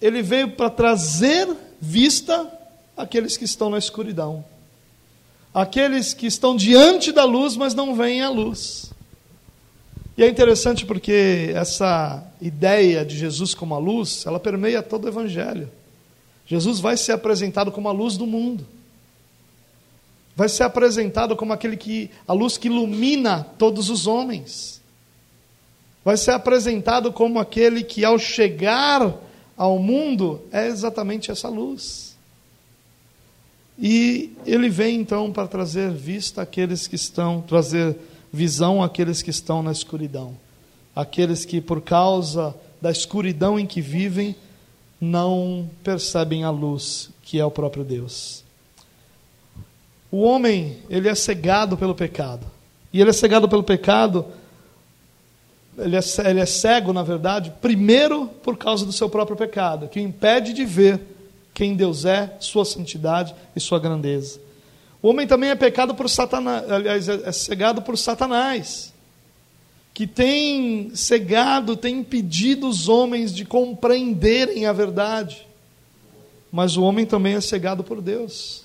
ele 0.00 0.22
veio 0.22 0.52
para 0.52 0.70
trazer 0.70 1.48
vista 1.80 2.48
àqueles 2.96 3.36
que 3.36 3.44
estão 3.44 3.68
na 3.68 3.78
escuridão, 3.78 4.44
aqueles 5.52 6.14
que 6.14 6.26
estão 6.26 6.54
diante 6.54 7.10
da 7.10 7.24
luz, 7.24 7.56
mas 7.56 7.74
não 7.74 7.96
veem 7.96 8.22
a 8.22 8.30
luz. 8.30 8.94
E 10.16 10.24
é 10.24 10.28
interessante 10.28 10.86
porque 10.86 11.52
essa 11.54 12.26
ideia 12.40 13.04
de 13.04 13.16
Jesus 13.16 13.54
como 13.54 13.74
a 13.74 13.78
luz, 13.78 14.24
ela 14.26 14.40
permeia 14.40 14.82
todo 14.82 15.04
o 15.04 15.08
evangelho. 15.08 15.68
Jesus 16.46 16.80
vai 16.80 16.96
ser 16.96 17.12
apresentado 17.12 17.70
como 17.70 17.88
a 17.88 17.92
luz 17.92 18.16
do 18.16 18.26
mundo. 18.26 18.66
Vai 20.34 20.48
ser 20.48 20.62
apresentado 20.62 21.36
como 21.36 21.52
aquele 21.52 21.76
que 21.76 22.10
a 22.26 22.32
luz 22.32 22.56
que 22.56 22.68
ilumina 22.68 23.44
todos 23.58 23.90
os 23.90 24.06
homens. 24.06 24.80
Vai 26.04 26.16
ser 26.16 26.30
apresentado 26.30 27.12
como 27.12 27.38
aquele 27.38 27.82
que 27.82 28.04
ao 28.04 28.18
chegar 28.18 29.14
ao 29.56 29.78
mundo 29.78 30.40
é 30.52 30.66
exatamente 30.66 31.30
essa 31.30 31.48
luz. 31.48 32.16
E 33.78 34.32
ele 34.46 34.68
vem 34.70 35.00
então 35.00 35.32
para 35.32 35.48
trazer 35.48 35.90
vista 35.90 36.42
àqueles 36.42 36.86
que 36.86 36.94
estão 36.94 37.42
trazer 37.42 37.96
visão 38.36 38.82
àqueles 38.82 39.22
que 39.22 39.30
estão 39.30 39.62
na 39.62 39.72
escuridão, 39.72 40.36
aqueles 40.94 41.44
que, 41.44 41.60
por 41.60 41.80
causa 41.80 42.54
da 42.80 42.90
escuridão 42.90 43.58
em 43.58 43.66
que 43.66 43.80
vivem, 43.80 44.36
não 45.00 45.68
percebem 45.82 46.44
a 46.44 46.50
luz 46.50 47.10
que 47.22 47.40
é 47.40 47.44
o 47.44 47.50
próprio 47.50 47.82
Deus. 47.82 48.44
O 50.12 50.22
homem, 50.22 50.78
ele 50.88 51.08
é 51.08 51.14
cegado 51.14 51.76
pelo 51.76 51.94
pecado. 51.94 52.46
E 52.92 53.00
ele 53.00 53.10
é 53.10 53.12
cegado 53.12 53.48
pelo 53.48 53.62
pecado, 53.62 54.24
ele 55.76 55.96
é, 55.96 56.00
ele 56.24 56.40
é 56.40 56.46
cego, 56.46 56.92
na 56.92 57.02
verdade, 57.02 57.52
primeiro 57.60 58.28
por 58.42 58.56
causa 58.56 58.86
do 58.86 58.92
seu 58.92 59.08
próprio 59.08 59.36
pecado, 59.36 59.88
que 59.88 59.98
o 59.98 60.02
impede 60.02 60.52
de 60.52 60.64
ver 60.64 61.00
quem 61.52 61.74
Deus 61.74 62.04
é, 62.04 62.36
sua 62.38 62.64
santidade 62.64 63.34
e 63.54 63.60
sua 63.60 63.78
grandeza. 63.78 64.45
O 65.06 65.10
homem 65.10 65.24
também 65.24 65.50
é 65.50 65.54
pecado 65.54 65.94
por 65.94 66.10
Satanás, 66.10 66.68
aliás, 66.68 67.08
é, 67.08 67.28
é 67.28 67.30
cegado 67.30 67.80
por 67.80 67.96
Satanás, 67.96 68.92
que 69.94 70.04
tem 70.04 70.90
cegado, 70.96 71.76
tem 71.76 72.00
impedido 72.00 72.68
os 72.68 72.88
homens 72.88 73.32
de 73.32 73.44
compreenderem 73.44 74.66
a 74.66 74.72
verdade. 74.72 75.46
Mas 76.50 76.76
o 76.76 76.82
homem 76.82 77.06
também 77.06 77.34
é 77.34 77.40
cegado 77.40 77.84
por 77.84 78.02
Deus. 78.02 78.64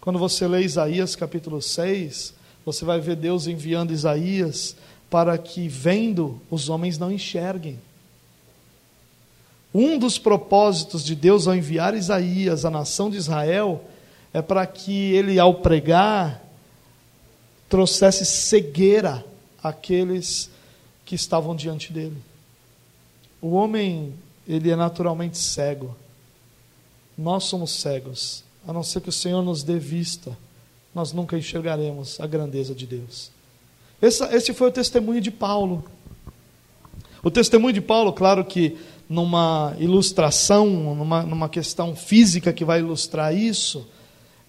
Quando 0.00 0.18
você 0.18 0.44
lê 0.48 0.62
Isaías 0.62 1.14
capítulo 1.14 1.62
6, 1.62 2.34
você 2.66 2.84
vai 2.84 3.00
ver 3.00 3.14
Deus 3.14 3.46
enviando 3.46 3.92
Isaías 3.92 4.74
para 5.08 5.38
que, 5.38 5.68
vendo, 5.68 6.40
os 6.50 6.68
homens 6.68 6.98
não 6.98 7.12
enxerguem. 7.12 7.78
Um 9.72 10.00
dos 10.00 10.18
propósitos 10.18 11.04
de 11.04 11.14
Deus 11.14 11.46
ao 11.46 11.54
enviar 11.54 11.94
Isaías 11.94 12.64
à 12.64 12.70
nação 12.70 13.08
de 13.08 13.18
Israel 13.18 13.84
é 14.32 14.42
para 14.42 14.66
que 14.66 15.12
ele, 15.12 15.38
ao 15.38 15.54
pregar, 15.54 16.42
trouxesse 17.68 18.24
cegueira 18.24 19.24
àqueles 19.62 20.50
que 21.04 21.14
estavam 21.14 21.54
diante 21.56 21.92
dele. 21.92 22.16
O 23.40 23.50
homem, 23.52 24.12
ele 24.46 24.70
é 24.70 24.76
naturalmente 24.76 25.38
cego. 25.38 25.96
Nós 27.16 27.44
somos 27.44 27.70
cegos. 27.72 28.44
A 28.66 28.72
não 28.72 28.82
ser 28.82 29.00
que 29.00 29.08
o 29.08 29.12
Senhor 29.12 29.42
nos 29.42 29.62
dê 29.62 29.78
vista, 29.78 30.36
nós 30.94 31.12
nunca 31.12 31.38
enxergaremos 31.38 32.20
a 32.20 32.26
grandeza 32.26 32.74
de 32.74 32.86
Deus. 32.86 33.30
Esse, 34.00 34.22
esse 34.24 34.52
foi 34.52 34.68
o 34.68 34.72
testemunho 34.72 35.20
de 35.20 35.30
Paulo. 35.30 35.84
O 37.22 37.30
testemunho 37.30 37.72
de 37.72 37.80
Paulo, 37.80 38.12
claro 38.12 38.44
que 38.44 38.76
numa 39.08 39.74
ilustração, 39.78 40.66
numa, 40.94 41.22
numa 41.22 41.48
questão 41.48 41.96
física 41.96 42.52
que 42.52 42.64
vai 42.64 42.80
ilustrar 42.80 43.34
isso, 43.34 43.86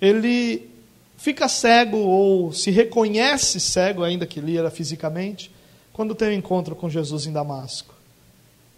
ele 0.01 0.69
fica 1.17 1.47
cego 1.49 1.97
ou 1.97 2.53
se 2.53 2.71
reconhece 2.71 3.59
cego, 3.59 4.03
ainda 4.03 4.25
que 4.25 4.39
ele 4.39 4.57
era 4.57 4.71
fisicamente, 4.71 5.51
quando 5.91 6.15
tem 6.15 6.29
um 6.29 6.33
encontro 6.33 6.75
com 6.75 6.89
Jesus 6.89 7.25
em 7.25 7.33
Damasco. 7.33 7.93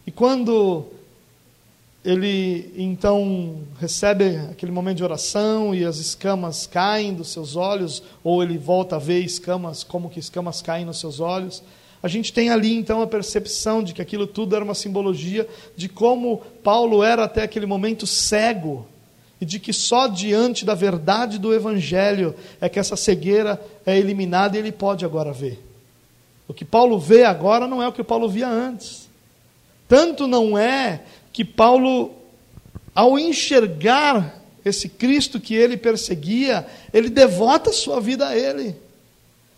E 0.06 0.12
quando 0.12 0.86
ele 2.04 2.74
então 2.76 3.60
recebe 3.80 4.38
aquele 4.50 4.72
momento 4.72 4.98
de 4.98 5.04
oração 5.04 5.76
e 5.76 5.86
as 5.86 5.98
escamas 5.98 6.66
caem 6.66 7.14
dos 7.14 7.32
seus 7.32 7.56
olhos, 7.56 8.02
ou 8.24 8.42
ele 8.42 8.58
volta 8.58 8.96
a 8.96 9.00
ver 9.00 9.20
escamas, 9.20 9.84
como 9.84 10.10
que 10.10 10.20
escamas 10.20 10.64
caem 10.64 10.86
nos 10.86 11.00
seus 11.00 11.20
olhos. 11.20 11.62
A 12.02 12.08
gente 12.08 12.34
tem 12.34 12.50
ali 12.50 12.74
então 12.74 13.04
a 13.04 13.08
percepção 13.08 13.84
de 13.84 13.94
que 13.94 14.02
aquilo 14.02 14.26
tudo 14.26 14.56
era 14.56 14.66
uma 14.66 14.74
simbologia 14.74 15.48
de 15.78 15.88
como 15.88 16.42
Paulo 16.64 17.04
era 17.04 17.26
até 17.26 17.44
aquele 17.44 17.68
momento 17.68 18.08
cego 18.08 18.88
e 19.42 19.46
de 19.46 19.60
que 19.60 19.74
só 19.74 20.08
diante 20.08 20.64
da 20.64 20.76
verdade 20.76 21.40
do 21.40 21.52
Evangelho 21.52 22.36
é 22.62 22.70
que 22.70 22.78
essa 22.78 22.96
cegueira 22.96 23.60
é 23.84 23.98
eliminada 23.98 24.56
e 24.56 24.60
ele 24.60 24.72
pode 24.72 25.04
agora 25.04 25.34
ver. 25.34 25.60
O 26.48 26.54
que 26.54 26.64
Paulo 26.64 27.00
vê 27.00 27.24
agora 27.24 27.68
não 27.68 27.82
é 27.82 27.88
o 27.88 27.92
que 27.92 28.04
Paulo 28.04 28.30
via 28.30 28.48
antes. 28.48 29.10
Tanto 29.88 30.28
não 30.28 30.56
é 30.56 31.02
que 31.34 31.44
Paulo, 31.44 32.14
ao 32.94 33.18
enxergar 33.18 34.40
esse 34.64 34.88
Cristo 34.88 35.40
que 35.40 35.56
ele 35.56 35.76
perseguia, 35.76 36.68
ele 36.94 37.10
devota 37.10 37.74
sua 37.74 38.00
vida 38.00 38.28
a 38.28 38.38
ele. 38.38 38.76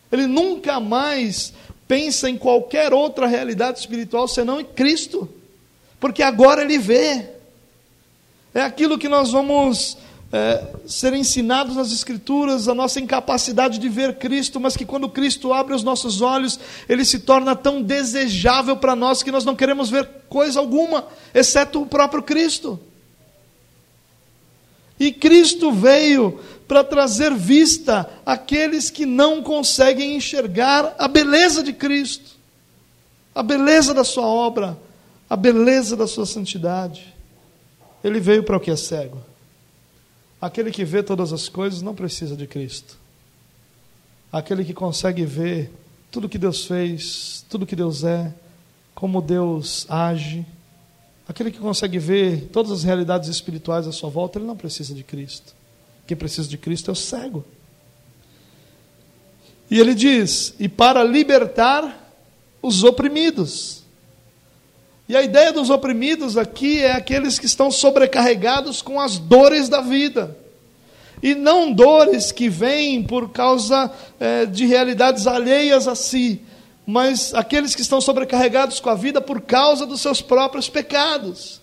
Ele 0.09 0.27
nunca 0.27 0.79
mais 0.79 1.53
pensa 1.89 2.29
em 2.29 2.37
qualquer 2.37 2.93
outra 2.93 3.27
realidade 3.27 3.79
espiritual 3.79 4.27
senão 4.29 4.61
em 4.61 4.65
Cristo, 4.65 5.27
porque 5.99 6.23
agora 6.23 6.61
ele 6.61 6.77
vê. 6.77 7.32
É 8.53 8.61
aquilo 8.61 8.97
que 8.97 9.09
nós 9.09 9.31
vamos 9.31 9.97
é, 10.31 10.63
ser 10.87 11.13
ensinados 11.13 11.75
nas 11.75 11.91
Escrituras, 11.91 12.67
a 12.67 12.73
nossa 12.73 12.99
incapacidade 12.99 13.77
de 13.77 13.87
ver 13.87 14.17
Cristo, 14.17 14.59
mas 14.59 14.75
que 14.75 14.83
quando 14.83 15.07
Cristo 15.07 15.53
abre 15.53 15.75
os 15.75 15.83
nossos 15.83 16.21
olhos, 16.21 16.59
ele 16.89 17.05
se 17.05 17.19
torna 17.19 17.55
tão 17.55 17.83
desejável 17.83 18.75
para 18.77 18.95
nós 18.95 19.21
que 19.21 19.31
nós 19.31 19.45
não 19.45 19.55
queremos 19.55 19.91
ver 19.91 20.09
coisa 20.27 20.59
alguma, 20.59 21.05
exceto 21.35 21.83
o 21.83 21.85
próprio 21.85 22.23
Cristo. 22.23 22.79
E 24.99 25.11
Cristo 25.11 25.71
veio 25.71 26.39
para 26.67 26.83
trazer 26.83 27.33
vista 27.35 28.09
àqueles 28.25 28.89
que 28.89 29.05
não 29.05 29.43
conseguem 29.43 30.15
enxergar 30.15 30.95
a 30.97 31.07
beleza 31.07 31.61
de 31.61 31.73
Cristo, 31.73 32.31
a 33.35 33.43
beleza 33.43 33.93
da 33.93 34.03
Sua 34.03 34.25
obra, 34.25 34.75
a 35.29 35.35
beleza 35.35 35.95
da 35.95 36.07
Sua 36.07 36.25
santidade. 36.25 37.12
Ele 38.03 38.19
veio 38.19 38.43
para 38.43 38.57
o 38.57 38.59
que 38.59 38.71
é 38.71 38.75
cego. 38.75 39.21
Aquele 40.41 40.71
que 40.71 40.83
vê 40.83 41.01
todas 41.01 41.31
as 41.31 41.47
coisas 41.47 41.81
não 41.81 41.95
precisa 41.95 42.35
de 42.35 42.45
Cristo. 42.45 42.97
Aquele 44.31 44.65
que 44.65 44.73
consegue 44.73 45.25
ver 45.25 45.71
tudo 46.11 46.27
que 46.27 46.37
Deus 46.37 46.65
fez, 46.65 47.45
tudo 47.49 47.65
que 47.65 47.75
Deus 47.75 48.03
é, 48.03 48.33
como 48.93 49.21
Deus 49.21 49.85
age, 49.89 50.45
aquele 51.27 51.51
que 51.51 51.59
consegue 51.59 51.97
ver 51.97 52.49
todas 52.51 52.71
as 52.71 52.83
realidades 52.83 53.29
espirituais 53.29 53.87
à 53.87 53.91
sua 53.91 54.09
volta, 54.09 54.37
ele 54.37 54.45
não 54.45 54.57
precisa 54.57 54.93
de 54.93 55.03
Cristo. 55.03 55.53
Quem 56.05 56.17
precisa 56.17 56.47
de 56.47 56.57
Cristo 56.57 56.89
é 56.89 56.93
o 56.93 56.95
cego. 56.95 57.45
E 59.69 59.79
ele 59.79 59.95
diz: 59.95 60.53
e 60.59 60.67
para 60.67 61.03
libertar 61.03 62.03
os 62.61 62.83
oprimidos. 62.83 63.82
E 65.07 65.15
a 65.17 65.21
ideia 65.21 65.51
dos 65.51 65.69
oprimidos 65.69 66.37
aqui 66.37 66.81
é 66.81 66.93
aqueles 66.93 67.37
que 67.37 67.45
estão 67.45 67.69
sobrecarregados 67.69 68.81
com 68.81 68.99
as 68.99 69.17
dores 69.17 69.67
da 69.67 69.81
vida. 69.81 70.37
E 71.21 71.35
não 71.35 71.71
dores 71.71 72.31
que 72.31 72.49
vêm 72.49 73.03
por 73.03 73.31
causa 73.31 73.91
é, 74.19 74.45
de 74.45 74.65
realidades 74.65 75.27
alheias 75.27 75.87
a 75.87 75.95
si, 75.95 76.41
mas 76.85 77.33
aqueles 77.33 77.75
que 77.75 77.81
estão 77.81 78.01
sobrecarregados 78.01 78.79
com 78.79 78.89
a 78.89 78.95
vida 78.95 79.21
por 79.21 79.41
causa 79.41 79.85
dos 79.85 80.01
seus 80.01 80.21
próprios 80.21 80.69
pecados. 80.69 81.61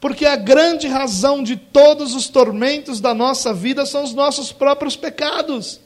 Porque 0.00 0.24
a 0.24 0.36
grande 0.36 0.86
razão 0.86 1.42
de 1.42 1.56
todos 1.56 2.14
os 2.14 2.28
tormentos 2.28 3.00
da 3.00 3.14
nossa 3.14 3.52
vida 3.52 3.84
são 3.84 4.04
os 4.04 4.14
nossos 4.14 4.52
próprios 4.52 4.96
pecados. 4.96 5.80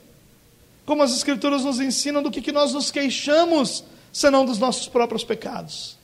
Como 0.85 1.03
as 1.03 1.15
Escrituras 1.17 1.65
nos 1.65 1.81
ensinam 1.81 2.23
do 2.23 2.31
que, 2.31 2.43
que 2.43 2.53
nós 2.53 2.73
nos 2.73 2.91
queixamos, 2.91 3.85
senão 4.13 4.45
dos 4.45 4.59
nossos 4.59 4.89
próprios 4.89 5.25
pecados. 5.25 6.02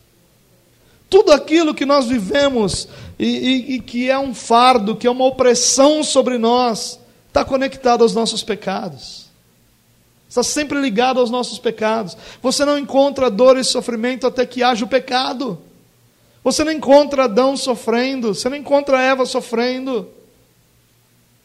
Tudo 1.09 1.32
aquilo 1.32 1.74
que 1.74 1.86
nós 1.86 2.06
vivemos 2.06 2.88
e, 3.18 3.26
e, 3.26 3.74
e 3.74 3.80
que 3.80 4.11
é 4.11 4.18
um 4.18 4.34
fardo, 4.34 4.94
que 4.94 5.06
é 5.06 5.11
uma 5.11 5.24
opressão 5.24 6.02
sobre 6.04 6.36
nós, 6.38 7.00
está 7.28 7.44
conectado 7.44 8.02
aos 8.02 8.14
nossos 8.14 8.42
pecados. 8.42 9.26
Está 10.28 10.42
sempre 10.42 10.78
ligado 10.78 11.18
aos 11.18 11.30
nossos 11.30 11.59
pecados. 11.59 12.16
Você 12.42 12.64
não 12.64 12.78
encontra 12.78 13.30
dor 13.30 13.56
e 13.56 13.64
sofrimento 13.64 14.26
até 14.26 14.44
que 14.44 14.62
haja 14.62 14.84
o 14.84 14.88
pecado. 14.88 15.59
Você 16.44 16.62
não 16.62 16.72
encontra 16.72 17.24
Adão 17.24 17.56
sofrendo, 17.56 18.34
você 18.34 18.48
não 18.48 18.56
encontra 18.56 19.00
Eva 19.00 19.24
sofrendo. 19.24 20.09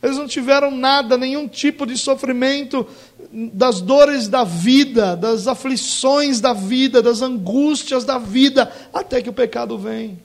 Eles 0.04 0.18
não 0.18 0.28
tiveram 0.28 0.70
nada, 0.70 1.18
nenhum 1.18 1.48
tipo 1.48 1.86
de 1.86 1.98
sofrimento 1.98 2.86
das 3.32 3.80
dores 3.80 4.28
da 4.28 4.44
vida, 4.44 5.16
das 5.16 5.48
aflições 5.48 6.42
da 6.42 6.52
vida, 6.52 7.02
das 7.02 7.22
angústias 7.22 8.04
da 8.04 8.18
vida, 8.18 8.70
até 8.94 9.22
que 9.22 9.30
o 9.30 9.34
pecado 9.34 9.78
vem. 9.78 10.20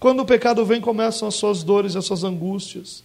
Quando 0.00 0.20
o 0.20 0.24
pecado 0.24 0.64
vem, 0.64 0.80
começam 0.80 1.28
as 1.28 1.34
suas 1.34 1.62
dores, 1.62 1.94
as 1.94 2.06
suas 2.06 2.24
angústias. 2.24 3.04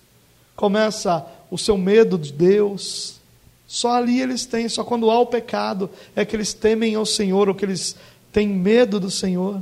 Começa 0.55 1.25
o 1.51 1.57
seu 1.57 1.77
medo 1.77 2.17
de 2.17 2.31
Deus. 2.31 3.19
Só 3.67 3.91
ali 3.91 4.21
eles 4.21 4.45
têm, 4.45 4.69
só 4.69 4.81
quando 4.81 5.11
há 5.11 5.19
o 5.19 5.25
pecado 5.25 5.89
é 6.15 6.23
que 6.23 6.37
eles 6.37 6.53
temem 6.53 6.95
ao 6.95 7.05
Senhor, 7.05 7.49
ou 7.49 7.53
que 7.53 7.65
eles 7.65 7.97
têm 8.31 8.47
medo 8.47 8.97
do 8.97 9.11
Senhor. 9.11 9.61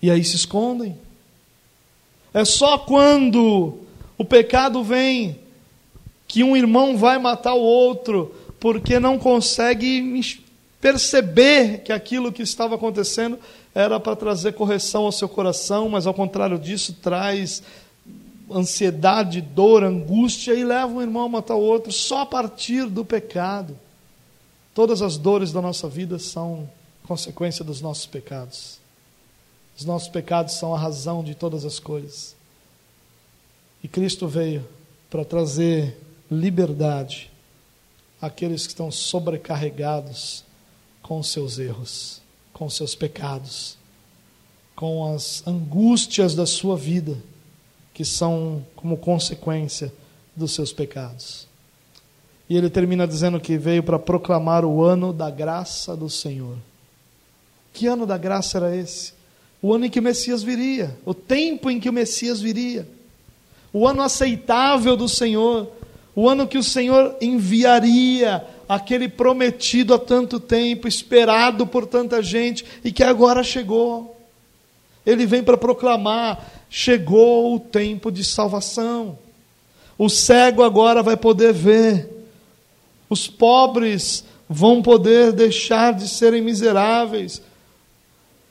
E 0.00 0.12
aí 0.12 0.22
se 0.22 0.36
escondem. 0.36 0.96
É 2.34 2.44
só 2.44 2.76
quando 2.76 3.78
o 4.18 4.24
pecado 4.24 4.82
vem 4.82 5.38
que 6.26 6.42
um 6.42 6.56
irmão 6.56 6.96
vai 6.96 7.16
matar 7.16 7.54
o 7.54 7.60
outro 7.60 8.34
porque 8.58 8.98
não 8.98 9.18
consegue 9.18 10.20
perceber 10.80 11.82
que 11.84 11.92
aquilo 11.92 12.32
que 12.32 12.42
estava 12.42 12.74
acontecendo 12.74 13.38
era 13.72 14.00
para 14.00 14.16
trazer 14.16 14.52
correção 14.52 15.04
ao 15.04 15.12
seu 15.12 15.28
coração, 15.28 15.88
mas 15.88 16.08
ao 16.08 16.14
contrário 16.14 16.58
disso 16.58 16.94
traz 17.00 17.62
ansiedade, 18.50 19.40
dor, 19.40 19.84
angústia 19.84 20.54
e 20.54 20.64
leva 20.64 20.92
um 20.92 21.00
irmão 21.00 21.26
a 21.26 21.28
matar 21.28 21.54
o 21.54 21.62
outro 21.62 21.92
só 21.92 22.22
a 22.22 22.26
partir 22.26 22.86
do 22.86 23.04
pecado. 23.04 23.78
Todas 24.74 25.02
as 25.02 25.16
dores 25.16 25.52
da 25.52 25.62
nossa 25.62 25.88
vida 25.88 26.18
são 26.18 26.68
consequência 27.06 27.64
dos 27.64 27.80
nossos 27.80 28.06
pecados. 28.06 28.83
Os 29.76 29.84
nossos 29.84 30.08
pecados 30.08 30.54
são 30.54 30.74
a 30.74 30.78
razão 30.78 31.22
de 31.22 31.34
todas 31.34 31.64
as 31.64 31.78
coisas. 31.78 32.36
E 33.82 33.88
Cristo 33.88 34.26
veio 34.26 34.66
para 35.10 35.24
trazer 35.24 36.00
liberdade 36.30 37.30
àqueles 38.20 38.66
que 38.66 38.72
estão 38.72 38.90
sobrecarregados 38.90 40.44
com 41.02 41.22
seus 41.22 41.58
erros, 41.58 42.22
com 42.52 42.70
seus 42.70 42.94
pecados, 42.94 43.76
com 44.74 45.14
as 45.14 45.46
angústias 45.46 46.34
da 46.34 46.46
sua 46.46 46.76
vida, 46.76 47.16
que 47.92 48.04
são 48.04 48.64
como 48.74 48.96
consequência 48.96 49.92
dos 50.34 50.52
seus 50.52 50.72
pecados. 50.72 51.46
E 52.48 52.56
ele 52.56 52.68
termina 52.68 53.06
dizendo 53.06 53.40
que 53.40 53.56
veio 53.56 53.82
para 53.82 53.98
proclamar 53.98 54.64
o 54.64 54.82
ano 54.82 55.12
da 55.12 55.30
graça 55.30 55.96
do 55.96 56.10
Senhor. 56.10 56.56
Que 57.72 57.86
ano 57.86 58.06
da 58.06 58.18
graça 58.18 58.58
era 58.58 58.76
esse? 58.76 59.12
O 59.64 59.72
ano 59.72 59.86
em 59.86 59.88
que 59.88 59.98
o 59.98 60.02
Messias 60.02 60.42
viria, 60.42 60.94
o 61.06 61.14
tempo 61.14 61.70
em 61.70 61.80
que 61.80 61.88
o 61.88 61.92
Messias 61.92 62.38
viria, 62.38 62.86
o 63.72 63.88
ano 63.88 64.02
aceitável 64.02 64.94
do 64.94 65.08
Senhor, 65.08 65.72
o 66.14 66.28
ano 66.28 66.46
que 66.46 66.58
o 66.58 66.62
Senhor 66.62 67.16
enviaria 67.18 68.44
aquele 68.68 69.08
prometido 69.08 69.94
há 69.94 69.98
tanto 69.98 70.38
tempo, 70.38 70.86
esperado 70.86 71.66
por 71.66 71.86
tanta 71.86 72.22
gente 72.22 72.62
e 72.84 72.92
que 72.92 73.02
agora 73.02 73.42
chegou. 73.42 74.20
Ele 75.06 75.24
vem 75.24 75.42
para 75.42 75.56
proclamar: 75.56 76.46
chegou 76.68 77.54
o 77.54 77.58
tempo 77.58 78.12
de 78.12 78.22
salvação. 78.22 79.18
O 79.96 80.10
cego 80.10 80.62
agora 80.62 81.02
vai 81.02 81.16
poder 81.16 81.54
ver, 81.54 82.26
os 83.08 83.26
pobres 83.28 84.26
vão 84.46 84.82
poder 84.82 85.32
deixar 85.32 85.94
de 85.94 86.06
serem 86.06 86.42
miseráveis, 86.42 87.40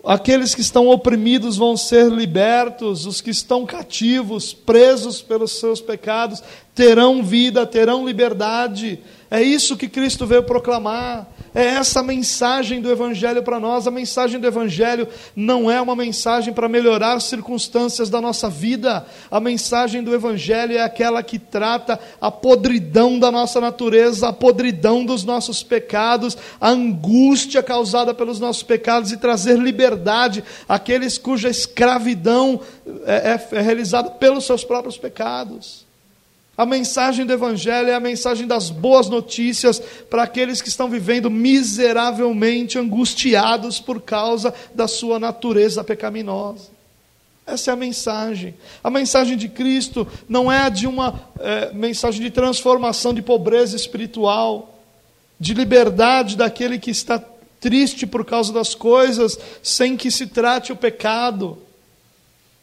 Aqueles 0.05 0.53
que 0.53 0.59
estão 0.59 0.89
oprimidos 0.89 1.55
vão 1.55 1.77
ser 1.77 2.11
libertos, 2.11 3.05
os 3.05 3.21
que 3.21 3.29
estão 3.29 3.65
cativos, 3.65 4.53
presos 4.53 5.21
pelos 5.21 5.57
seus 5.57 5.79
pecados, 5.79 6.43
terão 6.75 7.23
vida, 7.23 7.65
terão 7.65 8.05
liberdade. 8.05 8.99
É 9.34 9.41
isso 9.41 9.75
que 9.75 9.88
Cristo 9.88 10.27
veio 10.27 10.43
proclamar. 10.43 11.27
É 11.55 11.65
essa 11.65 12.01
a 12.01 12.03
mensagem 12.03 12.79
do 12.79 12.91
Evangelho 12.91 13.41
para 13.41 13.59
nós. 13.59 13.88
A 13.88 13.91
mensagem 13.91 14.39
do 14.39 14.45
Evangelho 14.45 15.07
não 15.36 15.71
é 15.71 15.81
uma 15.81 15.95
mensagem 15.95 16.53
para 16.53 16.69
melhorar 16.69 17.13
as 17.13 17.23
circunstâncias 17.23 18.11
da 18.11 18.21
nossa 18.21 18.47
vida. 18.47 19.07
A 19.31 19.39
mensagem 19.39 20.03
do 20.03 20.13
Evangelho 20.13 20.77
é 20.77 20.84
aquela 20.84 21.23
que 21.23 21.39
trata 21.39 21.99
a 22.21 22.29
podridão 22.29 23.17
da 23.17 23.31
nossa 23.31 23.59
natureza, 23.59 24.27
a 24.27 24.34
podridão 24.34 25.03
dos 25.03 25.23
nossos 25.23 25.63
pecados, 25.63 26.38
a 26.61 26.69
angústia 26.69 27.63
causada 27.63 28.13
pelos 28.13 28.39
nossos 28.39 28.61
pecados 28.61 29.11
e 29.11 29.17
trazer 29.17 29.57
liberdade 29.57 30.43
àqueles 30.69 31.17
cuja 31.17 31.49
escravidão 31.49 32.61
é, 33.03 33.31
é, 33.31 33.57
é 33.57 33.61
realizada 33.61 34.11
pelos 34.11 34.45
seus 34.45 34.63
próprios 34.63 34.95
pecados. 34.95 35.82
A 36.55 36.65
mensagem 36.65 37.25
do 37.25 37.33
Evangelho 37.33 37.89
é 37.89 37.95
a 37.95 37.99
mensagem 37.99 38.45
das 38.45 38.69
boas 38.69 39.09
notícias 39.09 39.79
para 40.07 40.23
aqueles 40.23 40.61
que 40.61 40.69
estão 40.69 40.87
vivendo 40.87 41.29
miseravelmente 41.29 42.77
angustiados 42.77 43.79
por 43.79 43.99
causa 43.99 44.53
da 44.73 44.87
sua 44.87 45.19
natureza 45.19 45.83
pecaminosa. 45.83 46.69
Essa 47.45 47.71
é 47.71 47.73
a 47.73 47.77
mensagem. 47.77 48.53
A 48.83 48.89
mensagem 48.89 49.35
de 49.35 49.49
Cristo 49.49 50.07
não 50.29 50.51
é 50.51 50.59
a 50.59 50.69
de 50.69 50.85
uma 50.85 51.27
é, 51.39 51.73
mensagem 51.73 52.21
de 52.21 52.29
transformação 52.29 53.13
de 53.13 53.21
pobreza 53.21 53.75
espiritual, 53.75 54.79
de 55.39 55.53
liberdade 55.53 56.37
daquele 56.37 56.77
que 56.77 56.91
está 56.91 57.21
triste 57.59 58.05
por 58.05 58.23
causa 58.23 58.53
das 58.53 58.75
coisas, 58.75 59.37
sem 59.61 59.97
que 59.97 60.11
se 60.11 60.27
trate 60.27 60.71
o 60.71 60.75
pecado. 60.75 61.57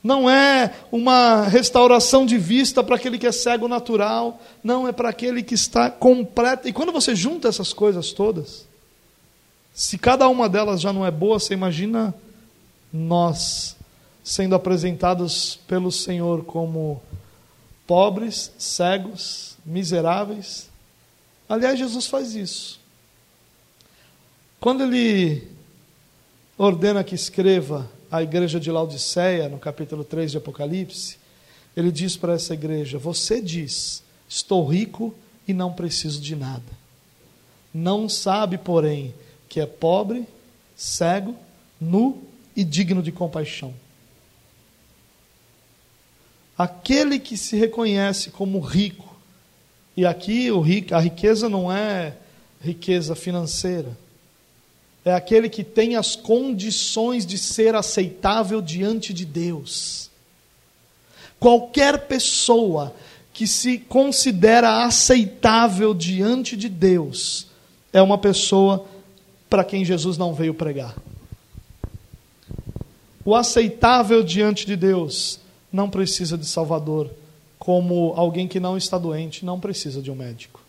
Não 0.03 0.31
é 0.31 0.75
uma 0.91 1.47
restauração 1.47 2.25
de 2.25 2.39
vista 2.39 2.83
para 2.83 2.97
aquele 2.97 3.19
que 3.19 3.27
é 3.27 3.33
cego 3.33 3.69
natural, 3.69 4.41
não, 4.65 4.89
é 4.89 4.93
para 4.93 5.11
aquele 5.11 5.43
que 5.43 5.55
está 5.55 5.91
completo. 5.91 6.67
E 6.67 6.73
quando 6.73 6.91
você 6.91 7.15
junta 7.15 7.49
essas 7.49 7.73
coisas 7.73 8.13
todas, 8.13 8.67
se 9.75 9.99
cada 9.99 10.27
uma 10.29 10.49
delas 10.49 10.81
já 10.81 10.93
não 10.93 11.05
é 11.05 11.11
boa, 11.11 11.39
você 11.39 11.53
imagina 11.53 12.15
nós 12.93 13.77
sendo 14.25 14.55
apresentados 14.55 15.59
pelo 15.67 15.93
Senhor 15.93 16.45
como 16.45 17.01
pobres, 17.87 18.53
cegos, 18.59 19.57
miseráveis. 19.65 20.71
Aliás, 21.49 21.79
Jesus 21.79 22.07
faz 22.07 22.35
isso. 22.35 22.81
Quando 24.61 24.83
ele 24.83 25.49
ordena 26.57 27.03
que 27.03 27.15
escreva 27.15 27.91
a 28.11 28.23
igreja 28.23 28.59
de 28.59 28.71
Laodiceia, 28.71 29.49
no 29.49 29.59
capítulo 29.59 30.03
3 30.03 30.33
de 30.33 30.39
Apocalipse, 30.39 31.19
ele 31.77 31.93
diz 31.93 32.17
para 32.17 32.35
essa 32.35 32.55
igreja: 32.55 32.99
Você 32.99 33.41
diz, 33.41 34.03
estou 34.29 34.67
rico 34.67 35.15
e 35.47 35.53
não 35.53 35.73
preciso 35.73 36.21
de 36.21 36.35
nada. 36.35 36.81
Não 37.73 38.09
sabe, 38.09 38.59
porém, 38.59 39.15
que 39.49 39.61
é 39.61 39.67
pobre, 39.67 40.27
cego, 40.75 41.37
nu 41.81 42.23
e 42.57 42.65
digno 42.65 43.03
de 43.03 43.13
compaixão. 43.13 43.73
Aquele 46.59 47.19
que 47.19 47.37
se 47.37 47.57
reconhece 47.57 48.31
como 48.31 48.59
rico, 48.61 49.17
e 49.97 50.05
aqui 50.05 50.51
o 50.51 50.61
rico, 50.61 50.95
a 50.95 51.01
riqueza 51.01 51.49
não 51.49 51.73
é 51.73 52.17
riqueza 52.61 53.15
financeira, 53.15 53.97
é 55.05 55.13
aquele 55.13 55.49
que 55.49 55.65
tem 55.65 55.97
as 55.97 56.15
condições 56.15 57.25
de 57.25 57.39
ser 57.39 57.75
aceitável 57.75 58.61
diante 58.61 59.15
de 59.15 59.25
Deus. 59.25 60.11
Qualquer 61.39 62.07
pessoa 62.07 62.95
que 63.33 63.47
se 63.47 63.79
considera 63.79 64.85
aceitável 64.85 65.95
diante 65.95 66.57
de 66.57 66.69
Deus 66.69 67.47
é 67.93 68.03
uma 68.03 68.19
pessoa 68.19 68.85
para 69.49 69.65
quem 69.65 69.85
Jesus 69.85 70.19
não 70.19 70.35
veio 70.35 70.53
pregar. 70.53 70.95
O 73.25 73.35
aceitável 73.35 74.23
diante 74.23 74.67
de 74.67 74.77
Deus 74.77 75.41
não 75.73 75.89
precisa 75.89 76.37
de 76.37 76.47
Salvador, 76.47 77.11
como 77.59 78.13
alguém 78.17 78.47
que 78.47 78.61
não 78.61 78.77
está 78.77 78.99
doente 78.99 79.45
não 79.45 79.59
precisa 79.59 80.03
de 80.03 80.11
um 80.11 80.15
médico. 80.15 80.61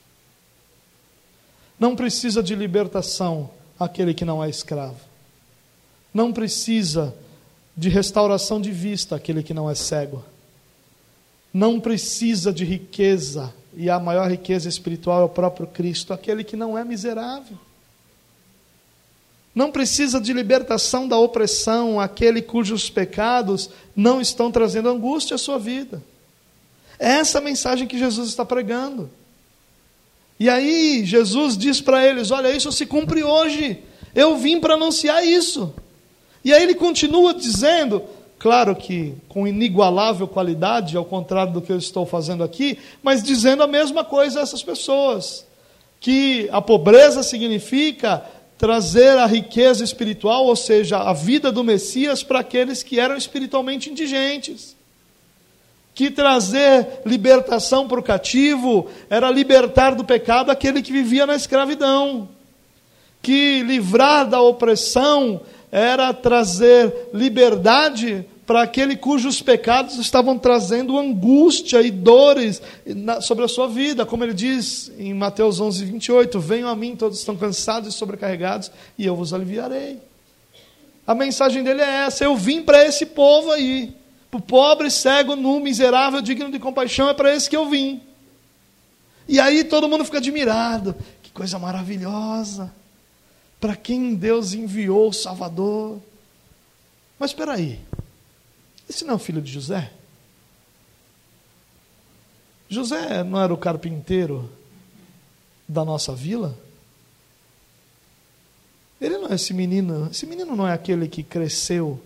Não 1.80 1.96
precisa 1.96 2.42
de 2.42 2.56
libertação 2.56 3.50
aquele 3.84 4.14
que 4.14 4.26
não 4.26 4.44
é 4.44 4.50
escravo. 4.50 5.00
Não 6.14 6.32
precisa 6.32 7.14
de 7.76 7.90
restauração 7.90 8.60
de 8.60 8.72
vista 8.72 9.16
aquele 9.16 9.42
que 9.42 9.54
não 9.54 9.70
é 9.70 9.76
cego. 9.76 10.24
Não 11.54 11.80
precisa 11.80 12.52
de 12.54 12.64
riqueza, 12.64 13.54
e 13.76 13.90
a 13.90 14.00
maior 14.00 14.30
riqueza 14.30 14.70
espiritual 14.70 15.22
é 15.22 15.26
o 15.26 15.30
próprio 15.30 15.68
Cristo, 15.68 16.14
aquele 16.14 16.44
que 16.44 16.56
não 16.56 16.78
é 16.78 16.84
miserável. 16.84 17.58
Não 19.54 19.72
precisa 19.72 20.22
de 20.22 20.32
libertação 20.32 21.08
da 21.08 21.18
opressão, 21.18 22.00
aquele 22.00 22.42
cujos 22.42 22.90
pecados 22.90 23.70
não 23.94 24.22
estão 24.22 24.50
trazendo 24.50 24.90
angústia 24.90 25.36
à 25.36 25.38
sua 25.38 25.60
vida. 25.60 26.02
É 26.98 27.14
essa 27.14 27.40
a 27.40 27.42
mensagem 27.42 27.88
que 27.88 28.00
Jesus 28.00 28.30
está 28.30 28.46
pregando. 28.46 29.10
E 30.42 30.50
aí 30.50 31.06
Jesus 31.06 31.56
diz 31.56 31.80
para 31.80 32.04
eles: 32.04 32.32
Olha, 32.32 32.50
isso 32.50 32.72
se 32.72 32.88
cumpre 32.88 33.24
hoje. 33.24 33.78
Eu 34.16 34.38
vim 34.38 34.60
para 34.60 34.74
anunciar 34.74 35.24
isso. 35.24 35.72
E 36.44 36.52
aí 36.52 36.64
ele 36.64 36.74
continua 36.74 37.32
dizendo, 37.32 38.02
claro 38.40 38.76
que 38.76 39.14
com 39.30 39.48
inigualável 39.48 40.28
qualidade, 40.28 40.98
ao 40.98 41.06
contrário 41.06 41.54
do 41.54 41.62
que 41.62 41.72
eu 41.72 41.78
estou 41.78 42.08
fazendo 42.08 42.44
aqui, 42.44 42.80
mas 43.04 43.22
dizendo 43.22 43.62
a 43.62 43.68
mesma 43.68 44.04
coisa 44.04 44.40
a 44.40 44.42
essas 44.42 44.64
pessoas: 44.64 45.46
que 46.00 46.50
a 46.52 46.60
pobreza 46.60 47.22
significa 47.22 48.26
trazer 48.58 49.20
a 49.20 49.28
riqueza 49.28 49.84
espiritual, 49.84 50.48
ou 50.48 50.56
seja, 50.56 50.98
a 50.98 51.14
vida 51.14 51.52
do 51.52 51.64
Messias 51.64 52.24
para 52.24 52.40
aqueles 52.40 52.82
que 52.82 53.00
eram 53.00 53.16
espiritualmente 53.16 53.92
indigentes 53.92 54.76
que 55.94 56.10
trazer 56.10 57.02
libertação 57.06 57.88
para 57.88 58.00
o 58.00 58.04
cativo 58.04 58.88
era 59.10 59.30
libertar 59.30 59.96
do 59.96 60.06
pecado 60.06 60.50
aquele 60.50 60.82
que 60.82 60.92
vivia 60.92 61.26
na 61.26 61.36
escravidão, 61.36 62.30
que 63.22 63.62
livrar 63.64 64.28
da 64.28 64.42
opressão 64.42 65.42
era 65.72 66.14
trazer 66.14 67.10
liberdade 67.14 68.26
para 68.46 68.64
aquele 68.64 68.98
cujos 68.98 69.42
pecados 69.42 69.98
estavam 69.98 70.38
trazendo 70.38 70.98
angústia 70.98 71.82
e 71.82 71.90
dores 71.90 72.62
sobre 73.22 73.46
a 73.46 73.48
sua 73.48 73.68
vida, 73.68 74.06
como 74.06 74.26
ele 74.26 74.34
diz 74.34 74.92
em 74.98 75.14
Mateus 75.14 75.62
11, 75.62 75.86
28, 75.86 76.40
venham 76.40 76.68
a 76.68 76.76
mim 76.76 76.96
todos 76.96 77.20
estão 77.20 77.38
cansados 77.38 77.94
e 77.94 77.98
sobrecarregados, 77.98 78.70
e 78.98 79.06
eu 79.06 79.16
vos 79.16 79.34
aliviarei. 79.34 80.00
A 81.08 81.16
mensagem 81.16 81.64
dele 81.64 81.82
é 81.82 82.06
essa, 82.06 82.26
eu 82.26 82.36
vim 82.36 82.62
para 82.62 82.84
esse 82.86 83.06
povo 83.06 83.52
aí, 83.52 83.94
para 84.32 84.38
o 84.40 84.42
pobre, 84.42 84.90
cego, 84.90 85.36
nu, 85.36 85.60
miserável, 85.60 86.22
digno 86.22 86.50
de 86.50 86.58
compaixão, 86.58 87.10
é 87.10 87.14
para 87.14 87.36
esse 87.36 87.50
que 87.50 87.56
eu 87.56 87.70
vim. 87.70 88.02
E 89.28 89.42
aí 89.42 89.66
todo 89.66 89.90
mundo 89.90 90.06
fica 90.06 90.20
admirado. 90.20 90.96
Que 91.22 91.32
coisa 91.32 91.60
maravilhosa. 91.60 92.74
Para 93.60 93.76
quem 93.76 94.16
Deus 94.16 94.54
enviou 94.54 95.10
o 95.10 95.14
Salvador. 95.14 96.02
Mas 97.20 97.32
espera 97.32 97.54
aí. 97.54 97.78
Esse 98.90 99.04
não 99.04 99.14
é 99.14 99.16
o 99.18 99.20
filho 99.20 99.42
de 99.42 99.52
José? 99.52 99.92
José 102.70 103.24
não 103.26 103.42
era 103.42 103.54
o 103.54 103.58
carpinteiro 103.58 104.50
da 105.68 105.84
nossa 105.84 106.16
vila? 106.16 106.58
Ele 109.00 109.18
não 109.18 109.30
é 109.30 109.36
esse 109.36 109.54
menino, 109.54 110.08
esse 110.10 110.26
menino 110.26 110.56
não 110.56 110.68
é 110.68 110.74
aquele 110.74 111.08
que 111.08 111.22
cresceu 111.22 112.02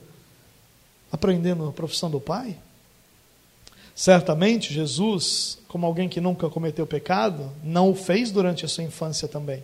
aprendendo 1.26 1.68
a 1.68 1.72
profissão 1.72 2.10
do 2.10 2.20
Pai? 2.20 2.56
Certamente, 3.96 4.72
Jesus, 4.72 5.58
como 5.68 5.86
alguém 5.86 6.08
que 6.08 6.22
nunca 6.22 6.50
cometeu 6.50 6.86
pecado, 6.86 7.52
não 7.64 7.90
o 7.90 7.96
fez 7.96 8.30
durante 8.30 8.64
a 8.64 8.68
sua 8.68 8.84
infância 8.84 9.28
também. 9.28 9.64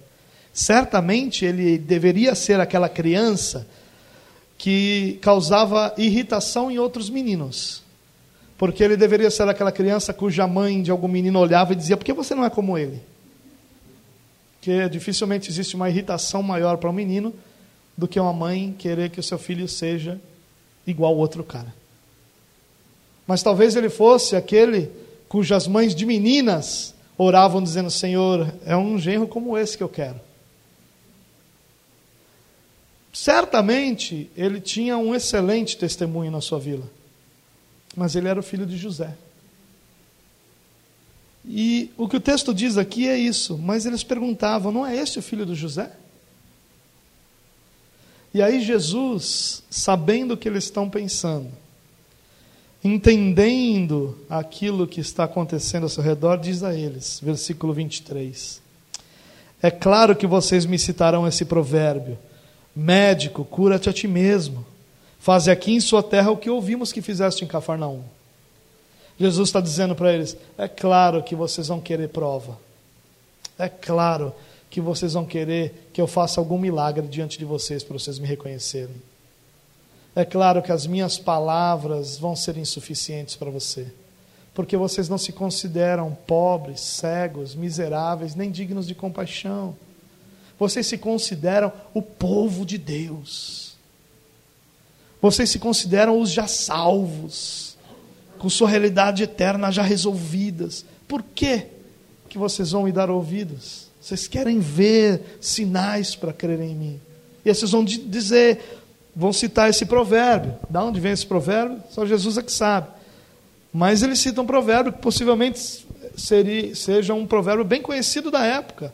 Certamente, 0.52 1.46
ele 1.46 1.78
deveria 1.78 2.34
ser 2.34 2.60
aquela 2.60 2.90
criança 2.90 3.68
que 4.58 5.20
causava 5.22 5.94
irritação 5.98 6.72
em 6.72 6.80
outros 6.80 7.10
meninos. 7.10 7.84
Porque 8.58 8.84
ele 8.84 8.98
deveria 8.98 9.30
ser 9.30 9.48
aquela 9.48 9.72
criança 9.72 10.14
cuja 10.14 10.48
mãe 10.48 10.82
de 10.82 10.90
algum 10.90 11.08
menino 11.08 11.40
olhava 11.40 11.74
e 11.74 11.76
dizia: 11.76 11.98
Por 11.98 12.06
que 12.06 12.14
você 12.14 12.34
não 12.34 12.46
é 12.46 12.50
como 12.50 12.78
ele? 12.78 13.02
Porque 14.54 14.90
dificilmente 14.90 15.50
existe 15.50 15.76
uma 15.76 15.90
irritação 15.90 16.42
maior 16.42 16.78
para 16.78 16.90
um 16.90 16.94
menino 16.94 17.34
do 17.98 18.08
que 18.08 18.20
uma 18.20 18.34
mãe 18.34 18.76
querer 18.78 19.10
que 19.10 19.20
o 19.20 19.24
seu 19.24 19.38
filho 19.38 19.68
seja 19.68 20.20
igual 20.86 21.16
outro 21.16 21.44
cara. 21.44 21.74
Mas 23.28 23.44
talvez 23.44 23.76
ele 23.76 23.90
fosse 23.90 24.36
aquele 24.36 24.90
cujas 25.30 25.68
mães 25.68 25.96
de 25.96 26.06
meninas 26.06 26.94
oravam 27.18 27.62
dizendo: 27.64 27.90
Senhor, 27.90 28.54
é 28.66 28.76
um 28.76 28.98
genro 28.98 29.28
como 29.28 29.58
esse 29.58 29.78
que 29.78 29.84
eu 29.84 29.90
quero. 29.90 30.20
Certamente 33.14 34.30
ele 34.36 34.60
tinha 34.60 34.98
um 34.98 35.14
excelente 35.14 35.78
testemunho 35.78 36.32
na 36.32 36.42
sua 36.42 36.60
vila, 36.60 36.90
mas 37.96 38.16
ele 38.16 38.28
era 38.28 38.40
o 38.40 38.44
filho 38.44 38.66
de 38.66 38.78
José. 38.78 39.16
E 41.46 41.92
o 41.98 42.08
que 42.08 42.18
o 42.18 42.22
texto 42.22 42.54
diz 42.54 42.78
aqui 42.78 43.08
é 43.08 43.18
isso, 43.18 43.58
mas 43.58 43.86
eles 43.86 44.04
perguntavam: 44.04 44.72
não 44.72 44.86
é 44.86 44.96
este 44.96 45.20
o 45.20 45.24
filho 45.24 45.46
de 45.46 45.56
José? 45.56 45.92
E 48.34 48.42
aí 48.42 48.62
Jesus, 48.62 49.64
sabendo 49.70 50.34
o 50.34 50.38
que 50.38 50.48
eles 50.48 50.64
estão 50.64 50.90
pensando, 50.90 51.50
entendendo 52.84 54.18
aquilo 54.30 54.88
que 54.88 55.02
está 55.02 55.26
acontecendo 55.26 55.84
ao 55.84 55.90
seu 55.90 56.02
redor, 56.02 56.38
diz 56.38 56.64
a 56.64 56.74
eles, 56.74 57.20
versículo 57.22 57.74
23. 57.74 58.62
É 59.62 59.70
claro 59.70 60.16
que 60.16 60.26
vocês 60.26 60.66
me 60.66 60.80
citarão 60.80 61.28
esse 61.28 61.46
provérbio: 61.46 62.18
Médico, 62.76 63.44
cura-te 63.44 63.90
a 63.90 63.94
ti 63.94 64.08
mesmo. 64.08 64.66
Faze 65.20 65.52
aqui 65.52 65.74
em 65.74 65.80
sua 65.80 66.02
terra 66.02 66.32
o 66.32 66.38
que 66.38 66.50
ouvimos 66.50 66.92
que 66.92 67.02
fizeste 67.02 67.44
em 67.44 67.48
Cafarnaum. 67.48 68.02
Jesus 69.20 69.50
está 69.50 69.62
dizendo 69.62 69.94
para 69.94 70.12
eles: 70.12 70.36
é 70.58 70.68
claro 70.68 71.22
que 71.22 71.36
vocês 71.36 71.68
vão 71.68 71.80
querer 71.80 72.10
prova. 72.10 72.58
É 73.60 73.70
claro 73.70 74.34
que 74.72 74.80
vocês 74.80 75.14
vão 75.14 75.26
querer 75.26 75.90
que 75.92 76.00
eu 76.00 76.08
faça 76.08 76.40
algum 76.40 76.58
milagre 76.58 77.06
diante 77.06 77.38
de 77.38 77.44
vocês 77.44 77.84
para 77.84 78.00
vocês 78.00 78.18
me 78.18 78.26
reconhecerem. 78.26 78.96
É 80.16 80.24
claro 80.24 80.62
que 80.62 80.72
as 80.72 80.88
minhas 80.88 81.18
palavras 81.18 82.18
vão 82.18 82.38
ser 82.38 82.56
insuficientes 82.56 83.36
para 83.36 83.52
você, 83.52 83.94
porque 84.54 84.78
vocês 84.78 85.10
não 85.10 85.18
se 85.18 85.34
consideram 85.34 86.18
pobres, 86.26 86.80
cegos, 86.80 87.54
miseráveis, 87.54 88.34
nem 88.34 88.50
dignos 88.50 88.88
de 88.88 88.96
compaixão. 88.96 89.76
vocês 90.58 90.88
se 90.88 90.98
consideram 90.98 91.74
o 91.94 92.02
povo 92.02 92.66
de 92.66 92.78
Deus. 92.78 93.76
Vocês 95.22 95.50
se 95.50 95.60
consideram 95.60 96.20
os 96.20 96.32
já 96.32 96.48
salvos, 96.48 97.78
com 98.40 98.50
sua 98.50 98.70
realidade 98.70 99.22
eterna 99.22 99.70
já 99.70 99.84
resolvidas. 99.84 100.86
Por 101.08 101.22
quê 101.22 101.68
que 102.30 102.38
vocês 102.38 102.72
vão 102.72 102.84
me 102.84 102.92
dar 102.92 103.10
ouvidos? 103.10 103.91
Vocês 104.02 104.28
querem 104.28 104.60
ver 104.60 105.38
sinais 105.40 106.16
para 106.16 106.34
crerem 106.34 106.72
em 106.72 106.76
mim. 106.76 107.02
E 107.46 107.54
vocês 107.54 107.70
vão 107.70 107.86
dizer, 107.86 108.82
vão 109.16 109.32
citar 109.32 109.70
esse 109.70 109.86
provérbio. 109.86 110.56
Da 110.68 110.84
onde 110.84 111.00
vem 111.00 111.12
esse 111.12 111.26
provérbio? 111.26 111.82
Só 111.92 112.06
Jesus 112.06 112.38
é 112.38 112.42
que 112.42 112.52
sabe. 112.52 112.88
Mas 113.72 114.02
eles 114.02 114.20
citam 114.20 114.44
um 114.44 114.48
provérbio 114.48 114.92
que 114.92 115.00
possivelmente 115.00 115.86
seria, 116.18 116.74
seja 116.76 117.14
um 117.14 117.28
provérbio 117.28 117.64
bem 117.64 117.82
conhecido 117.82 118.32
da 118.32 118.44
época. 118.44 118.94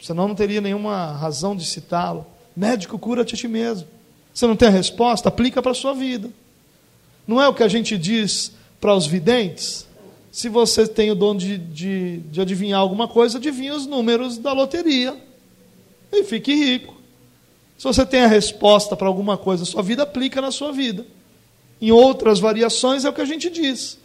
Senão 0.00 0.28
não 0.28 0.34
teria 0.36 0.60
nenhuma 0.60 1.12
razão 1.12 1.56
de 1.56 1.66
citá-lo. 1.66 2.24
Médico, 2.56 2.98
cura-te 2.98 3.34
a 3.34 3.38
ti 3.38 3.48
mesmo. 3.48 3.88
Você 4.32 4.46
não 4.46 4.54
tem 4.54 4.68
a 4.68 4.70
resposta? 4.70 5.28
Aplica 5.28 5.60
para 5.60 5.72
a 5.72 5.74
sua 5.74 5.94
vida. 5.94 6.30
Não 7.26 7.42
é 7.42 7.48
o 7.48 7.54
que 7.54 7.64
a 7.64 7.68
gente 7.68 7.98
diz 7.98 8.52
para 8.80 8.94
os 8.94 9.04
videntes? 9.06 9.87
Se 10.38 10.48
você 10.48 10.86
tem 10.86 11.10
o 11.10 11.16
dom 11.16 11.34
de, 11.34 11.58
de, 11.58 12.18
de 12.18 12.40
adivinhar 12.40 12.78
alguma 12.78 13.08
coisa, 13.08 13.38
adivinha 13.38 13.74
os 13.74 13.86
números 13.86 14.38
da 14.38 14.52
loteria. 14.52 15.16
E 16.12 16.22
fique 16.22 16.54
rico. 16.54 16.94
Se 17.76 17.82
você 17.82 18.06
tem 18.06 18.20
a 18.20 18.28
resposta 18.28 18.94
para 18.94 19.08
alguma 19.08 19.36
coisa, 19.36 19.64
sua 19.64 19.82
vida 19.82 20.04
aplica 20.04 20.40
na 20.40 20.52
sua 20.52 20.70
vida. 20.70 21.04
Em 21.82 21.90
outras 21.90 22.38
variações 22.38 23.04
é 23.04 23.08
o 23.08 23.12
que 23.12 23.20
a 23.20 23.24
gente 23.24 23.50
diz. 23.50 23.98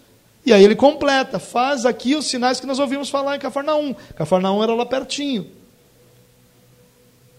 E 0.43 0.51
aí 0.51 0.63
ele 0.63 0.75
completa, 0.75 1.38
faz 1.38 1.86
aqui 1.86 2.15
os 2.15 2.25
sinais 2.25 2.59
que 2.59 2.65
nós 2.65 2.79
ouvimos 2.79 3.11
falar 3.11 3.36
em 3.36 3.39
Cafarnaum. 3.39 3.93
Cafarnaum 4.15 4.63
era 4.63 4.73
lá 4.73 4.88
pertinho. 4.88 5.45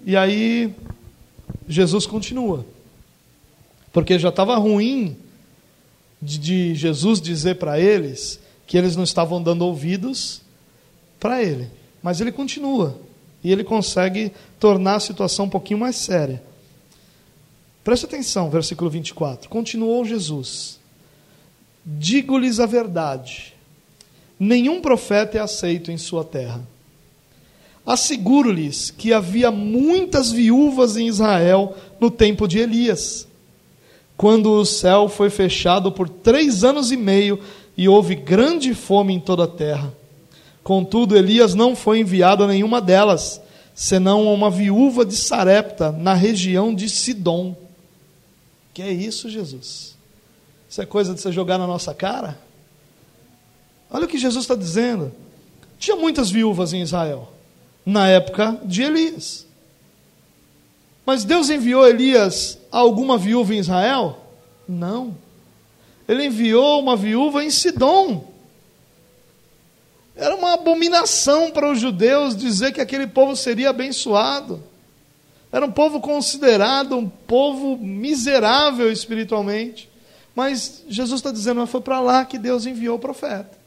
E 0.07 0.17
aí 0.17 0.73
Jesus 1.69 2.07
continua. 2.07 2.65
Porque 3.93 4.21
já 4.21 4.29
estava 4.29 4.55
ruim 4.55 5.17
de, 6.23 6.39
de 6.39 6.75
Jesus 6.77 7.21
dizer 7.21 7.57
para 7.57 7.81
eles 7.81 8.44
que 8.67 8.77
eles 8.77 8.97
não 8.97 9.05
estavam 9.05 9.43
dando 9.43 9.65
ouvidos 9.65 10.43
para 11.21 11.43
ele. 11.43 11.69
Mas 12.03 12.21
ele 12.21 12.33
continua. 12.33 12.99
E 13.43 13.53
ele 13.53 13.65
consegue 13.65 14.33
tornar 14.59 14.97
a 14.97 15.01
situação 15.01 15.45
um 15.47 15.51
pouquinho 15.51 15.81
mais 15.81 15.97
séria. 15.97 16.43
Preste 17.85 18.07
atenção, 18.07 18.49
versículo 18.49 18.89
24. 18.89 19.51
Continuou 19.51 20.05
Jesus: 20.07 20.81
Digo-lhes 21.85 22.59
a 22.59 22.65
verdade, 22.65 23.55
nenhum 24.41 24.81
profeta 24.81 25.37
é 25.37 25.41
aceito 25.41 25.93
em 25.93 25.99
sua 25.99 26.25
terra. 26.25 26.67
Asseguro-lhes 27.87 28.91
que 28.91 29.13
havia 29.13 29.51
muitas 29.51 30.33
viúvas 30.33 30.97
em 30.97 31.07
Israel 31.07 31.77
no 32.01 32.11
tempo 32.11 32.49
de 32.49 32.59
Elias, 32.59 33.29
quando 34.17 34.53
o 34.53 34.65
céu 34.65 35.07
foi 35.07 35.29
fechado 35.29 35.93
por 35.93 36.09
três 36.09 36.65
anos 36.65 36.91
e 36.91 36.97
meio 36.97 37.39
e 37.77 37.89
houve 37.89 38.15
grande 38.15 38.75
fome 38.75 39.15
em 39.15 39.21
toda 39.21 39.45
a 39.45 39.49
terra. 39.49 39.93
Contudo, 40.63 41.17
Elias 41.17 41.55
não 41.55 41.77
foi 41.77 42.01
enviado 42.01 42.45
a 42.45 42.47
nenhuma 42.47 42.81
delas, 42.81 43.41
senão 43.75 44.29
a 44.29 44.33
uma 44.33 44.51
viúva 44.51 45.05
de 45.05 45.17
Sarepta, 45.17 45.93
na 45.93 46.15
região 46.15 46.75
de 46.75 46.89
Sidom. 46.89 47.57
Que 48.73 48.83
é 48.83 48.91
isso, 48.91 49.29
Jesus? 49.29 49.95
Isso 50.69 50.83
é 50.83 50.87
coisa 50.87 51.15
de 51.15 51.21
você 51.21 51.31
jogar 51.31 51.59
na 51.59 51.67
nossa 51.67 51.95
cara? 51.95 52.39
Olha 53.91 54.07
o 54.07 54.09
que 54.09 54.19
Jesus 54.19 54.45
está 54.45 54.55
dizendo. 54.55 55.13
Tinha 55.79 55.97
muitas 55.97 56.31
viúvas 56.31 56.73
em 56.73 56.83
Israel, 56.83 57.33
na 57.85 58.09
época 58.09 58.59
de 58.65 58.83
Elias. 58.83 59.47
Mas 61.05 61.25
Deus 61.25 61.51
enviou 61.51 61.87
Elias 61.87 62.59
a 62.73 62.79
alguma 62.79 63.19
viúva 63.19 63.55
em 63.55 63.59
Israel? 63.59 64.19
Não. 64.67 65.15
Ele 66.09 66.27
enviou 66.27 66.81
uma 66.81 66.97
viúva 66.97 67.43
em 67.43 67.51
Sidom. 67.51 68.33
Era 70.17 70.37
uma 70.37 70.55
abominação 70.55 71.51
para 71.51 71.71
os 71.71 71.81
judeus 71.81 72.37
dizer 72.37 72.73
que 72.73 72.81
aquele 72.81 73.07
povo 73.07 73.35
seria 73.35 73.71
abençoado. 73.71 74.63
Era 75.51 75.67
um 75.67 75.73
povo 75.73 76.01
considerado 76.01 76.97
um 76.97 77.09
povo 77.09 77.77
miserável 77.77 78.91
espiritualmente. 78.91 79.89
Mas 80.35 80.83
Jesus 80.89 81.21
está 81.21 81.31
dizendo, 81.31 81.61
mas 81.61 81.71
foi 81.71 81.81
para 81.81 82.01
lá 82.01 82.25
que 82.25 82.39
Deus 82.39 82.67
enviou 82.67 82.97
o 82.97 83.01
profeta. 83.01 83.65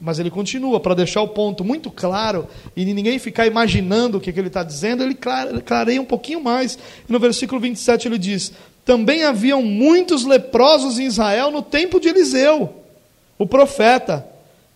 Mas 0.00 0.18
ele 0.18 0.30
continua, 0.30 0.80
para 0.80 0.96
deixar 0.96 1.22
o 1.22 1.28
ponto 1.28 1.62
muito 1.62 1.88
claro 1.88 2.48
e 2.74 2.84
ninguém 2.84 3.20
ficar 3.20 3.46
imaginando 3.46 4.18
o 4.18 4.20
que, 4.20 4.32
que 4.32 4.40
ele 4.40 4.48
está 4.48 4.64
dizendo, 4.64 5.04
ele 5.04 5.16
clareia 5.64 6.02
um 6.02 6.04
pouquinho 6.04 6.42
mais. 6.42 6.76
no 7.08 7.20
versículo 7.20 7.60
27 7.60 8.08
ele 8.08 8.18
diz: 8.18 8.52
Também 8.84 9.24
haviam 9.24 9.62
muitos 9.62 10.24
leprosos 10.24 10.98
em 10.98 11.06
Israel 11.06 11.50
no 11.50 11.62
tempo 11.62 12.00
de 12.00 12.08
Eliseu, 12.08 12.74
o 13.38 13.46
profeta. 13.46 14.26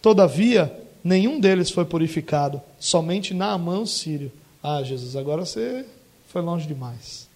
Todavia, 0.01 0.73
nenhum 1.03 1.41
deles 1.41 1.71
foi 1.71 1.85
purificado, 1.85 2.63
somente 2.79 3.35
Naamã, 3.35 3.81
o 3.81 3.87
sírio. 3.87 4.31
Ah, 4.63 4.83
Jesus, 4.83 5.17
agora 5.17 5.45
você 5.45 5.85
foi 6.29 6.43
longe 6.43 6.67
demais. 6.67 7.29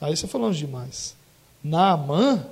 Aí 0.00 0.16
você 0.16 0.26
foi 0.26 0.40
longe 0.40 0.58
demais. 0.58 1.14
Naamã, 1.62 2.44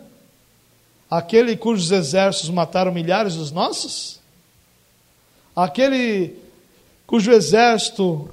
aquele 1.11 1.57
cujos 1.57 1.91
exércitos 1.91 2.51
mataram 2.51 2.93
milhares 2.93 3.35
dos 3.35 3.51
nossos? 3.51 4.21
Aquele 5.57 6.37
cujo 7.07 7.33
exército, 7.33 8.29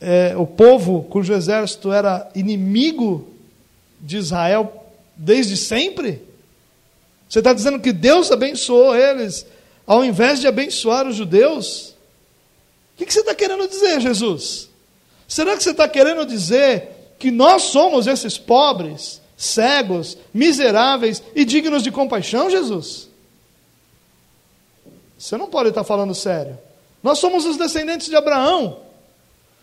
é, 0.00 0.36
o 0.36 0.46
povo 0.46 1.04
cujo 1.04 1.32
exército 1.32 1.92
era 1.92 2.30
inimigo 2.34 3.31
de 4.02 4.18
Israel 4.18 4.84
desde 5.16 5.56
sempre? 5.56 6.22
Você 7.28 7.38
está 7.38 7.52
dizendo 7.52 7.80
que 7.80 7.92
Deus 7.92 8.30
abençoou 8.30 8.94
eles, 8.94 9.46
ao 9.86 10.04
invés 10.04 10.40
de 10.40 10.46
abençoar 10.46 11.06
os 11.06 11.16
judeus? 11.16 11.94
O 12.94 13.04
que, 13.04 13.10
você 13.10 13.20
está 13.20 13.34
querendo 13.34 13.66
dizer, 13.68 14.00
Jesus? 14.00 14.68
Será 15.26 15.56
que 15.56 15.62
você 15.62 15.70
está 15.70 15.88
querendo 15.88 16.26
dizer 16.26 17.14
que 17.18 17.30
nós 17.30 17.62
somos 17.62 18.06
esses 18.06 18.36
pobres? 18.36 19.22
cegos, 19.42 20.16
miseráveis 20.32 21.20
e 21.34 21.44
dignos 21.44 21.82
de 21.82 21.90
compaixão, 21.90 22.48
Jesus? 22.48 23.08
Você 25.18 25.36
não 25.36 25.48
pode 25.48 25.70
estar 25.70 25.82
falando 25.82 26.14
sério. 26.14 26.56
Nós 27.02 27.18
somos 27.18 27.44
os 27.44 27.56
descendentes 27.56 28.08
de 28.08 28.14
Abraão. 28.14 28.78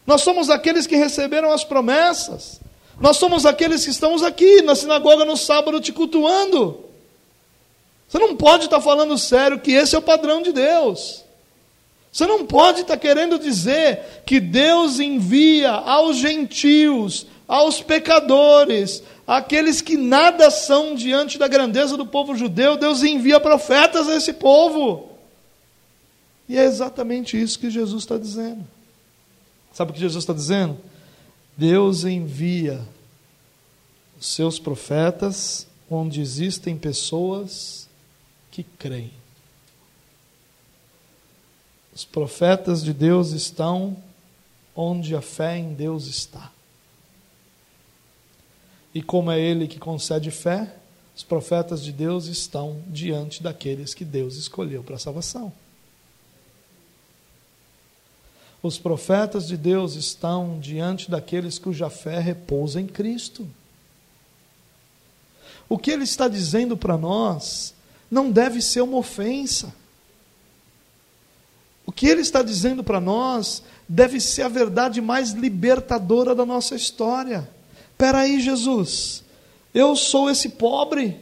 Nós 0.06 0.22
somos 0.22 0.50
aqueles 0.50 0.86
que 0.86 0.98
receberam 0.98 1.50
as 1.54 1.64
promessas. 1.64 2.60
Nós 3.00 3.18
somos 3.18 3.46
aqueles 3.46 3.84
que 3.84 3.92
estamos 3.92 4.24
aqui 4.24 4.62
na 4.62 4.76
sinagoga 4.76 5.24
no 5.24 5.38
sábado 5.38 5.80
te 5.80 5.92
cultuando. 5.92 6.84
Você 8.08 8.18
não 8.20 8.36
pode 8.36 8.66
estar 8.66 8.82
falando 8.82 9.18
sério 9.18 9.60
que 9.60 9.72
esse 9.72 9.96
é 9.96 10.00
o 10.00 10.02
padrão 10.02 10.42
de 10.42 10.52
Deus. 10.52 11.24
Você 12.12 12.26
não 12.26 12.46
pode 12.46 12.82
estar 12.82 12.98
querendo 12.98 13.38
dizer 13.38 14.24
que 14.26 14.40
Deus 14.40 15.00
envia 15.00 15.72
aos 15.72 16.18
gentios, 16.18 17.28
aos 17.48 17.82
pecadores, 17.82 19.04
aqueles 19.28 19.80
que 19.80 19.96
nada 19.96 20.50
são 20.50 20.96
diante 20.96 21.38
da 21.38 21.48
grandeza 21.48 21.96
do 21.96 22.06
povo 22.06 22.36
judeu, 22.36 22.78
Deus 22.78 23.04
envia 23.04 23.40
profetas 23.40 24.10
a 24.10 24.16
esse 24.16 24.34
povo. 24.34 25.10
E 26.48 26.58
é 26.58 26.64
exatamente 26.64 27.40
isso 27.40 27.60
que 27.60 27.70
Jesus 27.70 28.04
está 28.04 28.18
dizendo. 28.18 28.66
Sabe 29.72 29.92
o 29.92 29.94
que 29.94 30.00
Jesus 30.00 30.24
está 30.24 30.34
dizendo? 30.34 30.78
Deus 31.60 32.06
envia 32.06 32.80
os 34.18 34.28
seus 34.28 34.58
profetas 34.58 35.68
onde 35.92 36.22
existem 36.22 36.78
pessoas 36.78 37.90
que 38.50 38.64
creem. 38.64 39.12
Os 41.94 42.06
profetas 42.06 42.82
de 42.82 42.94
Deus 42.94 43.32
estão 43.32 43.98
onde 44.74 45.14
a 45.14 45.22
fé 45.22 45.58
em 45.58 45.74
Deus 45.74 46.08
está. 46.08 46.50
E 48.96 49.04
como 49.04 49.30
é 49.30 49.38
Ele 49.38 49.68
que 49.68 49.80
concede 49.80 50.32
fé, 50.32 50.74
os 51.14 51.24
profetas 51.24 51.84
de 51.84 51.92
Deus 51.92 52.28
estão 52.28 52.82
diante 52.88 53.44
daqueles 53.44 53.94
que 53.94 54.06
Deus 54.06 54.38
escolheu 54.38 54.82
para 54.82 54.96
a 54.96 55.00
salvação. 55.00 55.52
Os 58.62 58.78
profetas 58.78 59.48
de 59.48 59.56
Deus 59.56 59.96
estão 59.96 60.60
diante 60.60 61.10
daqueles 61.10 61.58
cuja 61.58 61.90
fé 61.90 62.20
repousa 62.20 62.82
em 62.82 62.88
Cristo. 62.88 63.48
O 65.70 65.78
que 65.78 65.92
ele 65.92 66.04
está 66.04 66.28
dizendo 66.28 66.76
para 66.76 66.98
nós 66.98 67.74
não 68.10 68.32
deve 68.32 68.62
ser 68.62 68.82
uma 68.82 68.98
ofensa. 68.98 69.74
O 71.86 71.92
que 71.92 72.08
ele 72.08 72.22
está 72.22 72.42
dizendo 72.42 72.84
para 72.84 73.00
nós 73.00 73.64
deve 73.88 74.20
ser 74.20 74.44
a 74.44 74.50
verdade 74.50 75.00
mais 75.00 75.32
libertadora 75.32 76.36
da 76.36 76.46
nossa 76.46 76.76
história. 76.76 77.50
Espera 77.92 78.20
aí, 78.20 78.40
Jesus, 78.40 79.24
eu 79.74 79.96
sou 79.96 80.30
esse 80.30 80.50
pobre. 80.50 81.20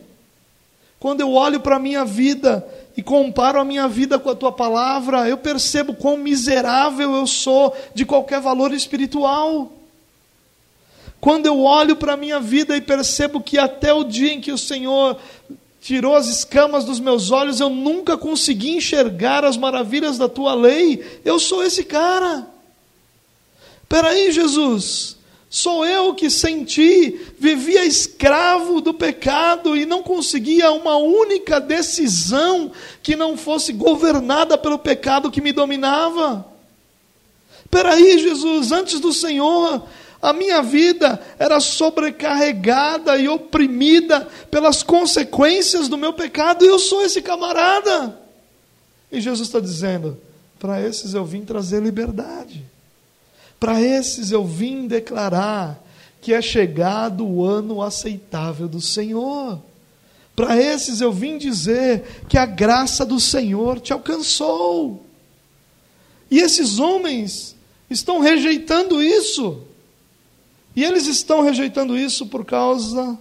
Quando 1.00 1.22
eu 1.22 1.32
olho 1.34 1.60
para 1.60 1.76
a 1.76 1.80
minha 1.80 2.04
vida 2.04 2.68
e 2.98 3.04
comparo 3.04 3.62
a 3.62 3.64
minha 3.64 3.88
vida 3.88 4.18
com 4.18 4.32
a 4.32 4.36
tua 4.36 4.52
palavra, 4.52 5.30
eu 5.30 5.38
percebo 5.38 5.94
quão 5.94 6.18
miserável 6.18 7.14
eu 7.14 7.28
sou 7.28 7.78
de 7.94 8.04
qualquer 8.04 8.42
valor 8.42 8.74
espiritual. 8.74 9.72
Quando 11.22 11.46
eu 11.46 11.62
olho 11.62 11.96
para 11.96 12.14
a 12.14 12.18
minha 12.18 12.40
vida 12.40 12.76
e 12.76 12.82
percebo 12.82 13.40
que 13.40 13.60
até 13.60 13.94
o 13.94 14.04
dia 14.04 14.34
em 14.34 14.42
que 14.42 14.52
o 14.52 14.58
Senhor 14.58 15.16
tirou 15.80 16.16
as 16.16 16.28
escamas 16.28 16.86
dos 16.86 17.00
meus 17.00 17.30
olhos, 17.30 17.60
eu 17.60 17.70
nunca 17.70 18.18
consegui 18.18 18.72
enxergar 18.72 19.46
as 19.46 19.56
maravilhas 19.58 20.18
da 20.18 20.28
tua 20.28 20.56
lei, 20.56 21.22
eu 21.24 21.40
sou 21.40 21.64
esse 21.64 21.84
cara. 21.84 22.48
Peraí, 23.88 24.32
Jesus, 24.32 25.17
Sou 25.50 25.86
eu 25.86 26.14
que 26.14 26.30
sem 26.30 26.66
ti 26.66 27.20
vivia 27.40 27.86
escravo 27.86 28.82
do 28.82 28.94
pecado 28.94 29.78
e 29.78 29.86
não 29.86 30.04
conseguia 30.04 30.72
uma 30.72 30.98
única 30.98 31.60
decisão 31.60 32.72
que 33.02 33.16
não 33.16 33.38
fosse 33.38 33.72
governada 33.72 34.58
pelo 34.58 34.78
pecado 34.78 35.32
que 35.32 35.40
me 35.40 35.54
dominava. 35.54 36.46
Peraí, 37.72 38.20
Jesus, 38.20 38.74
antes 38.74 39.00
do 39.00 39.14
Senhor, 39.14 39.84
a 40.22 40.34
minha 40.34 40.62
vida 40.62 41.22
era 41.40 41.60
sobrecarregada 41.60 43.18
e 43.18 43.30
oprimida 43.30 44.28
pelas 44.52 44.84
consequências 44.84 45.88
do 45.88 45.98
meu 45.98 46.12
pecado, 46.12 46.66
e 46.66 46.68
eu 46.68 46.80
sou 46.80 47.04
esse 47.04 47.22
camarada. 47.22 48.20
E 49.10 49.22
Jesus 49.22 49.48
está 49.48 49.60
dizendo: 49.60 50.18
para 50.60 50.82
esses 50.82 51.14
eu 51.14 51.24
vim 51.24 51.46
trazer 51.46 51.82
liberdade. 51.82 52.66
Para 53.60 53.82
esses 53.82 54.32
eu 54.32 54.46
vim 54.46 54.88
declarar 54.88 55.84
que 56.22 56.34
é 56.34 56.42
chegado 56.42 57.26
o 57.26 57.44
ano 57.44 57.82
aceitável 57.82 58.68
do 58.68 58.82
Senhor. 58.82 59.60
Para 60.36 60.56
esses 60.58 61.02
eu 61.02 61.12
vim 61.12 61.38
dizer 61.38 62.24
que 62.28 62.38
a 62.38 62.46
graça 62.46 63.06
do 63.06 63.20
Senhor 63.20 63.80
te 63.80 63.92
alcançou. 63.92 65.04
E 66.30 66.40
esses 66.40 66.78
homens 66.78 67.56
estão 67.90 68.20
rejeitando 68.20 69.02
isso. 69.02 69.64
E 70.76 70.84
eles 70.84 71.08
estão 71.08 71.42
rejeitando 71.42 71.98
isso 71.98 72.28
por 72.28 72.46
causa 72.46 73.18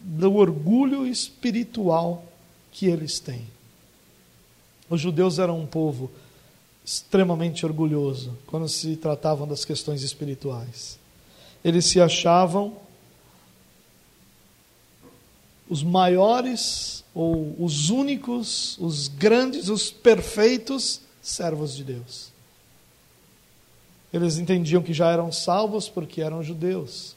do 0.00 0.34
orgulho 0.36 1.06
espiritual 1.06 2.24
que 2.72 2.86
eles 2.86 3.18
têm. 3.18 3.46
Os 4.88 5.00
judeus 5.00 5.38
eram 5.38 5.60
um 5.60 5.66
povo 5.66 6.10
extremamente 6.88 7.66
orgulhoso 7.66 8.34
quando 8.46 8.66
se 8.66 8.96
tratavam 8.96 9.46
das 9.46 9.62
questões 9.62 10.02
espirituais. 10.02 10.98
Eles 11.62 11.84
se 11.84 12.00
achavam 12.00 12.78
os 15.68 15.82
maiores 15.82 17.04
ou 17.14 17.54
os 17.62 17.90
únicos, 17.90 18.78
os 18.78 19.06
grandes, 19.06 19.68
os 19.68 19.90
perfeitos 19.90 21.02
servos 21.20 21.76
de 21.76 21.84
Deus. 21.84 22.32
Eles 24.10 24.38
entendiam 24.38 24.82
que 24.82 24.94
já 24.94 25.12
eram 25.12 25.30
salvos 25.30 25.90
porque 25.90 26.22
eram 26.22 26.42
judeus. 26.42 27.14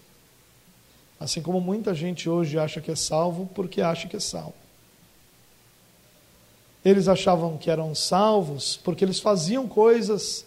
Assim 1.18 1.42
como 1.42 1.62
muita 1.62 1.96
gente 1.96 2.28
hoje 2.28 2.60
acha 2.60 2.82
que 2.82 2.92
é 2.92 2.96
salvo 2.96 3.50
porque 3.56 3.82
acha 3.82 4.10
que 4.10 4.18
é 4.18 4.20
salvo. 4.20 4.61
Eles 6.84 7.08
achavam 7.08 7.58
que 7.58 7.70
eram 7.70 7.94
salvos 7.94 8.80
porque 8.84 9.06
eles 9.06 9.20
faziam 9.20 9.68
coisas, 9.68 10.46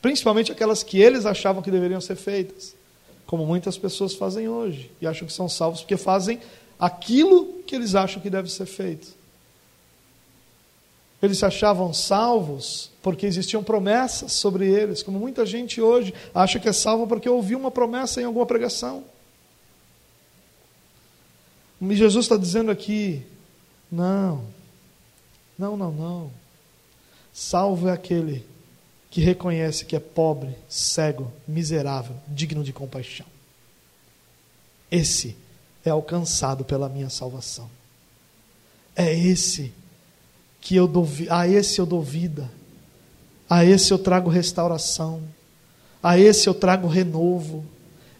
principalmente 0.00 0.52
aquelas 0.52 0.82
que 0.82 1.00
eles 1.00 1.26
achavam 1.26 1.62
que 1.62 1.70
deveriam 1.70 2.00
ser 2.00 2.16
feitas, 2.16 2.74
como 3.26 3.44
muitas 3.44 3.76
pessoas 3.76 4.14
fazem 4.14 4.48
hoje, 4.48 4.90
e 5.00 5.06
acham 5.06 5.26
que 5.26 5.32
são 5.32 5.48
salvos 5.48 5.80
porque 5.80 5.96
fazem 5.96 6.40
aquilo 6.78 7.62
que 7.66 7.74
eles 7.74 7.94
acham 7.94 8.22
que 8.22 8.30
deve 8.30 8.50
ser 8.50 8.66
feito. 8.66 9.20
Eles 11.22 11.38
se 11.38 11.44
achavam 11.44 11.92
salvos 11.92 12.90
porque 13.02 13.26
existiam 13.26 13.62
promessas 13.62 14.32
sobre 14.32 14.66
eles, 14.66 15.02
como 15.02 15.18
muita 15.18 15.44
gente 15.44 15.80
hoje 15.80 16.14
acha 16.34 16.58
que 16.58 16.68
é 16.68 16.72
salvo 16.72 17.06
porque 17.06 17.28
ouviu 17.28 17.58
uma 17.58 17.70
promessa 17.70 18.22
em 18.22 18.24
alguma 18.24 18.46
pregação. 18.46 19.04
E 21.80 21.94
Jesus 21.94 22.24
está 22.24 22.36
dizendo 22.36 22.70
aqui: 22.70 23.22
não, 23.92 24.44
não, 25.60 25.76
não, 25.76 25.92
não. 25.92 26.30
Salvo 27.34 27.88
é 27.88 27.92
aquele 27.92 28.46
que 29.10 29.20
reconhece 29.20 29.84
que 29.84 29.94
é 29.94 30.00
pobre, 30.00 30.56
cego, 30.66 31.30
miserável, 31.46 32.16
digno 32.26 32.64
de 32.64 32.72
compaixão. 32.72 33.26
Esse 34.90 35.36
é 35.84 35.90
alcançado 35.90 36.64
pela 36.64 36.88
minha 36.88 37.10
salvação. 37.10 37.68
É 38.96 39.14
esse 39.14 39.70
que 40.62 40.74
eu 40.74 40.88
dou, 40.88 41.06
a 41.28 41.46
esse 41.46 41.78
eu 41.78 41.84
dou 41.84 42.02
vida. 42.02 42.50
A 43.48 43.62
esse 43.62 43.92
eu 43.92 43.98
trago 43.98 44.30
restauração. 44.30 45.22
A 46.02 46.18
esse 46.18 46.48
eu 46.48 46.54
trago 46.54 46.88
renovo. 46.88 47.66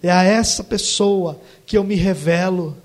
É 0.02 0.10
a 0.10 0.22
essa 0.22 0.62
pessoa 0.62 1.40
que 1.64 1.78
eu 1.78 1.84
me 1.84 1.94
revelo. 1.94 2.76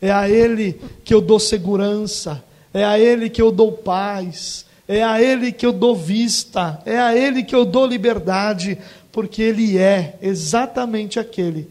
É 0.00 0.12
a 0.12 0.28
ele 0.30 0.74
que 1.04 1.12
eu 1.12 1.20
dou 1.20 1.40
segurança 1.40 2.44
é 2.76 2.84
a 2.84 2.98
Ele 2.98 3.30
que 3.30 3.40
eu 3.40 3.50
dou 3.50 3.72
paz, 3.72 4.66
é 4.86 5.02
a 5.02 5.18
Ele 5.18 5.50
que 5.50 5.64
eu 5.64 5.72
dou 5.72 5.96
vista, 5.96 6.78
é 6.84 6.98
a 6.98 7.16
Ele 7.16 7.42
que 7.42 7.54
eu 7.54 7.64
dou 7.64 7.86
liberdade, 7.86 8.76
porque 9.10 9.40
Ele 9.40 9.78
é 9.78 10.18
exatamente 10.20 11.18
aquele 11.18 11.70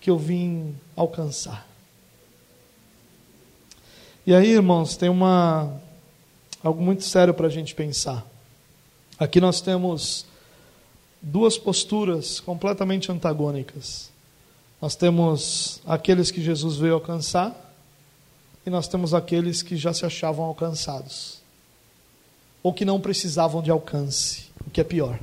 que 0.00 0.08
eu 0.08 0.16
vim 0.16 0.72
alcançar. 0.94 1.66
E 4.24 4.32
aí, 4.32 4.52
irmãos, 4.52 4.96
tem 4.96 5.08
uma 5.08 5.68
algo 6.62 6.80
muito 6.80 7.02
sério 7.02 7.34
para 7.34 7.48
a 7.48 7.50
gente 7.50 7.74
pensar. 7.74 8.24
Aqui 9.18 9.40
nós 9.40 9.60
temos 9.60 10.24
duas 11.20 11.58
posturas 11.58 12.38
completamente 12.38 13.10
antagônicas. 13.10 14.10
Nós 14.80 14.94
temos 14.94 15.82
aqueles 15.84 16.30
que 16.30 16.40
Jesus 16.40 16.76
veio 16.76 16.94
alcançar 16.94 17.67
e 18.68 18.70
nós 18.70 18.86
temos 18.86 19.14
aqueles 19.14 19.62
que 19.62 19.76
já 19.76 19.94
se 19.94 20.04
achavam 20.04 20.44
alcançados, 20.44 21.38
ou 22.62 22.72
que 22.72 22.84
não 22.84 23.00
precisavam 23.00 23.62
de 23.62 23.70
alcance, 23.70 24.44
o 24.66 24.70
que 24.70 24.80
é 24.80 24.84
pior. 24.84 25.18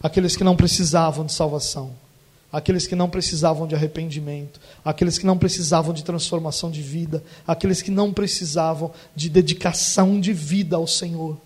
Aqueles 0.00 0.36
que 0.36 0.44
não 0.44 0.54
precisavam 0.56 1.26
de 1.26 1.32
salvação, 1.32 1.92
aqueles 2.52 2.86
que 2.86 2.94
não 2.94 3.10
precisavam 3.10 3.66
de 3.66 3.74
arrependimento, 3.74 4.60
aqueles 4.84 5.18
que 5.18 5.26
não 5.26 5.36
precisavam 5.36 5.92
de 5.92 6.04
transformação 6.04 6.70
de 6.70 6.80
vida, 6.80 7.24
aqueles 7.44 7.82
que 7.82 7.90
não 7.90 8.12
precisavam 8.12 8.92
de 9.16 9.28
dedicação 9.28 10.20
de 10.20 10.32
vida 10.32 10.76
ao 10.76 10.86
Senhor. 10.86 11.36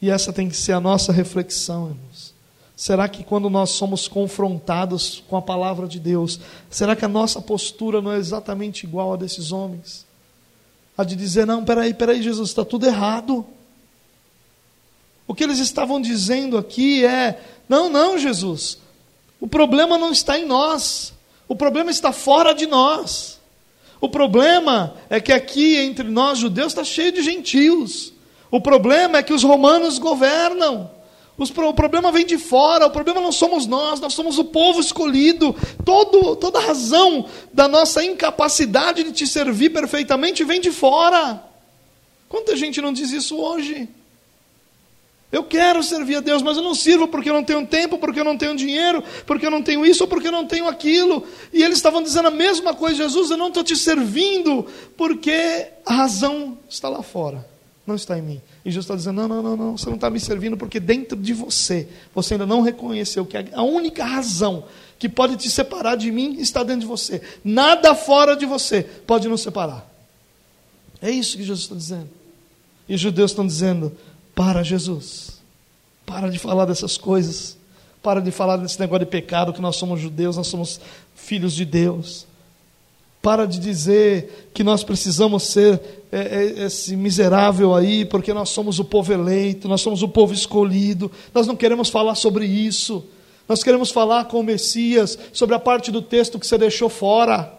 E 0.00 0.08
essa 0.10 0.32
tem 0.32 0.48
que 0.48 0.56
ser 0.56 0.72
a 0.72 0.80
nossa 0.80 1.12
reflexão, 1.12 1.90
irmãos. 1.90 2.25
Será 2.76 3.08
que 3.08 3.24
quando 3.24 3.48
nós 3.48 3.70
somos 3.70 4.06
confrontados 4.06 5.24
com 5.28 5.36
a 5.38 5.40
palavra 5.40 5.88
de 5.88 5.98
Deus, 5.98 6.38
será 6.68 6.94
que 6.94 7.06
a 7.06 7.08
nossa 7.08 7.40
postura 7.40 8.02
não 8.02 8.12
é 8.12 8.18
exatamente 8.18 8.84
igual 8.84 9.14
a 9.14 9.16
desses 9.16 9.50
homens? 9.50 10.04
A 10.96 11.02
de 11.02 11.16
dizer, 11.16 11.46
não, 11.46 11.64
peraí, 11.64 11.94
peraí, 11.94 12.22
Jesus, 12.22 12.50
está 12.50 12.66
tudo 12.66 12.86
errado. 12.86 13.46
O 15.26 15.34
que 15.34 15.42
eles 15.42 15.58
estavam 15.58 16.00
dizendo 16.00 16.58
aqui 16.58 17.02
é: 17.04 17.40
não, 17.66 17.88
não, 17.88 18.18
Jesus, 18.18 18.78
o 19.40 19.48
problema 19.48 19.96
não 19.96 20.12
está 20.12 20.38
em 20.38 20.44
nós, 20.44 21.14
o 21.48 21.56
problema 21.56 21.90
está 21.90 22.12
fora 22.12 22.54
de 22.54 22.66
nós. 22.66 23.40
O 23.98 24.10
problema 24.10 24.94
é 25.08 25.18
que 25.18 25.32
aqui 25.32 25.76
entre 25.78 26.08
nós 26.08 26.38
judeus 26.38 26.68
está 26.68 26.84
cheio 26.84 27.10
de 27.10 27.22
gentios. 27.22 28.12
O 28.50 28.60
problema 28.60 29.18
é 29.18 29.22
que 29.22 29.32
os 29.32 29.42
romanos 29.42 29.98
governam. 29.98 30.90
O 31.38 31.74
problema 31.74 32.10
vem 32.10 32.24
de 32.24 32.38
fora, 32.38 32.86
o 32.86 32.90
problema 32.90 33.20
não 33.20 33.30
somos 33.30 33.66
nós, 33.66 34.00
nós 34.00 34.14
somos 34.14 34.38
o 34.38 34.44
povo 34.44 34.80
escolhido. 34.80 35.54
Todo, 35.84 36.34
toda 36.36 36.58
a 36.58 36.62
razão 36.62 37.26
da 37.52 37.68
nossa 37.68 38.02
incapacidade 38.02 39.02
de 39.02 39.12
te 39.12 39.26
servir 39.26 39.70
perfeitamente 39.70 40.44
vem 40.44 40.60
de 40.60 40.70
fora. 40.70 41.42
Quanta 42.28 42.56
gente 42.56 42.80
não 42.80 42.92
diz 42.92 43.10
isso 43.12 43.36
hoje? 43.36 43.88
Eu 45.30 45.44
quero 45.44 45.82
servir 45.82 46.16
a 46.16 46.20
Deus, 46.20 46.40
mas 46.40 46.56
eu 46.56 46.62
não 46.62 46.74
sirvo 46.74 47.08
porque 47.08 47.28
eu 47.28 47.34
não 47.34 47.44
tenho 47.44 47.66
tempo, 47.66 47.98
porque 47.98 48.20
eu 48.20 48.24
não 48.24 48.38
tenho 48.38 48.56
dinheiro, 48.56 49.02
porque 49.26 49.44
eu 49.44 49.50
não 49.50 49.60
tenho 49.60 49.84
isso 49.84 50.04
ou 50.04 50.08
porque 50.08 50.28
eu 50.28 50.32
não 50.32 50.46
tenho 50.46 50.68
aquilo. 50.68 51.26
E 51.52 51.62
eles 51.62 51.76
estavam 51.76 52.02
dizendo 52.02 52.28
a 52.28 52.30
mesma 52.30 52.72
coisa, 52.72 52.96
Jesus, 52.96 53.30
eu 53.30 53.36
não 53.36 53.48
estou 53.48 53.64
te 53.64 53.76
servindo 53.76 54.66
porque 54.96 55.66
a 55.84 55.92
razão 55.92 56.56
está 56.68 56.88
lá 56.88 57.02
fora, 57.02 57.46
não 57.86 57.94
está 57.94 58.18
em 58.18 58.22
mim. 58.22 58.40
E 58.64 58.70
Jesus 58.70 58.84
está 58.84 58.96
dizendo: 58.96 59.16
não, 59.16 59.28
não, 59.28 59.42
não, 59.42 59.56
não, 59.56 59.78
você 59.78 59.86
não 59.86 59.94
está 59.94 60.10
me 60.10 60.18
servindo 60.18 60.56
porque 60.56 60.80
dentro 60.80 61.16
de 61.16 61.32
você, 61.32 61.88
você 62.14 62.34
ainda 62.34 62.46
não 62.46 62.60
reconheceu 62.62 63.24
que 63.24 63.36
a 63.36 63.62
única 63.62 64.04
razão 64.04 64.64
que 64.98 65.08
pode 65.08 65.36
te 65.36 65.48
separar 65.48 65.96
de 65.96 66.10
mim 66.10 66.36
está 66.38 66.62
dentro 66.62 66.80
de 66.80 66.86
você. 66.86 67.22
Nada 67.44 67.94
fora 67.94 68.34
de 68.34 68.46
você 68.46 68.82
pode 68.82 69.28
nos 69.28 69.42
separar. 69.42 69.88
É 71.00 71.10
isso 71.10 71.36
que 71.36 71.44
Jesus 71.44 71.60
está 71.60 71.74
dizendo. 71.74 72.08
E 72.88 72.94
os 72.94 73.00
judeus 73.00 73.30
estão 73.30 73.46
dizendo: 73.46 73.92
para, 74.34 74.62
Jesus, 74.62 75.40
para 76.04 76.28
de 76.28 76.38
falar 76.38 76.64
dessas 76.64 76.96
coisas, 76.98 77.56
para 78.02 78.20
de 78.20 78.30
falar 78.30 78.56
desse 78.56 78.80
negócio 78.80 79.04
de 79.04 79.10
pecado, 79.10 79.52
que 79.52 79.60
nós 79.60 79.76
somos 79.76 80.00
judeus, 80.00 80.36
nós 80.36 80.48
somos 80.48 80.80
filhos 81.14 81.54
de 81.54 81.64
Deus. 81.64 82.26
Para 83.26 83.44
de 83.44 83.58
dizer 83.58 84.50
que 84.54 84.62
nós 84.62 84.84
precisamos 84.84 85.42
ser 85.42 85.80
é, 86.12 86.20
é, 86.20 86.64
esse 86.66 86.94
miserável 86.94 87.74
aí, 87.74 88.04
porque 88.04 88.32
nós 88.32 88.50
somos 88.50 88.78
o 88.78 88.84
povo 88.84 89.12
eleito, 89.12 89.66
nós 89.66 89.80
somos 89.80 90.00
o 90.00 90.06
povo 90.06 90.32
escolhido. 90.32 91.10
Nós 91.34 91.44
não 91.44 91.56
queremos 91.56 91.88
falar 91.88 92.14
sobre 92.14 92.46
isso. 92.46 93.04
Nós 93.48 93.64
queremos 93.64 93.90
falar 93.90 94.26
com 94.26 94.38
o 94.38 94.44
Messias 94.44 95.18
sobre 95.32 95.56
a 95.56 95.58
parte 95.58 95.90
do 95.90 96.00
texto 96.00 96.38
que 96.38 96.46
você 96.46 96.56
deixou 96.56 96.88
fora 96.88 97.55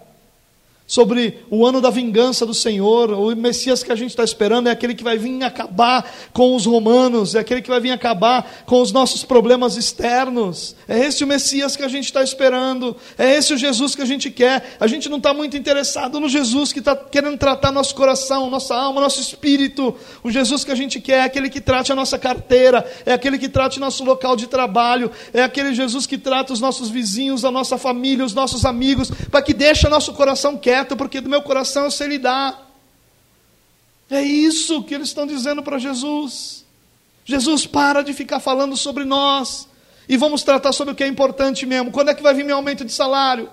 sobre 0.88 1.44
o 1.50 1.66
ano 1.66 1.82
da 1.82 1.90
vingança 1.90 2.46
do 2.46 2.54
Senhor. 2.54 3.12
O 3.12 3.36
Messias 3.36 3.84
que 3.84 3.92
a 3.92 3.96
gente 3.96 4.12
está 4.12 4.24
esperando 4.24 4.70
é 4.70 4.72
aquele 4.72 4.96
que 4.96 5.04
vai 5.04 5.18
vir 5.18 5.44
acabar 5.44 6.10
com 6.32 6.56
os 6.56 6.66
romanos, 6.66 7.36
é 7.36 7.40
aquele 7.40 7.62
que 7.62 7.70
vai 7.70 7.82
vir 7.82 7.92
acabar 7.92 8.64
com 8.66 8.82
os 8.82 8.94
nossos 8.94 9.26
problemas 9.26 9.76
externos. 9.76 10.76
É 10.88 10.98
esse 10.98 11.26
o 11.26 11.28
Messias 11.28 11.76
que 11.76 11.84
a 11.84 11.90
gente 11.90 12.06
está 12.06 12.24
esperando, 12.24 12.96
é 13.18 13.36
esse 13.36 13.54
o 13.54 13.58
Jesus 13.58 13.94
que 13.94 14.02
a 14.02 14.06
gente 14.06 14.32
quer. 14.32 14.78
A 14.80 14.88
gente 14.88 15.10
não 15.10 15.18
está 15.18 15.34
muito 15.34 15.58
interessado 15.58 16.22
no 16.22 16.30
Jesus 16.30 16.72
que 16.72 16.80
está 16.80 16.96
querendo 16.96 17.38
tratar 17.38 17.72
nosso 17.74 17.94
coração, 17.94 18.50
nossa 18.50 18.74
alma, 18.74 19.02
nosso 19.02 19.20
espírito. 19.20 19.94
O 20.24 20.32
Jesus 20.32 20.64
que 20.64 20.72
a 20.72 20.76
gente 20.76 21.02
quer 21.02 21.20
é 21.20 21.24
aquele 21.24 21.50
que 21.50 21.60
trate 21.60 21.92
a 21.92 21.96
nossa 21.96 22.18
carteira, 22.18 22.90
é 23.06 23.12
aquele 23.12 23.38
que 23.38 23.50
trate 23.50 23.78
nosso 23.78 24.06
local 24.06 24.38
de 24.38 24.48
trabalho, 24.48 25.12
é 25.34 25.44
aquele 25.44 25.74
Jesus 25.74 26.08
que 26.08 26.18
trata 26.18 26.54
os 26.54 26.62
nossos 26.62 26.90
vizinhos, 26.90 27.44
a 27.44 27.52
nossa 27.52 27.78
família, 27.78 28.24
os 28.24 28.34
nossos 28.34 28.64
amigos, 28.64 29.12
para 29.30 29.42
que 29.42 29.54
deixe 29.54 29.90
nosso 29.90 30.14
coração 30.14 30.56
quieto 30.56 30.77
quieto, 30.78 30.96
porque 30.96 31.22
do 31.22 31.30
meu 31.30 31.42
coração 31.42 31.86
eu 31.86 31.92
sei 31.92 32.08
lidar. 32.08 32.66
É 34.10 34.22
isso 34.22 34.84
que 34.84 34.94
eles 34.94 35.08
estão 35.10 35.26
dizendo 35.26 35.64
para 35.64 35.78
Jesus. 35.78 36.66
Jesus, 37.26 37.66
para 37.66 38.04
de 38.04 38.14
ficar 38.14 38.40
falando 38.40 38.78
sobre 38.78 39.04
nós. 39.04 39.68
E 40.08 40.16
vamos 40.16 40.44
tratar 40.44 40.72
sobre 40.72 40.94
o 40.94 40.96
que 40.96 41.04
é 41.04 41.08
importante 41.08 41.66
mesmo. 41.66 41.92
Quando 41.92 42.10
é 42.10 42.14
que 42.14 42.24
vai 42.24 42.34
vir 42.34 42.46
meu 42.46 42.56
aumento 42.56 42.86
de 42.86 42.92
salário? 42.92 43.50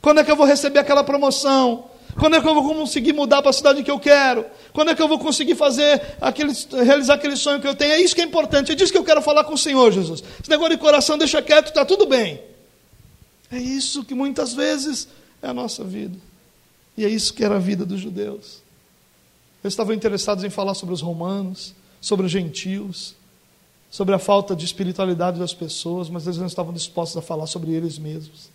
Quando 0.00 0.20
é 0.20 0.24
que 0.24 0.30
eu 0.30 0.36
vou 0.36 0.46
receber 0.46 0.80
aquela 0.80 1.04
promoção? 1.04 1.84
Quando 2.18 2.34
é 2.34 2.40
que 2.40 2.48
eu 2.48 2.54
vou 2.54 2.74
conseguir 2.74 3.12
mudar 3.12 3.42
para 3.42 3.50
a 3.50 3.52
cidade 3.52 3.84
que 3.84 3.90
eu 3.90 4.00
quero? 4.00 4.44
Quando 4.72 4.90
é 4.90 4.94
que 4.94 5.02
eu 5.02 5.06
vou 5.06 5.20
conseguir 5.20 5.54
fazer 5.54 6.16
aquele, 6.20 6.52
realizar 6.84 7.14
aquele 7.14 7.36
sonho 7.36 7.60
que 7.60 7.68
eu 7.68 7.76
tenho? 7.76 7.92
É 7.92 8.00
isso 8.00 8.14
que 8.14 8.20
é 8.20 8.24
importante. 8.24 8.72
É 8.72 8.74
disso 8.74 8.90
que 8.90 8.98
eu 8.98 9.04
quero 9.04 9.22
falar 9.22 9.44
com 9.44 9.54
o 9.54 9.58
Senhor, 9.58 9.92
Jesus. 9.92 10.24
Esse 10.40 10.50
negócio 10.50 10.74
de 10.74 10.80
coração 10.80 11.16
deixa 11.16 11.40
quieto, 11.40 11.68
está 11.68 11.84
tudo 11.84 12.06
bem. 12.06 12.42
É 13.52 13.58
isso 13.58 14.04
que 14.04 14.14
muitas 14.14 14.52
vezes 14.52 15.06
é 15.42 15.48
a 15.48 15.54
nossa 15.54 15.84
vida. 15.84 16.18
E 16.96 17.04
é 17.04 17.08
isso 17.08 17.32
que 17.32 17.44
era 17.44 17.56
a 17.56 17.60
vida 17.60 17.84
dos 17.84 18.00
judeus. 18.00 18.60
Eles 19.62 19.72
estavam 19.72 19.94
interessados 19.94 20.44
em 20.44 20.50
falar 20.50 20.74
sobre 20.74 20.94
os 20.94 21.00
romanos, 21.00 21.74
sobre 22.00 22.26
os 22.26 22.32
gentios, 22.32 23.14
sobre 23.90 24.14
a 24.14 24.18
falta 24.18 24.54
de 24.54 24.64
espiritualidade 24.64 25.38
das 25.38 25.54
pessoas, 25.54 26.08
mas 26.08 26.26
eles 26.26 26.38
não 26.38 26.46
estavam 26.46 26.72
dispostos 26.72 27.16
a 27.16 27.22
falar 27.22 27.46
sobre 27.46 27.72
eles 27.72 27.98
mesmos. 27.98 28.50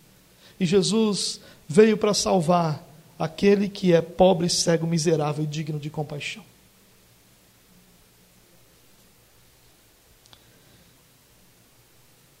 E 0.58 0.64
Jesus 0.64 1.40
veio 1.68 1.96
para 1.96 2.14
salvar 2.14 2.86
aquele 3.18 3.68
que 3.68 3.92
é 3.92 4.00
pobre, 4.00 4.48
cego, 4.48 4.86
miserável 4.86 5.44
e 5.44 5.46
digno 5.46 5.78
de 5.78 5.90
compaixão. 5.90 6.44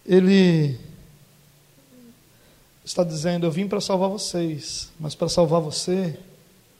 Ele 0.06 0.78
está 2.84 3.02
dizendo: 3.02 3.46
Eu 3.46 3.50
vim 3.50 3.66
para 3.66 3.80
salvar 3.80 4.08
vocês, 4.08 4.92
mas 5.00 5.14
para 5.14 5.28
salvar 5.28 5.60
você, 5.60 6.18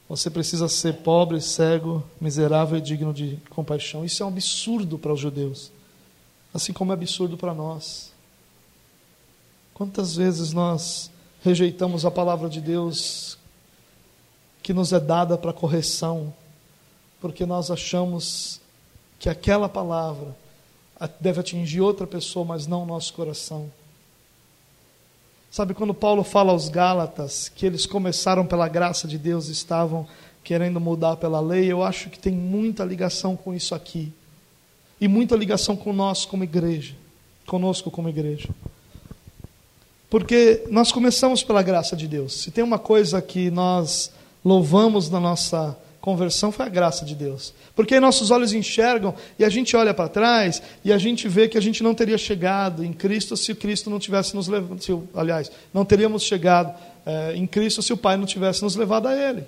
você 0.07 0.29
precisa 0.29 0.67
ser 0.67 0.97
pobre, 0.97 1.41
cego, 1.41 2.03
miserável 2.21 2.77
e 2.77 2.81
digno 2.81 3.13
de 3.13 3.39
compaixão. 3.49 4.05
Isso 4.05 4.21
é 4.21 4.25
um 4.25 4.29
absurdo 4.29 4.99
para 4.99 5.11
os 5.11 5.19
judeus, 5.19 5.71
assim 6.53 6.71
como 6.71 6.91
é 6.91 6.93
absurdo 6.93 7.35
para 7.35 7.53
nós. 7.53 8.13
Quantas 9.73 10.15
vezes 10.15 10.53
nós 10.53 11.09
rejeitamos 11.43 12.05
a 12.05 12.11
palavra 12.11 12.47
de 12.47 12.61
Deus 12.61 13.37
que 14.63 14.73
nos 14.73 14.93
é 14.93 14.99
dada 14.99 15.37
para 15.37 15.53
correção, 15.53 16.33
porque 17.19 17.45
nós 17.45 17.69
achamos 17.69 18.61
que 19.19 19.29
aquela 19.29 19.67
palavra 19.67 20.35
deve 21.19 21.39
atingir 21.39 21.81
outra 21.81 22.07
pessoa, 22.07 22.45
mas 22.45 22.65
não 22.67 22.83
o 22.83 22.85
nosso 22.85 23.13
coração. 23.13 23.69
Sabe 25.55 25.73
quando 25.73 25.93
Paulo 25.93 26.21
fala 26.21 26.51
aos 26.51 26.67
Gálatas 26.67 27.47
que 27.47 27.65
eles 27.65 27.85
começaram 27.85 28.45
pela 28.45 28.67
graça 28.67 29.07
de 29.07 29.17
Deus 29.17 29.47
e 29.47 29.53
estavam 29.53 30.05
querendo 30.43 30.81
mudar 30.81 31.15
pela 31.15 31.39
lei, 31.39 31.71
eu 31.71 31.81
acho 31.81 32.09
que 32.09 32.19
tem 32.19 32.33
muita 32.33 32.83
ligação 32.83 33.37
com 33.37 33.53
isso 33.53 33.73
aqui. 33.73 34.11
E 34.99 35.07
muita 35.07 35.33
ligação 35.33 35.77
com 35.77 35.93
nós 35.93 36.25
como 36.25 36.43
igreja, 36.43 36.93
conosco 37.47 37.89
como 37.89 38.09
igreja. 38.09 38.49
Porque 40.09 40.65
nós 40.69 40.91
começamos 40.91 41.41
pela 41.41 41.63
graça 41.63 41.95
de 41.95 42.05
Deus. 42.05 42.33
Se 42.33 42.51
tem 42.51 42.61
uma 42.61 42.77
coisa 42.77 43.21
que 43.21 43.49
nós 43.49 44.11
louvamos 44.43 45.09
na 45.09 45.21
nossa 45.21 45.77
conversão 46.05 46.51
foi 46.51 46.67
a 46.67 46.69
graça 46.69 47.03
de 47.03 47.15
Deus. 47.15 47.51
Porque 47.75 47.99
nossos 47.99 48.29
olhos 48.29 48.53
enxergam 48.53 49.15
e 49.39 49.43
a 49.43 49.49
gente 49.49 49.75
olha 49.75 49.91
para 49.91 50.07
trás 50.07 50.61
e 50.83 50.93
a 50.93 50.99
gente 50.99 51.27
vê 51.27 51.47
que 51.47 51.57
a 51.57 51.61
gente 51.61 51.81
não 51.81 51.95
teria 51.95 52.17
chegado 52.17 52.85
em 52.85 52.93
Cristo 52.93 53.35
se 53.35 53.51
o 53.51 53.55
Cristo 53.55 53.89
não 53.89 53.97
tivesse 53.97 54.35
nos 54.35 54.47
levado. 54.47 54.79
Se, 54.83 54.95
aliás, 55.15 55.51
não 55.73 55.83
teríamos 55.83 56.21
chegado 56.21 56.77
é, 57.03 57.35
em 57.35 57.47
Cristo 57.47 57.81
se 57.81 57.91
o 57.91 57.97
Pai 57.97 58.17
não 58.17 58.27
tivesse 58.27 58.61
nos 58.61 58.75
levado 58.75 59.07
a 59.07 59.15
Ele. 59.15 59.45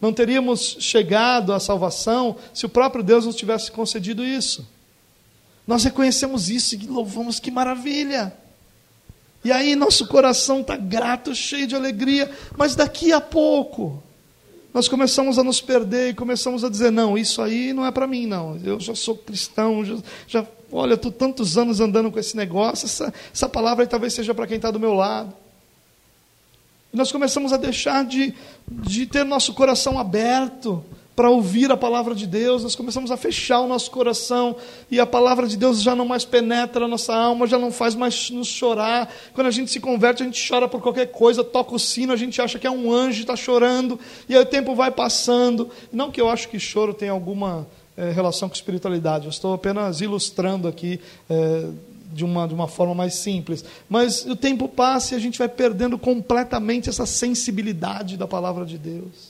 Não 0.00 0.10
teríamos 0.10 0.78
chegado 0.80 1.52
à 1.52 1.60
salvação 1.60 2.34
se 2.54 2.64
o 2.64 2.70
próprio 2.70 3.04
Deus 3.04 3.26
nos 3.26 3.36
tivesse 3.36 3.70
concedido 3.70 4.24
isso. 4.24 4.66
Nós 5.66 5.84
reconhecemos 5.84 6.48
isso 6.48 6.76
e 6.76 6.86
louvamos 6.86 7.38
que 7.38 7.50
maravilha. 7.50 8.32
E 9.44 9.52
aí 9.52 9.76
nosso 9.76 10.06
coração 10.06 10.62
está 10.62 10.78
grato, 10.78 11.34
cheio 11.34 11.66
de 11.66 11.76
alegria, 11.76 12.30
mas 12.56 12.74
daqui 12.74 13.12
a 13.12 13.20
pouco 13.20 14.02
nós 14.72 14.88
começamos 14.88 15.38
a 15.38 15.42
nos 15.42 15.60
perder 15.60 16.10
e 16.10 16.14
começamos 16.14 16.64
a 16.64 16.68
dizer: 16.68 16.90
não, 16.90 17.18
isso 17.18 17.42
aí 17.42 17.72
não 17.72 17.84
é 17.84 17.90
para 17.90 18.06
mim, 18.06 18.26
não. 18.26 18.58
Eu 18.64 18.78
já 18.78 18.94
sou 18.94 19.16
cristão, 19.16 19.84
já, 19.84 19.96
já 20.28 20.46
olha, 20.70 20.94
estou 20.94 21.10
tantos 21.10 21.58
anos 21.58 21.80
andando 21.80 22.10
com 22.10 22.18
esse 22.18 22.36
negócio, 22.36 22.86
essa, 22.86 23.12
essa 23.32 23.48
palavra 23.48 23.86
talvez 23.86 24.14
seja 24.14 24.32
para 24.32 24.46
quem 24.46 24.56
está 24.56 24.70
do 24.70 24.78
meu 24.78 24.94
lado. 24.94 25.34
E 26.92 26.96
nós 26.96 27.10
começamos 27.10 27.52
a 27.52 27.56
deixar 27.56 28.04
de, 28.04 28.34
de 28.68 29.06
ter 29.06 29.24
nosso 29.24 29.54
coração 29.54 29.98
aberto 29.98 30.84
para 31.14 31.28
ouvir 31.28 31.70
a 31.70 31.76
palavra 31.76 32.14
de 32.14 32.26
Deus, 32.26 32.62
nós 32.62 32.74
começamos 32.74 33.10
a 33.10 33.16
fechar 33.16 33.60
o 33.60 33.68
nosso 33.68 33.90
coração 33.90 34.56
e 34.90 34.98
a 34.98 35.04
palavra 35.04 35.46
de 35.46 35.56
Deus 35.56 35.82
já 35.82 35.94
não 35.94 36.06
mais 36.06 36.24
penetra 36.24 36.86
a 36.86 36.88
nossa 36.88 37.14
alma, 37.14 37.46
já 37.46 37.58
não 37.58 37.70
faz 37.70 37.94
mais 37.94 38.30
nos 38.30 38.48
chorar. 38.48 39.12
Quando 39.34 39.48
a 39.48 39.50
gente 39.50 39.70
se 39.70 39.80
converte, 39.80 40.22
a 40.22 40.26
gente 40.26 40.48
chora 40.48 40.66
por 40.66 40.80
qualquer 40.80 41.08
coisa, 41.08 41.44
toca 41.44 41.74
o 41.74 41.78
sino, 41.78 42.12
a 42.12 42.16
gente 42.16 42.40
acha 42.40 42.58
que 42.58 42.66
é 42.66 42.70
um 42.70 42.90
anjo, 42.92 43.20
está 43.20 43.36
chorando, 43.36 43.98
e 44.28 44.34
aí 44.34 44.42
o 44.42 44.46
tempo 44.46 44.74
vai 44.74 44.90
passando. 44.90 45.68
Não 45.92 46.10
que 46.10 46.20
eu 46.20 46.28
acho 46.28 46.48
que 46.48 46.58
choro 46.58 46.94
tem 46.94 47.08
alguma 47.08 47.66
é, 47.96 48.10
relação 48.10 48.48
com 48.48 48.54
espiritualidade, 48.54 49.26
eu 49.26 49.30
estou 49.30 49.52
apenas 49.52 50.00
ilustrando 50.00 50.68
aqui. 50.68 51.00
É, 51.28 51.68
de 52.12 52.24
uma, 52.24 52.48
de 52.48 52.52
uma 52.52 52.66
forma 52.66 52.92
mais 52.92 53.14
simples. 53.14 53.64
Mas 53.88 54.26
o 54.26 54.34
tempo 54.34 54.68
passa 54.68 55.14
e 55.14 55.16
a 55.16 55.20
gente 55.20 55.38
vai 55.38 55.48
perdendo 55.48 55.96
completamente 55.96 56.88
essa 56.88 57.06
sensibilidade 57.06 58.16
da 58.16 58.26
palavra 58.26 58.66
de 58.66 58.76
Deus 58.76 59.29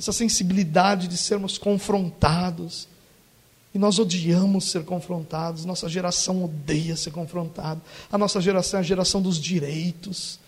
essa 0.00 0.12
sensibilidade 0.12 1.06
de 1.06 1.16
sermos 1.18 1.58
confrontados. 1.58 2.88
E 3.74 3.78
nós 3.78 3.98
odiamos 3.98 4.70
ser 4.70 4.82
confrontados, 4.82 5.66
nossa 5.66 5.88
geração 5.90 6.42
odeia 6.42 6.96
ser 6.96 7.10
confrontada. 7.10 7.80
A 8.10 8.16
nossa 8.16 8.40
geração 8.40 8.78
é 8.78 8.80
a 8.80 8.84
geração 8.84 9.20
dos 9.20 9.38
direitos. 9.38 10.40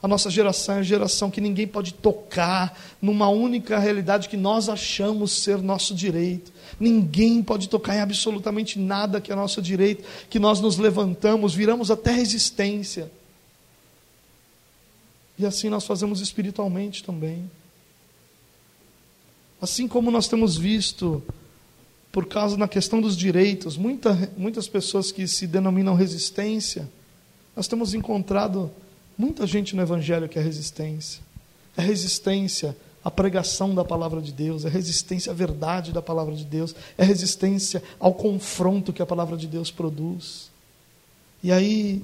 A 0.00 0.06
nossa 0.06 0.30
geração 0.30 0.76
é 0.76 0.78
a 0.78 0.82
geração 0.82 1.28
que 1.28 1.40
ninguém 1.40 1.66
pode 1.66 1.92
tocar 1.92 2.78
numa 3.02 3.28
única 3.28 3.78
realidade 3.80 4.28
que 4.28 4.36
nós 4.36 4.68
achamos 4.68 5.32
ser 5.32 5.58
nosso 5.58 5.92
direito. 5.92 6.52
Ninguém 6.78 7.42
pode 7.42 7.68
tocar 7.68 7.96
em 7.96 8.00
absolutamente 8.00 8.78
nada 8.78 9.20
que 9.20 9.32
é 9.32 9.34
nosso 9.34 9.60
direito, 9.60 10.04
que 10.30 10.38
nós 10.38 10.60
nos 10.60 10.78
levantamos, 10.78 11.52
viramos 11.52 11.90
até 11.90 12.12
resistência. 12.12 13.10
E 15.36 15.44
assim 15.44 15.68
nós 15.68 15.84
fazemos 15.84 16.20
espiritualmente 16.20 17.02
também. 17.02 17.50
Assim 19.60 19.86
como 19.86 20.10
nós 20.10 20.26
temos 20.26 20.56
visto, 20.56 21.22
por 22.10 22.26
causa 22.26 22.56
da 22.56 22.66
questão 22.66 23.00
dos 23.00 23.16
direitos, 23.16 23.76
muita, 23.76 24.30
muitas 24.36 24.66
pessoas 24.66 25.12
que 25.12 25.28
se 25.28 25.46
denominam 25.46 25.94
resistência, 25.94 26.88
nós 27.54 27.68
temos 27.68 27.94
encontrado 27.94 28.70
muita 29.16 29.46
gente 29.46 29.76
no 29.76 29.82
Evangelho 29.82 30.28
que 30.28 30.38
é 30.38 30.42
resistência. 30.42 31.20
É 31.76 31.82
resistência 31.82 32.76
à 33.04 33.10
pregação 33.10 33.74
da 33.74 33.84
palavra 33.84 34.20
de 34.20 34.32
Deus, 34.32 34.64
é 34.64 34.68
resistência 34.68 35.30
à 35.30 35.34
verdade 35.34 35.92
da 35.92 36.02
palavra 36.02 36.34
de 36.34 36.44
Deus, 36.44 36.74
é 36.96 37.04
resistência 37.04 37.82
ao 37.98 38.14
confronto 38.14 38.92
que 38.92 39.02
a 39.02 39.06
palavra 39.06 39.36
de 39.36 39.46
Deus 39.46 39.70
produz. 39.70 40.50
E 41.42 41.52
aí, 41.52 42.02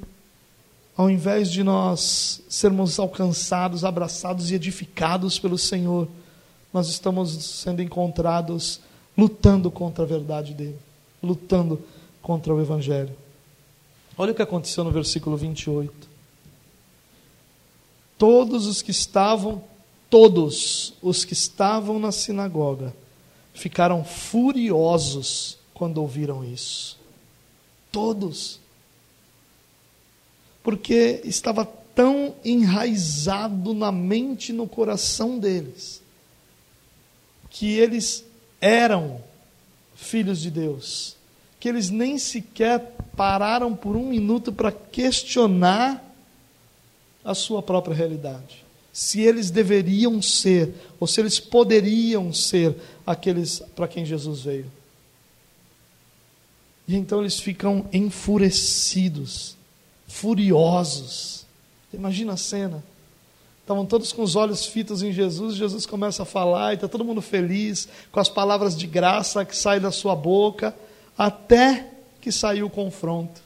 ao 0.97 1.11
invés 1.11 1.51
de 1.51 1.63
nós 1.63 2.43
sermos 2.49 2.99
alcançados, 2.99 3.85
abraçados 3.85 4.51
e 4.51 4.55
edificados 4.55 5.39
pelo 5.39 5.59
Senhor, 5.59 6.09
nós 6.77 6.89
estamos 6.89 7.31
sendo 7.43 7.81
encontrados 7.81 8.81
lutando 9.17 9.71
contra 9.71 10.05
a 10.05 10.07
verdade 10.07 10.53
dele, 10.53 10.79
lutando 11.23 11.83
contra 12.21 12.55
o 12.55 12.61
Evangelho. 12.61 13.17
Olha 14.19 14.33
o 14.33 14.35
que 14.35 14.43
aconteceu 14.43 14.85
no 14.85 14.91
versículo 14.91 15.39
28. 15.39 15.91
Todos 18.19 18.67
os 18.67 18.83
que 18.83 18.91
estavam 18.91 19.65
todos 20.11 20.93
os 21.01 21.25
que 21.25 21.33
estavam 21.33 21.99
na 21.99 22.13
sinagoga 22.13 22.95
ficaram 23.55 24.05
furiosos 24.05 25.57
quando 25.73 25.97
ouviram 25.97 26.45
isso. 26.45 26.99
Todos. 27.91 28.61
Porque 30.63 31.23
estava 31.25 31.65
tão 31.65 32.35
enraizado 32.45 33.73
na 33.73 33.91
mente 33.91 34.51
e 34.51 34.55
no 34.55 34.69
coração 34.69 35.39
deles 35.39 36.05
que 37.59 37.79
eles 37.79 38.23
eram 38.61 39.19
filhos 39.95 40.43
de 40.43 40.51
Deus, 40.51 41.17
que 41.59 41.67
eles 41.67 41.89
nem 41.89 42.19
sequer 42.19 42.95
pararam 43.17 43.75
por 43.75 43.97
um 43.97 44.07
minuto 44.07 44.53
para 44.53 44.71
questionar 44.71 46.05
a 47.25 47.35
sua 47.35 47.63
própria 47.63 47.95
realidade. 47.95 48.63
Se 48.93 49.23
eles 49.23 49.51
deveriam 49.51 50.21
ser, 50.21 50.75
ou 51.01 51.07
se 51.07 51.19
eles 51.19 51.41
poderiam 51.41 52.31
ser 52.31 52.77
aqueles 53.07 53.61
para 53.75 53.89
quem 53.89 54.05
Jesus 54.05 54.43
veio. 54.43 54.71
E 56.87 56.95
então 56.95 57.21
eles 57.21 57.41
ficam 57.41 57.89
enfurecidos, 57.91 59.57
furiosos. 60.07 61.47
Imagina 61.91 62.35
a 62.35 62.37
cena. 62.37 62.85
Estavam 63.67 63.85
todos 63.85 64.13
com 64.13 64.23
os 64.23 64.37
olhos 64.37 64.65
fitos 64.65 65.03
em 65.03 65.11
Jesus, 65.11 65.57
Jesus 65.57 65.87
começa 65.87 66.23
a 66.23 66.25
falar 66.25 66.71
e 66.71 66.75
está 66.77 66.87
todo 66.87 67.05
mundo 67.05 67.21
feliz 67.21 67.89
com 68.13 68.21
as 68.21 68.29
palavras 68.29 68.77
de 68.79 68.87
graça 68.87 69.45
que 69.45 69.57
saem 69.57 69.81
da 69.81 69.91
sua 69.91 70.15
boca, 70.15 70.73
até 71.19 71.91
que 72.21 72.31
saiu 72.31 72.67
o 72.67 72.71
confronto. 72.71 73.41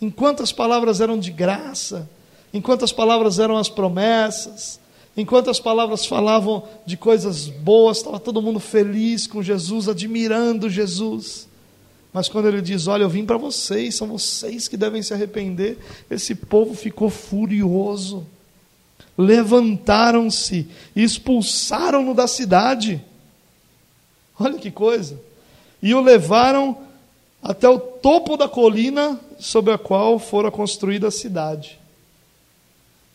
Enquanto 0.00 0.40
as 0.40 0.52
palavras 0.52 1.00
eram 1.00 1.18
de 1.18 1.32
graça, 1.32 2.08
enquanto 2.54 2.84
as 2.84 2.92
palavras 2.92 3.40
eram 3.40 3.56
as 3.56 3.68
promessas, 3.68 4.78
enquanto 5.16 5.50
as 5.50 5.58
palavras 5.58 6.06
falavam 6.06 6.62
de 6.86 6.96
coisas 6.96 7.48
boas, 7.48 7.96
estava 7.96 8.20
todo 8.20 8.40
mundo 8.40 8.60
feliz 8.60 9.26
com 9.26 9.42
Jesus, 9.42 9.88
admirando 9.88 10.70
Jesus. 10.70 11.48
Mas 12.12 12.28
quando 12.28 12.48
ele 12.48 12.60
diz: 12.60 12.86
Olha, 12.86 13.04
eu 13.04 13.08
vim 13.08 13.24
para 13.24 13.36
vocês, 13.36 13.94
são 13.94 14.08
vocês 14.08 14.66
que 14.68 14.76
devem 14.76 15.02
se 15.02 15.14
arrepender, 15.14 15.78
esse 16.10 16.34
povo 16.34 16.74
ficou 16.74 17.08
furioso. 17.08 18.26
Levantaram-se 19.16 20.66
e 20.96 21.02
expulsaram-no 21.02 22.14
da 22.14 22.26
cidade. 22.26 23.04
Olha 24.38 24.58
que 24.58 24.70
coisa. 24.70 25.20
E 25.82 25.94
o 25.94 26.00
levaram 26.00 26.78
até 27.42 27.68
o 27.68 27.78
topo 27.78 28.36
da 28.36 28.48
colina 28.48 29.20
sobre 29.38 29.72
a 29.72 29.78
qual 29.78 30.18
fora 30.18 30.50
construída 30.50 31.08
a 31.08 31.10
cidade, 31.10 31.78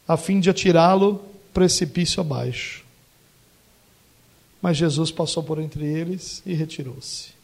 a 0.07 0.17
fim 0.17 0.39
de 0.39 0.49
atirá-lo 0.49 1.23
precipício 1.53 2.21
abaixo. 2.21 2.83
Mas 4.61 4.77
Jesus 4.77 5.11
passou 5.11 5.43
por 5.43 5.59
entre 5.59 5.85
eles 5.85 6.41
e 6.45 6.53
retirou-se. 6.53 7.34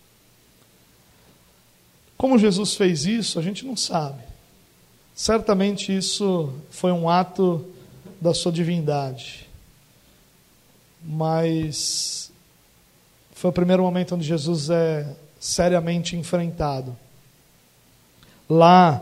Como 2.22 2.38
Jesus 2.38 2.76
fez 2.76 3.08
isso, 3.08 3.40
a 3.40 3.42
gente 3.42 3.66
não 3.66 3.76
sabe. 3.76 4.22
Certamente 5.16 5.92
isso 5.92 6.54
foi 6.70 6.92
um 6.92 7.10
ato 7.10 7.66
da 8.22 8.32
sua 8.32 8.52
divindade. 8.52 9.50
Mas 11.04 12.32
foi 13.32 13.50
o 13.50 13.54
primeiro 13.54 13.82
momento 13.82 14.14
onde 14.14 14.24
Jesus 14.24 14.70
é 14.70 15.16
seriamente 15.40 16.16
enfrentado. 16.16 16.96
Lá 18.48 19.02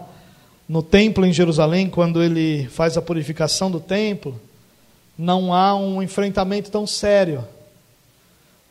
no 0.66 0.82
templo 0.82 1.26
em 1.26 1.34
Jerusalém, 1.34 1.90
quando 1.90 2.24
ele 2.24 2.70
faz 2.70 2.96
a 2.96 3.02
purificação 3.02 3.70
do 3.70 3.82
templo, 3.82 4.40
não 5.18 5.54
há 5.54 5.76
um 5.76 6.02
enfrentamento 6.02 6.72
tão 6.72 6.88
sério 6.88 7.46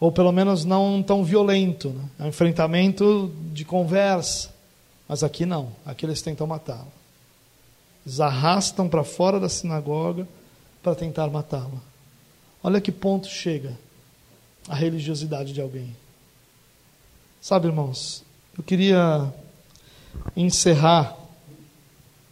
ou 0.01 0.13
pelo 0.13 0.33
menos 0.33 0.65
não 0.65 1.03
tão 1.03 1.25
violento. 1.25 1.91
Né? 1.91 2.05
É 2.21 2.25
um 2.25 2.29
enfrentamento 2.29 3.33
de 3.53 3.65
conversa. 3.65 4.51
Mas 5.09 5.23
aqui 5.23 5.45
não, 5.47 5.73
aqui 5.85 6.07
eles 6.07 6.23
tentam 6.23 6.47
matá-lo. 6.47 6.93
Eles 8.07 8.21
arrastam 8.21 8.89
para 8.89 9.03
fora 9.03 9.41
da 9.41 9.49
sinagoga 9.49 10.29
para 10.83 10.95
tentar 10.95 11.29
matá-lo. 11.29 11.81
Olha 12.63 12.81
que 12.81 12.93
ponto 12.93 13.27
chega 13.27 13.77
a 14.69 14.75
religiosidade 14.75 15.53
de 15.53 15.61
alguém. 15.61 15.97
Sabe, 17.41 17.69
irmãos, 17.69 18.23
eu 18.57 18.63
queria 18.63 19.33
encerrar 20.37 21.17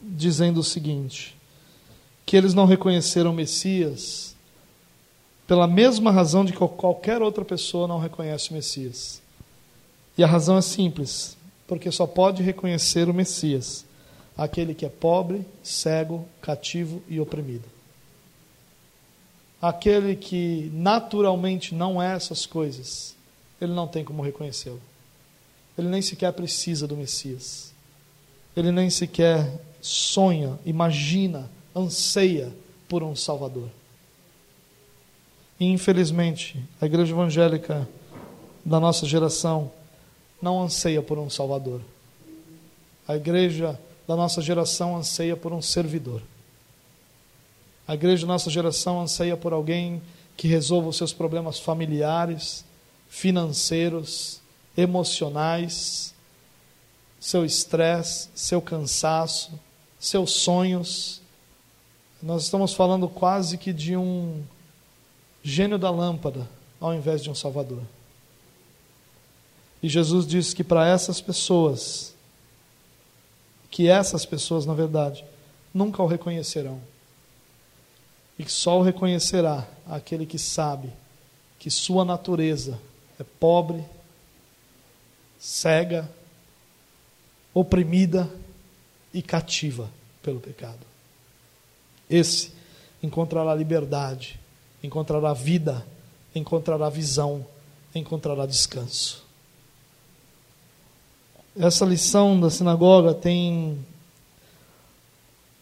dizendo 0.03 0.61
o 0.61 0.65
seguinte: 0.65 1.37
que 2.25 2.37
eles 2.37 2.55
não 2.55 2.67
reconheceram 2.67 3.33
Messias 3.33 4.36
pela 5.47 5.67
mesma 5.67 6.11
razão 6.11 6.45
de 6.45 6.53
que 6.53 6.59
qualquer 6.59 7.23
outra 7.23 7.45
pessoa 7.45 7.87
não 7.87 7.99
reconhece 7.99 8.51
o 8.51 8.55
Messias. 8.55 9.23
E 10.19 10.25
a 10.25 10.27
razão 10.27 10.57
é 10.59 10.63
simples, 10.63 11.37
porque 11.67 11.91
só 11.91 12.07
pode 12.07 12.43
reconhecer 12.43 13.09
o 13.09 13.15
Messias 13.15 13.85
aquele 14.37 14.75
que 14.75 14.85
é 14.85 14.89
pobre, 14.89 15.47
cego, 15.63 16.27
cativo 16.43 17.03
e 17.09 17.19
oprimido. 17.19 17.65
Aquele 19.61 20.15
que 20.15 20.71
naturalmente 20.75 21.75
não 21.75 22.03
é 22.03 22.15
essas 22.15 22.45
coisas, 22.45 23.17
ele 23.61 23.73
não 23.73 23.89
tem 23.89 24.05
como 24.05 24.23
reconhecê-lo. 24.23 24.81
Ele 25.79 25.89
nem 25.89 26.03
sequer 26.03 26.33
precisa 26.33 26.87
do 26.87 26.97
Messias. 26.97 27.73
Ele 28.55 28.71
nem 28.71 28.91
sequer 28.91 29.51
sonha, 29.81 30.59
imagina, 30.65 31.51
anseia 31.75 32.53
por 32.89 33.03
um 33.03 33.17
Salvador. 33.17 33.69
E, 35.59 35.65
infelizmente, 35.65 36.63
a 36.81 36.87
igreja 36.87 37.13
evangélica 37.13 37.89
da 38.65 38.79
nossa 38.79 39.07
geração 39.07 39.71
não 40.41 40.63
anseia 40.63 41.01
por 41.01 41.19
um 41.19 41.31
Salvador. 41.31 41.81
A 43.09 43.17
igreja 43.17 43.79
da 44.07 44.15
nossa 44.15 44.43
geração 44.43 44.97
anseia 44.97 45.37
por 45.37 45.53
um 45.53 45.63
servidor. 45.63 46.23
A 47.89 47.95
igreja 47.95 48.27
da 48.27 48.33
nossa 48.33 48.51
geração 48.51 49.01
anseia 49.01 49.37
por 49.37 49.53
alguém 49.53 50.03
que 50.37 50.49
resolva 50.49 50.89
os 50.89 50.97
seus 50.97 51.13
problemas 51.13 51.59
familiares, 51.59 52.65
financeiros, 53.09 54.41
emocionais, 54.77 56.15
seu 57.19 57.45
estresse, 57.45 58.29
seu 58.35 58.61
cansaço, 58.61 59.59
seus 59.99 60.33
sonhos. 60.33 61.23
Nós 62.23 62.43
estamos 62.43 62.75
falando 62.75 63.09
quase 63.09 63.57
que 63.57 63.73
de 63.73 63.97
um 63.97 64.43
gênio 65.49 65.79
da 65.79 65.91
lâmpada 65.91 66.49
ao 66.81 66.93
invés 66.93 67.23
de 67.23 67.31
um 67.31 67.35
Salvador. 67.35 67.83
E 69.81 69.89
Jesus 69.89 70.27
disse 70.27 70.55
que 70.55 70.65
para 70.65 70.89
essas 70.89 71.21
pessoas, 71.21 72.15
que 73.71 73.89
essas 73.89 74.27
pessoas, 74.27 74.67
na 74.67 74.75
verdade, 74.75 75.25
nunca 75.73 76.03
o 76.03 76.07
reconhecerão. 76.07 76.81
E 78.37 78.45
que 78.45 78.51
só 78.51 78.81
o 78.81 78.83
reconhecerá 78.83 79.67
aquele 79.87 80.27
que 80.27 80.39
sabe 80.39 80.93
que 81.61 81.71
sua 81.71 82.05
natureza 82.05 82.79
é 83.19 83.23
pobre, 83.23 83.85
cega, 85.39 86.11
oprimida 87.55 88.29
e 89.15 89.23
cativa 89.23 89.89
pelo 90.23 90.41
pecado. 90.41 90.85
Esse 92.11 92.53
encontrará 93.01 93.55
liberdade 93.55 94.41
encontrará 94.83 95.33
vida, 95.33 95.87
encontrará 96.35 96.89
visão, 96.89 97.45
encontrará 97.95 98.47
descanso. 98.47 99.25
Essa 101.59 101.85
lição 101.87 102.39
da 102.39 102.51
sinagoga 102.51 103.15
tem, 103.15 103.79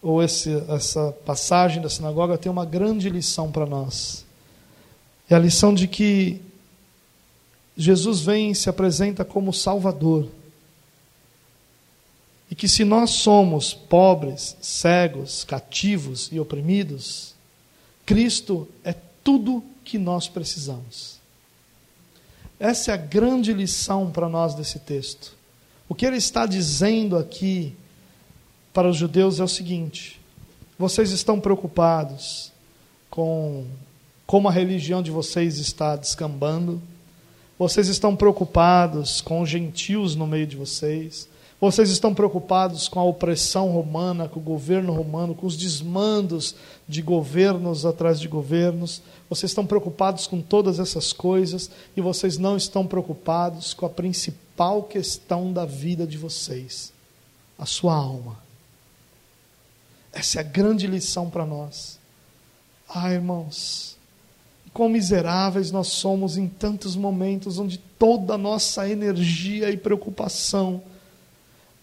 ou 0.02 0.22
esse, 0.22 0.50
essa 0.68 1.12
passagem 1.24 1.80
da 1.80 1.88
sinagoga 1.88 2.36
tem 2.36 2.50
uma 2.50 2.64
grande 2.64 3.08
lição 3.08 3.52
para 3.52 3.64
nós. 3.64 4.24
É 5.30 5.34
a 5.34 5.38
lição 5.38 5.72
de 5.72 5.86
que 5.86 6.42
Jesus 7.76 8.20
vem 8.20 8.50
e 8.50 8.54
se 8.54 8.68
apresenta 8.68 9.24
como 9.24 9.52
Salvador. 9.52 10.28
E 12.50 12.54
que 12.54 12.68
se 12.68 12.84
nós 12.84 13.10
somos 13.10 13.72
pobres, 13.72 14.56
cegos, 14.60 15.44
cativos 15.44 16.28
e 16.30 16.38
oprimidos, 16.38 17.33
Cristo 18.04 18.68
é 18.84 18.94
tudo 19.22 19.64
que 19.84 19.98
nós 19.98 20.28
precisamos. 20.28 21.18
Essa 22.58 22.92
é 22.92 22.94
a 22.94 22.98
grande 22.98 23.52
lição 23.52 24.10
para 24.10 24.28
nós 24.28 24.54
desse 24.54 24.78
texto. 24.78 25.34
O 25.88 25.94
que 25.94 26.06
ele 26.06 26.16
está 26.16 26.46
dizendo 26.46 27.16
aqui 27.16 27.74
para 28.72 28.88
os 28.88 28.96
judeus 28.96 29.40
é 29.40 29.44
o 29.44 29.48
seguinte: 29.48 30.20
vocês 30.78 31.10
estão 31.10 31.40
preocupados 31.40 32.52
com 33.10 33.66
como 34.26 34.48
a 34.48 34.52
religião 34.52 35.02
de 35.02 35.10
vocês 35.10 35.58
está 35.58 35.96
descambando, 35.96 36.82
vocês 37.58 37.88
estão 37.88 38.16
preocupados 38.16 39.20
com 39.20 39.42
os 39.42 39.48
gentios 39.48 40.16
no 40.16 40.26
meio 40.26 40.46
de 40.46 40.56
vocês, 40.56 41.28
Vocês 41.64 41.88
estão 41.88 42.12
preocupados 42.12 42.88
com 42.88 43.00
a 43.00 43.04
opressão 43.04 43.70
romana, 43.70 44.28
com 44.28 44.38
o 44.38 44.42
governo 44.42 44.92
romano, 44.92 45.34
com 45.34 45.46
os 45.46 45.56
desmandos 45.56 46.54
de 46.86 47.00
governos 47.00 47.86
atrás 47.86 48.20
de 48.20 48.28
governos. 48.28 49.00
Vocês 49.30 49.50
estão 49.50 49.64
preocupados 49.64 50.26
com 50.26 50.42
todas 50.42 50.78
essas 50.78 51.10
coisas 51.10 51.70
e 51.96 52.02
vocês 52.02 52.36
não 52.36 52.54
estão 52.54 52.86
preocupados 52.86 53.72
com 53.72 53.86
a 53.86 53.88
principal 53.88 54.82
questão 54.82 55.54
da 55.54 55.64
vida 55.64 56.06
de 56.06 56.18
vocês: 56.18 56.92
a 57.58 57.64
sua 57.64 57.94
alma. 57.94 58.36
Essa 60.12 60.40
é 60.40 60.42
a 60.42 60.44
grande 60.46 60.86
lição 60.86 61.30
para 61.30 61.46
nós. 61.46 61.98
Ah, 62.86 63.10
irmãos, 63.10 63.96
quão 64.74 64.90
miseráveis 64.90 65.70
nós 65.70 65.88
somos 65.88 66.36
em 66.36 66.46
tantos 66.46 66.94
momentos 66.94 67.58
onde 67.58 67.78
toda 67.78 68.34
a 68.34 68.38
nossa 68.38 68.86
energia 68.86 69.70
e 69.70 69.78
preocupação 69.78 70.82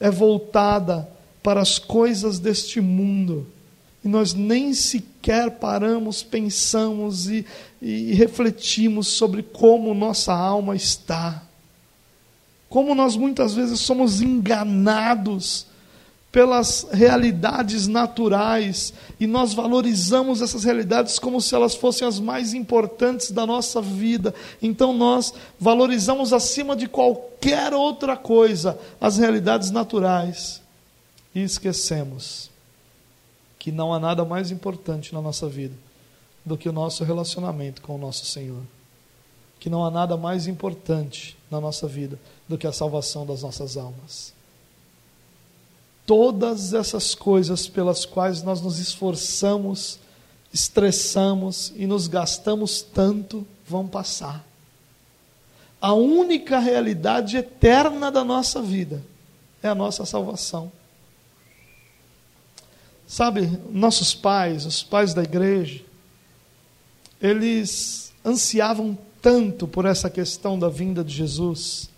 é 0.01 0.09
voltada 0.09 1.07
para 1.41 1.61
as 1.61 1.79
coisas 1.79 2.39
deste 2.39 2.81
mundo. 2.81 3.47
E 4.03 4.07
nós 4.07 4.33
nem 4.33 4.73
sequer 4.73 5.51
paramos, 5.51 6.23
pensamos 6.23 7.29
e, 7.29 7.45
e 7.81 8.13
refletimos 8.13 9.07
sobre 9.07 9.43
como 9.43 9.93
nossa 9.93 10.33
alma 10.33 10.75
está. 10.75 11.43
Como 12.67 12.95
nós 12.95 13.15
muitas 13.15 13.53
vezes 13.53 13.79
somos 13.79 14.21
enganados 14.21 15.67
pelas 16.31 16.87
realidades 16.91 17.87
naturais 17.87 18.93
e 19.19 19.27
nós 19.27 19.53
valorizamos 19.53 20.41
essas 20.41 20.63
realidades 20.63 21.19
como 21.19 21.41
se 21.41 21.53
elas 21.53 21.75
fossem 21.75 22.07
as 22.07 22.19
mais 22.19 22.53
importantes 22.53 23.31
da 23.31 23.45
nossa 23.45 23.81
vida. 23.81 24.33
Então 24.61 24.93
nós 24.93 25.33
valorizamos 25.59 26.31
acima 26.31 26.75
de 26.75 26.87
qualquer 26.87 27.73
outra 27.73 28.15
coisa 28.15 28.79
as 28.99 29.17
realidades 29.17 29.71
naturais 29.71 30.61
e 31.35 31.43
esquecemos 31.43 32.49
que 33.59 33.71
não 33.71 33.93
há 33.93 33.99
nada 33.99 34.23
mais 34.23 34.51
importante 34.51 35.13
na 35.13 35.21
nossa 35.21 35.49
vida 35.49 35.75
do 36.45 36.57
que 36.57 36.69
o 36.69 36.73
nosso 36.73 37.03
relacionamento 37.03 37.81
com 37.81 37.95
o 37.95 37.99
nosso 37.99 38.25
Senhor. 38.25 38.63
Que 39.59 39.69
não 39.69 39.85
há 39.85 39.91
nada 39.91 40.17
mais 40.17 40.47
importante 40.47 41.37
na 41.51 41.61
nossa 41.61 41.87
vida 41.87 42.17
do 42.47 42.57
que 42.57 42.65
a 42.65 42.71
salvação 42.71 43.25
das 43.25 43.43
nossas 43.43 43.77
almas 43.77 44.33
todas 46.05 46.73
essas 46.73 47.15
coisas 47.15 47.67
pelas 47.67 48.05
quais 48.05 48.43
nós 48.43 48.61
nos 48.61 48.79
esforçamos, 48.79 49.99
estressamos 50.53 51.71
e 51.75 51.87
nos 51.87 52.07
gastamos 52.07 52.81
tanto 52.81 53.45
vão 53.67 53.87
passar. 53.87 54.45
A 55.79 55.93
única 55.93 56.59
realidade 56.59 57.37
eterna 57.37 58.11
da 58.11 58.23
nossa 58.23 58.61
vida 58.61 59.03
é 59.63 59.67
a 59.67 59.75
nossa 59.75 60.05
salvação. 60.05 60.71
Sabe, 63.07 63.59
nossos 63.69 64.13
pais, 64.13 64.65
os 64.65 64.83
pais 64.83 65.13
da 65.13 65.23
igreja, 65.23 65.83
eles 67.21 68.13
ansiavam 68.23 68.97
tanto 69.21 69.67
por 69.67 69.85
essa 69.85 70.09
questão 70.09 70.57
da 70.57 70.69
vinda 70.69 71.03
de 71.03 71.13
Jesus. 71.13 71.89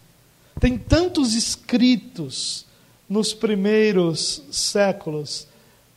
Tem 0.60 0.78
tantos 0.78 1.34
escritos 1.34 2.66
nos 3.10 3.34
primeiros 3.34 4.44
séculos 4.52 5.48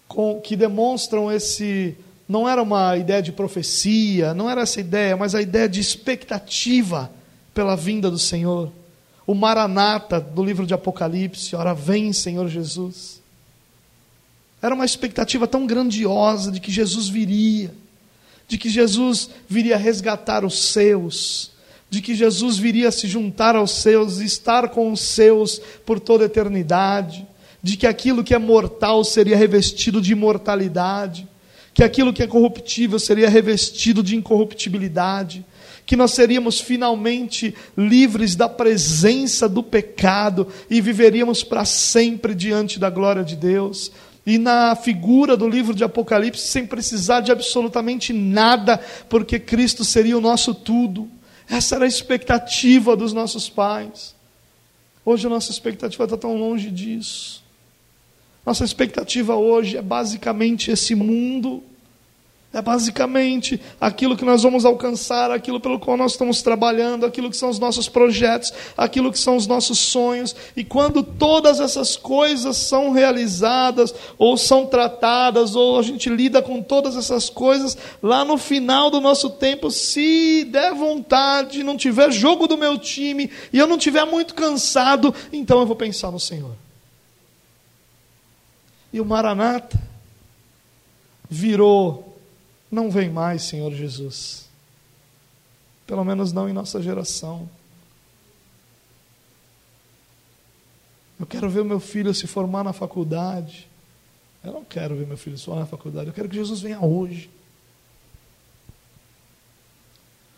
com, 0.08 0.40
que 0.40 0.56
demonstram 0.56 1.30
esse. 1.30 1.96
Não 2.28 2.48
era 2.48 2.62
uma 2.62 2.96
ideia 2.96 3.22
de 3.22 3.32
profecia, 3.32 4.34
não 4.34 4.50
era 4.50 4.62
essa 4.62 4.80
ideia, 4.80 5.16
mas 5.16 5.34
a 5.34 5.40
ideia 5.40 5.68
de 5.68 5.80
expectativa 5.80 7.10
pela 7.54 7.76
vinda 7.76 8.10
do 8.10 8.18
Senhor. 8.18 8.72
O 9.26 9.34
Maranata 9.34 10.20
do 10.20 10.44
livro 10.44 10.66
de 10.66 10.74
Apocalipse, 10.74 11.54
ora 11.54 11.72
vem, 11.72 12.12
Senhor 12.12 12.48
Jesus. 12.48 13.20
Era 14.60 14.74
uma 14.74 14.84
expectativa 14.84 15.46
tão 15.46 15.66
grandiosa 15.66 16.50
de 16.50 16.60
que 16.60 16.70
Jesus 16.70 17.08
viria, 17.08 17.72
de 18.48 18.58
que 18.58 18.68
Jesus 18.68 19.30
viria 19.48 19.76
resgatar 19.76 20.44
os 20.44 20.70
seus, 20.70 21.52
de 21.88 22.00
que 22.00 22.14
Jesus 22.14 22.58
viria 22.58 22.90
se 22.90 23.06
juntar 23.06 23.54
aos 23.54 23.70
seus, 23.70 24.18
estar 24.18 24.68
com 24.70 24.90
os 24.92 25.00
seus 25.00 25.60
por 25.84 26.00
toda 26.00 26.24
a 26.24 26.26
eternidade, 26.26 27.26
de 27.62 27.76
que 27.76 27.86
aquilo 27.86 28.24
que 28.24 28.34
é 28.34 28.38
mortal 28.38 29.04
seria 29.04 29.36
revestido 29.36 30.00
de 30.00 30.12
imortalidade, 30.12 31.28
que 31.72 31.84
aquilo 31.84 32.12
que 32.12 32.22
é 32.22 32.26
corruptível 32.26 32.98
seria 32.98 33.28
revestido 33.28 34.02
de 34.02 34.16
incorruptibilidade, 34.16 35.44
que 35.84 35.94
nós 35.94 36.12
seríamos 36.12 36.60
finalmente 36.60 37.54
livres 37.76 38.34
da 38.34 38.48
presença 38.48 39.48
do 39.48 39.62
pecado 39.62 40.48
e 40.68 40.80
viveríamos 40.80 41.44
para 41.44 41.64
sempre 41.64 42.34
diante 42.34 42.80
da 42.80 42.90
glória 42.90 43.22
de 43.22 43.36
Deus. 43.36 43.92
E 44.26 44.38
na 44.38 44.74
figura 44.74 45.36
do 45.36 45.48
livro 45.48 45.72
de 45.72 45.84
Apocalipse, 45.84 46.48
sem 46.48 46.66
precisar 46.66 47.20
de 47.20 47.30
absolutamente 47.30 48.12
nada, 48.12 48.80
porque 49.08 49.38
Cristo 49.38 49.84
seria 49.84 50.18
o 50.18 50.20
nosso 50.20 50.52
tudo. 50.52 51.08
Essa 51.48 51.76
era 51.76 51.84
a 51.84 51.88
expectativa 51.88 52.96
dos 52.96 53.12
nossos 53.12 53.48
pais. 53.48 54.14
Hoje 55.04 55.26
a 55.26 55.30
nossa 55.30 55.50
expectativa 55.50 56.04
está 56.04 56.16
tão 56.16 56.36
longe 56.36 56.70
disso. 56.70 57.44
Nossa 58.44 58.64
expectativa 58.64 59.34
hoje 59.34 59.76
é 59.76 59.82
basicamente 59.82 60.70
esse 60.70 60.94
mundo 60.94 61.62
é 62.52 62.62
basicamente 62.62 63.60
aquilo 63.78 64.16
que 64.16 64.24
nós 64.24 64.42
vamos 64.42 64.64
alcançar, 64.64 65.30
aquilo 65.30 65.60
pelo 65.60 65.78
qual 65.78 65.96
nós 65.96 66.12
estamos 66.12 66.40
trabalhando, 66.40 67.04
aquilo 67.04 67.28
que 67.28 67.36
são 67.36 67.50
os 67.50 67.58
nossos 67.58 67.88
projetos, 67.88 68.52
aquilo 68.76 69.12
que 69.12 69.18
são 69.18 69.36
os 69.36 69.46
nossos 69.46 69.78
sonhos. 69.78 70.34
E 70.56 70.64
quando 70.64 71.02
todas 71.02 71.60
essas 71.60 71.96
coisas 71.96 72.56
são 72.56 72.92
realizadas, 72.92 73.94
ou 74.16 74.38
são 74.38 74.64
tratadas, 74.64 75.54
ou 75.54 75.78
a 75.78 75.82
gente 75.82 76.08
lida 76.08 76.40
com 76.40 76.62
todas 76.62 76.96
essas 76.96 77.28
coisas, 77.28 77.76
lá 78.02 78.24
no 78.24 78.38
final 78.38 78.90
do 78.90 79.00
nosso 79.00 79.28
tempo, 79.28 79.70
se 79.70 80.44
der 80.44 80.72
vontade, 80.72 81.62
não 81.62 81.76
tiver 81.76 82.10
jogo 82.10 82.46
do 82.46 82.56
meu 82.56 82.78
time, 82.78 83.30
e 83.52 83.58
eu 83.58 83.66
não 83.66 83.76
tiver 83.76 84.06
muito 84.06 84.34
cansado, 84.34 85.14
então 85.30 85.60
eu 85.60 85.66
vou 85.66 85.76
pensar 85.76 86.10
no 86.10 86.20
Senhor. 86.20 86.52
E 88.92 89.00
o 89.00 89.04
Maranata 89.04 89.78
virou 91.28 92.05
não 92.76 92.90
vem 92.90 93.08
mais, 93.08 93.42
Senhor 93.44 93.72
Jesus. 93.72 94.50
Pelo 95.86 96.04
menos 96.04 96.30
não 96.30 96.46
em 96.46 96.52
nossa 96.52 96.82
geração. 96.82 97.48
Eu 101.18 101.24
quero 101.24 101.48
ver 101.48 101.64
meu 101.64 101.80
filho 101.80 102.12
se 102.12 102.26
formar 102.26 102.62
na 102.62 102.74
faculdade. 102.74 103.66
Eu 104.44 104.52
não 104.52 104.62
quero 104.62 104.94
ver 104.94 105.06
meu 105.06 105.16
filho 105.16 105.38
se 105.38 105.46
formar 105.46 105.60
na 105.60 105.66
faculdade. 105.66 106.08
Eu 106.08 106.12
quero 106.12 106.28
que 106.28 106.36
Jesus 106.36 106.60
venha 106.60 106.78
hoje. 106.78 107.30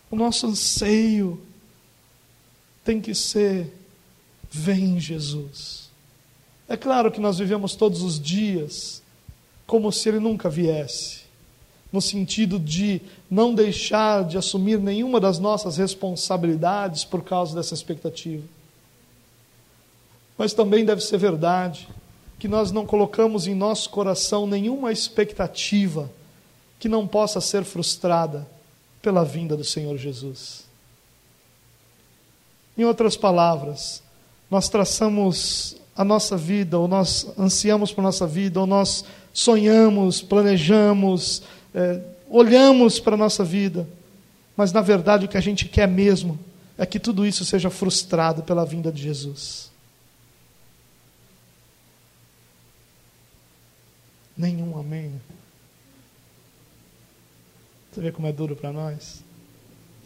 O 0.09 0.15
nosso 0.15 0.47
anseio 0.47 1.45
tem 2.85 3.01
que 3.01 3.17
ser: 3.17 3.75
vem 4.49 5.01
Jesus. 5.01 5.91
É 6.69 6.77
claro 6.77 7.11
que 7.11 7.19
nós 7.19 7.39
vivemos 7.39 7.75
todos 7.75 8.01
os 8.03 8.21
dias 8.21 9.03
como 9.67 9.91
se 9.91 10.09
ele 10.09 10.21
nunca 10.21 10.49
viesse 10.49 11.28
no 11.93 12.01
sentido 12.01 12.59
de 12.59 13.01
não 13.31 13.55
deixar 13.55 14.25
de 14.25 14.37
assumir 14.37 14.79
nenhuma 14.79 15.19
das 15.19 15.39
nossas 15.39 15.77
responsabilidades 15.77 17.05
por 17.05 17.23
causa 17.23 17.55
dessa 17.55 17.75
expectativa. 17.75 18.43
Mas 20.37 20.53
também 20.53 20.85
deve 20.85 21.01
ser 21.01 21.19
verdade 21.19 21.89
que 22.39 22.47
nós 22.47 22.71
não 22.71 22.87
colocamos 22.87 23.47
em 23.47 23.55
nosso 23.55 23.91
coração 23.91 24.47
nenhuma 24.47 24.93
expectativa 24.93 26.11
que 26.79 26.89
não 26.89 27.07
possa 27.07 27.41
ser 27.41 27.65
frustrada 27.65 28.47
pela 29.03 29.25
vinda 29.25 29.57
do 29.57 29.65
Senhor 29.65 29.97
Jesus. 29.97 30.65
Em 32.77 32.85
outras 32.85 33.17
palavras, 33.17 34.03
nós 34.49 34.69
traçamos 34.69 35.77
a 35.97 36.05
nossa 36.05 36.37
vida, 36.37 36.79
ou 36.79 36.87
nós 36.87 37.27
ansiamos 37.37 37.93
por 37.93 38.03
nossa 38.03 38.25
vida, 38.25 38.61
ou 38.61 38.67
nós 38.69 39.05
sonhamos, 39.33 40.23
planejamos, 40.23 41.43
é, 41.75 42.01
olhamos 42.29 42.99
para 43.01 43.15
a 43.15 43.19
nossa 43.19 43.45
vida, 43.45 43.89
mas 44.57 44.73
na 44.73 44.81
verdade 44.81 45.27
o 45.27 45.29
que 45.29 45.37
a 45.37 45.41
gente 45.41 45.67
quer 45.67 45.87
mesmo 45.87 46.39
é 46.77 46.87
que 46.87 47.01
tudo 47.01 47.27
isso 47.27 47.45
seja 47.45 47.71
frustrado 47.71 48.43
pela 48.43 48.65
vinda 48.65 48.93
de 48.93 49.03
Jesus. 49.03 49.71
Nenhum 54.37 54.79
amém. 54.79 55.21
Você 57.91 58.01
vê 58.01 58.13
como 58.13 58.29
é 58.29 58.33
duro 58.33 58.55
para 58.55 58.73
nós? 58.73 59.25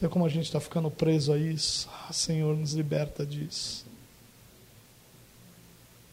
Vê 0.00 0.08
como 0.08 0.24
a 0.24 0.28
gente 0.28 0.46
está 0.46 0.58
ficando 0.58 0.90
preso 0.90 1.32
a 1.32 1.38
isso? 1.38 1.88
Ah, 2.08 2.12
Senhor, 2.12 2.56
nos 2.56 2.72
liberta 2.72 3.26
disso. 3.26 3.84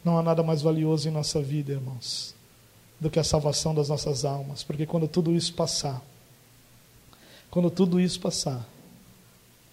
Não 0.04 0.18
há 0.18 0.22
nada 0.22 0.42
mais 0.42 0.60
valioso 0.60 1.08
em 1.08 1.10
nossa 1.10 1.40
vida, 1.40 1.72
irmãos, 1.72 2.34
do 3.00 3.10
que 3.10 3.18
a 3.18 3.24
salvação 3.24 3.74
das 3.74 3.88
nossas 3.88 4.24
almas, 4.24 4.62
porque 4.62 4.84
quando 4.84 5.08
tudo 5.08 5.34
isso 5.34 5.54
passar, 5.54 6.02
quando 7.50 7.70
tudo 7.70 7.98
isso 7.98 8.20
passar, 8.20 8.68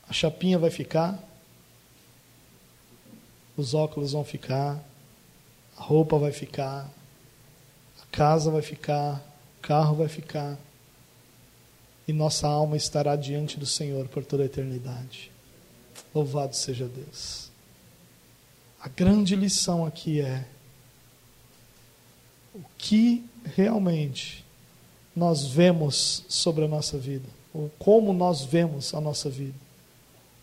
a 0.07 0.13
chapinha 0.13 0.57
vai 0.57 0.71
ficar, 0.71 1.21
os 3.57 3.73
óculos 3.73 4.13
vão 4.13 4.23
ficar, 4.23 4.81
A 5.77 5.83
roupa 5.83 6.17
vai 6.17 6.31
ficar, 6.31 6.89
a 8.01 8.05
casa 8.11 8.49
vai 8.49 8.63
ficar, 8.63 9.23
o 9.59 9.61
carro 9.61 9.95
vai 9.95 10.07
ficar, 10.07 10.57
e 12.07 12.13
nossa 12.13 12.47
alma 12.47 12.75
estará 12.75 13.15
diante 13.15 13.59
do 13.59 13.65
Senhor 13.65 14.07
por 14.07 14.25
toda 14.25 14.41
a 14.41 14.45
eternidade. 14.47 15.31
Louvado 16.15 16.55
seja 16.55 16.87
Deus. 16.87 17.51
A 18.81 18.89
grande 18.89 19.35
lição 19.35 19.85
aqui 19.85 20.19
é 20.21 20.47
o 22.57 22.61
que 22.77 23.23
realmente 23.55 24.43
nós 25.15 25.45
vemos 25.45 26.23
sobre 26.27 26.65
a 26.65 26.67
nossa 26.67 26.97
vida, 26.97 27.27
ou 27.53 27.71
como 27.77 28.11
nós 28.13 28.43
vemos 28.43 28.93
a 28.93 29.01
nossa 29.01 29.29
vida. 29.29 29.55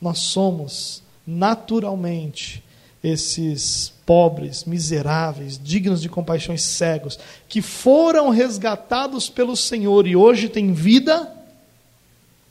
Nós 0.01 0.19
somos 0.19 1.03
naturalmente 1.27 2.63
esses 3.03 3.93
pobres, 4.07 4.65
miseráveis, 4.65 5.61
dignos 5.63 6.01
de 6.01 6.09
compaixões 6.09 6.63
cegos, 6.63 7.19
que 7.49 7.61
foram 7.61 8.31
resgatados 8.31 9.29
pelo 9.29 9.57
Senhor 9.57 10.07
e 10.07 10.17
hoje 10.17 10.49
têm 10.49 10.73
vida, 10.73 11.33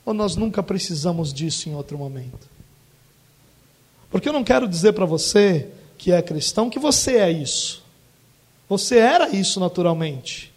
ou 0.04 0.14
nós 0.14 0.36
nunca 0.36 0.62
precisamos 0.62 1.32
disso 1.32 1.68
em 1.68 1.74
outro 1.74 1.98
momento? 1.98 2.48
Porque 4.10 4.28
eu 4.28 4.32
não 4.32 4.44
quero 4.44 4.68
dizer 4.68 4.92
para 4.92 5.06
você 5.06 5.68
que 5.98 6.12
é 6.12 6.22
cristão 6.22 6.70
que 6.70 6.78
você 6.78 7.16
é 7.16 7.30
isso. 7.30 7.83
Você 8.68 8.98
era 8.98 9.28
isso 9.30 9.60
naturalmente. 9.60 10.52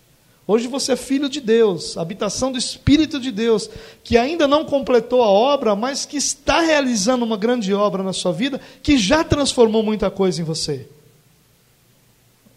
Hoje 0.45 0.67
você 0.67 0.93
é 0.93 0.95
filho 0.95 1.27
de 1.27 1.41
Deus, 1.41 1.97
habitação 1.97 2.51
do 2.51 2.57
Espírito 2.57 3.19
de 3.19 3.31
Deus, 3.31 3.69
que 4.03 4.17
ainda 4.17 4.47
não 4.47 4.63
completou 4.63 5.21
a 5.21 5.27
obra, 5.27 5.75
mas 5.75 6.05
que 6.05 6.15
está 6.15 6.61
realizando 6.61 7.25
uma 7.25 7.35
grande 7.35 7.73
obra 7.73 8.01
na 8.01 8.13
sua 8.13 8.31
vida, 8.31 8.61
que 8.81 8.97
já 8.97 9.25
transformou 9.25 9.83
muita 9.83 10.09
coisa 10.09 10.41
em 10.41 10.45
você. 10.45 10.87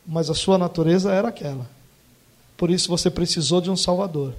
Mas 0.06 0.30
a 0.30 0.34
sua 0.34 0.56
natureza 0.56 1.12
era 1.12 1.28
aquela. 1.28 1.68
Por 2.56 2.70
isso 2.70 2.88
você 2.88 3.10
precisou 3.10 3.60
de 3.60 3.70
um 3.70 3.76
Salvador. 3.76 4.34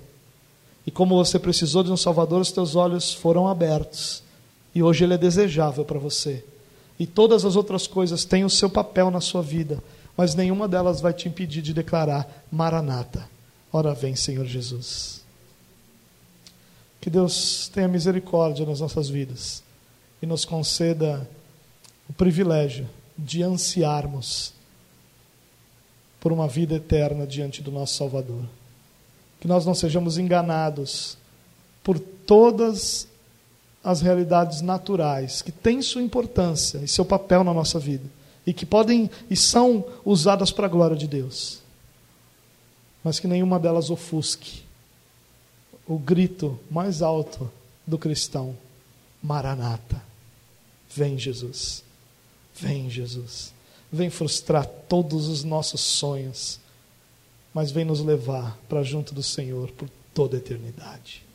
E 0.88 0.92
como 0.92 1.18
você 1.18 1.38
precisou 1.38 1.84
de 1.84 1.92
um 1.92 1.98
Salvador, 1.98 2.40
os 2.40 2.52
teus 2.54 2.76
olhos 2.76 3.14
foram 3.14 3.48
abertos. 3.48 4.24
E 4.74 4.82
hoje 4.82 5.04
ele 5.04 5.16
é 5.16 5.18
desejável 5.18 5.84
para 5.84 6.00
você 6.00 6.44
e 7.02 7.08
todas 7.08 7.46
as 7.46 7.56
outras 7.56 7.88
coisas 7.88 8.26
têm 8.26 8.46
o 8.46 8.50
seu 8.50 8.70
papel 8.70 9.10
na 9.10 9.20
sua 9.20 9.42
vida, 9.42 9.84
mas 10.16 10.36
nenhuma 10.36 10.68
delas 10.68 11.02
vai 11.02 11.14
te 11.14 11.28
impedir 11.28 11.62
de 11.62 11.74
declarar: 11.74 12.28
Maranata, 12.52 13.28
ora 13.72 13.94
vem, 13.94 14.16
Senhor 14.16 14.46
Jesus. 14.46 15.22
Que 17.00 17.10
Deus 17.10 17.70
tenha 17.74 17.88
misericórdia 17.88 18.66
nas 18.66 18.80
nossas 18.80 19.10
vidas 19.10 19.64
e 20.22 20.26
nos 20.26 20.46
conceda 20.46 21.28
o 22.08 22.14
privilégio 22.14 22.88
de 23.18 23.42
ansiarmos 23.42 24.54
por 26.20 26.32
uma 26.32 26.48
vida 26.48 26.76
eterna 26.76 27.26
diante 27.26 27.64
do 27.64 27.72
nosso 27.72 27.96
Salvador. 27.96 28.44
Que 29.40 29.48
nós 29.48 29.66
não 29.66 29.74
sejamos 29.74 30.20
enganados 30.20 31.18
por 31.84 31.98
todas 31.98 33.08
as 33.84 34.02
realidades 34.02 34.62
naturais, 34.62 35.42
que 35.42 35.52
têm 35.52 35.82
sua 35.82 36.04
importância 36.04 36.78
e 36.80 36.88
seu 36.88 37.04
papel 37.04 37.44
na 37.44 37.54
nossa 37.54 37.80
vida, 37.80 38.04
e 38.46 38.54
que 38.54 38.66
podem 38.66 39.10
e 39.30 39.36
são 39.36 39.86
usadas 40.04 40.52
para 40.52 40.66
a 40.66 40.70
glória 40.70 40.98
de 40.98 41.08
Deus, 41.08 41.62
mas 43.04 43.20
que 43.20 43.28
nenhuma 43.28 43.60
delas 43.60 43.90
ofusque 43.90 44.64
o 45.88 45.98
grito 45.98 46.60
mais 46.70 47.02
alto 47.02 47.52
do 47.86 47.98
cristão: 47.98 48.56
Maranata, 49.22 50.02
vem 50.90 51.18
Jesus, 51.18 51.84
vem 52.56 52.90
Jesus, 52.90 53.54
vem 53.92 54.10
frustrar 54.10 54.66
todos 54.66 55.28
os 55.28 55.44
nossos 55.44 55.82
sonhos, 55.82 56.60
mas 57.54 57.72
vem 57.72 57.86
nos 57.86 58.02
levar 58.02 58.58
para 58.70 58.84
junto 58.84 59.14
do 59.14 59.24
Senhor 59.24 59.72
por 59.72 59.90
toda 60.14 60.38
a 60.38 60.40
eternidade. 60.40 61.31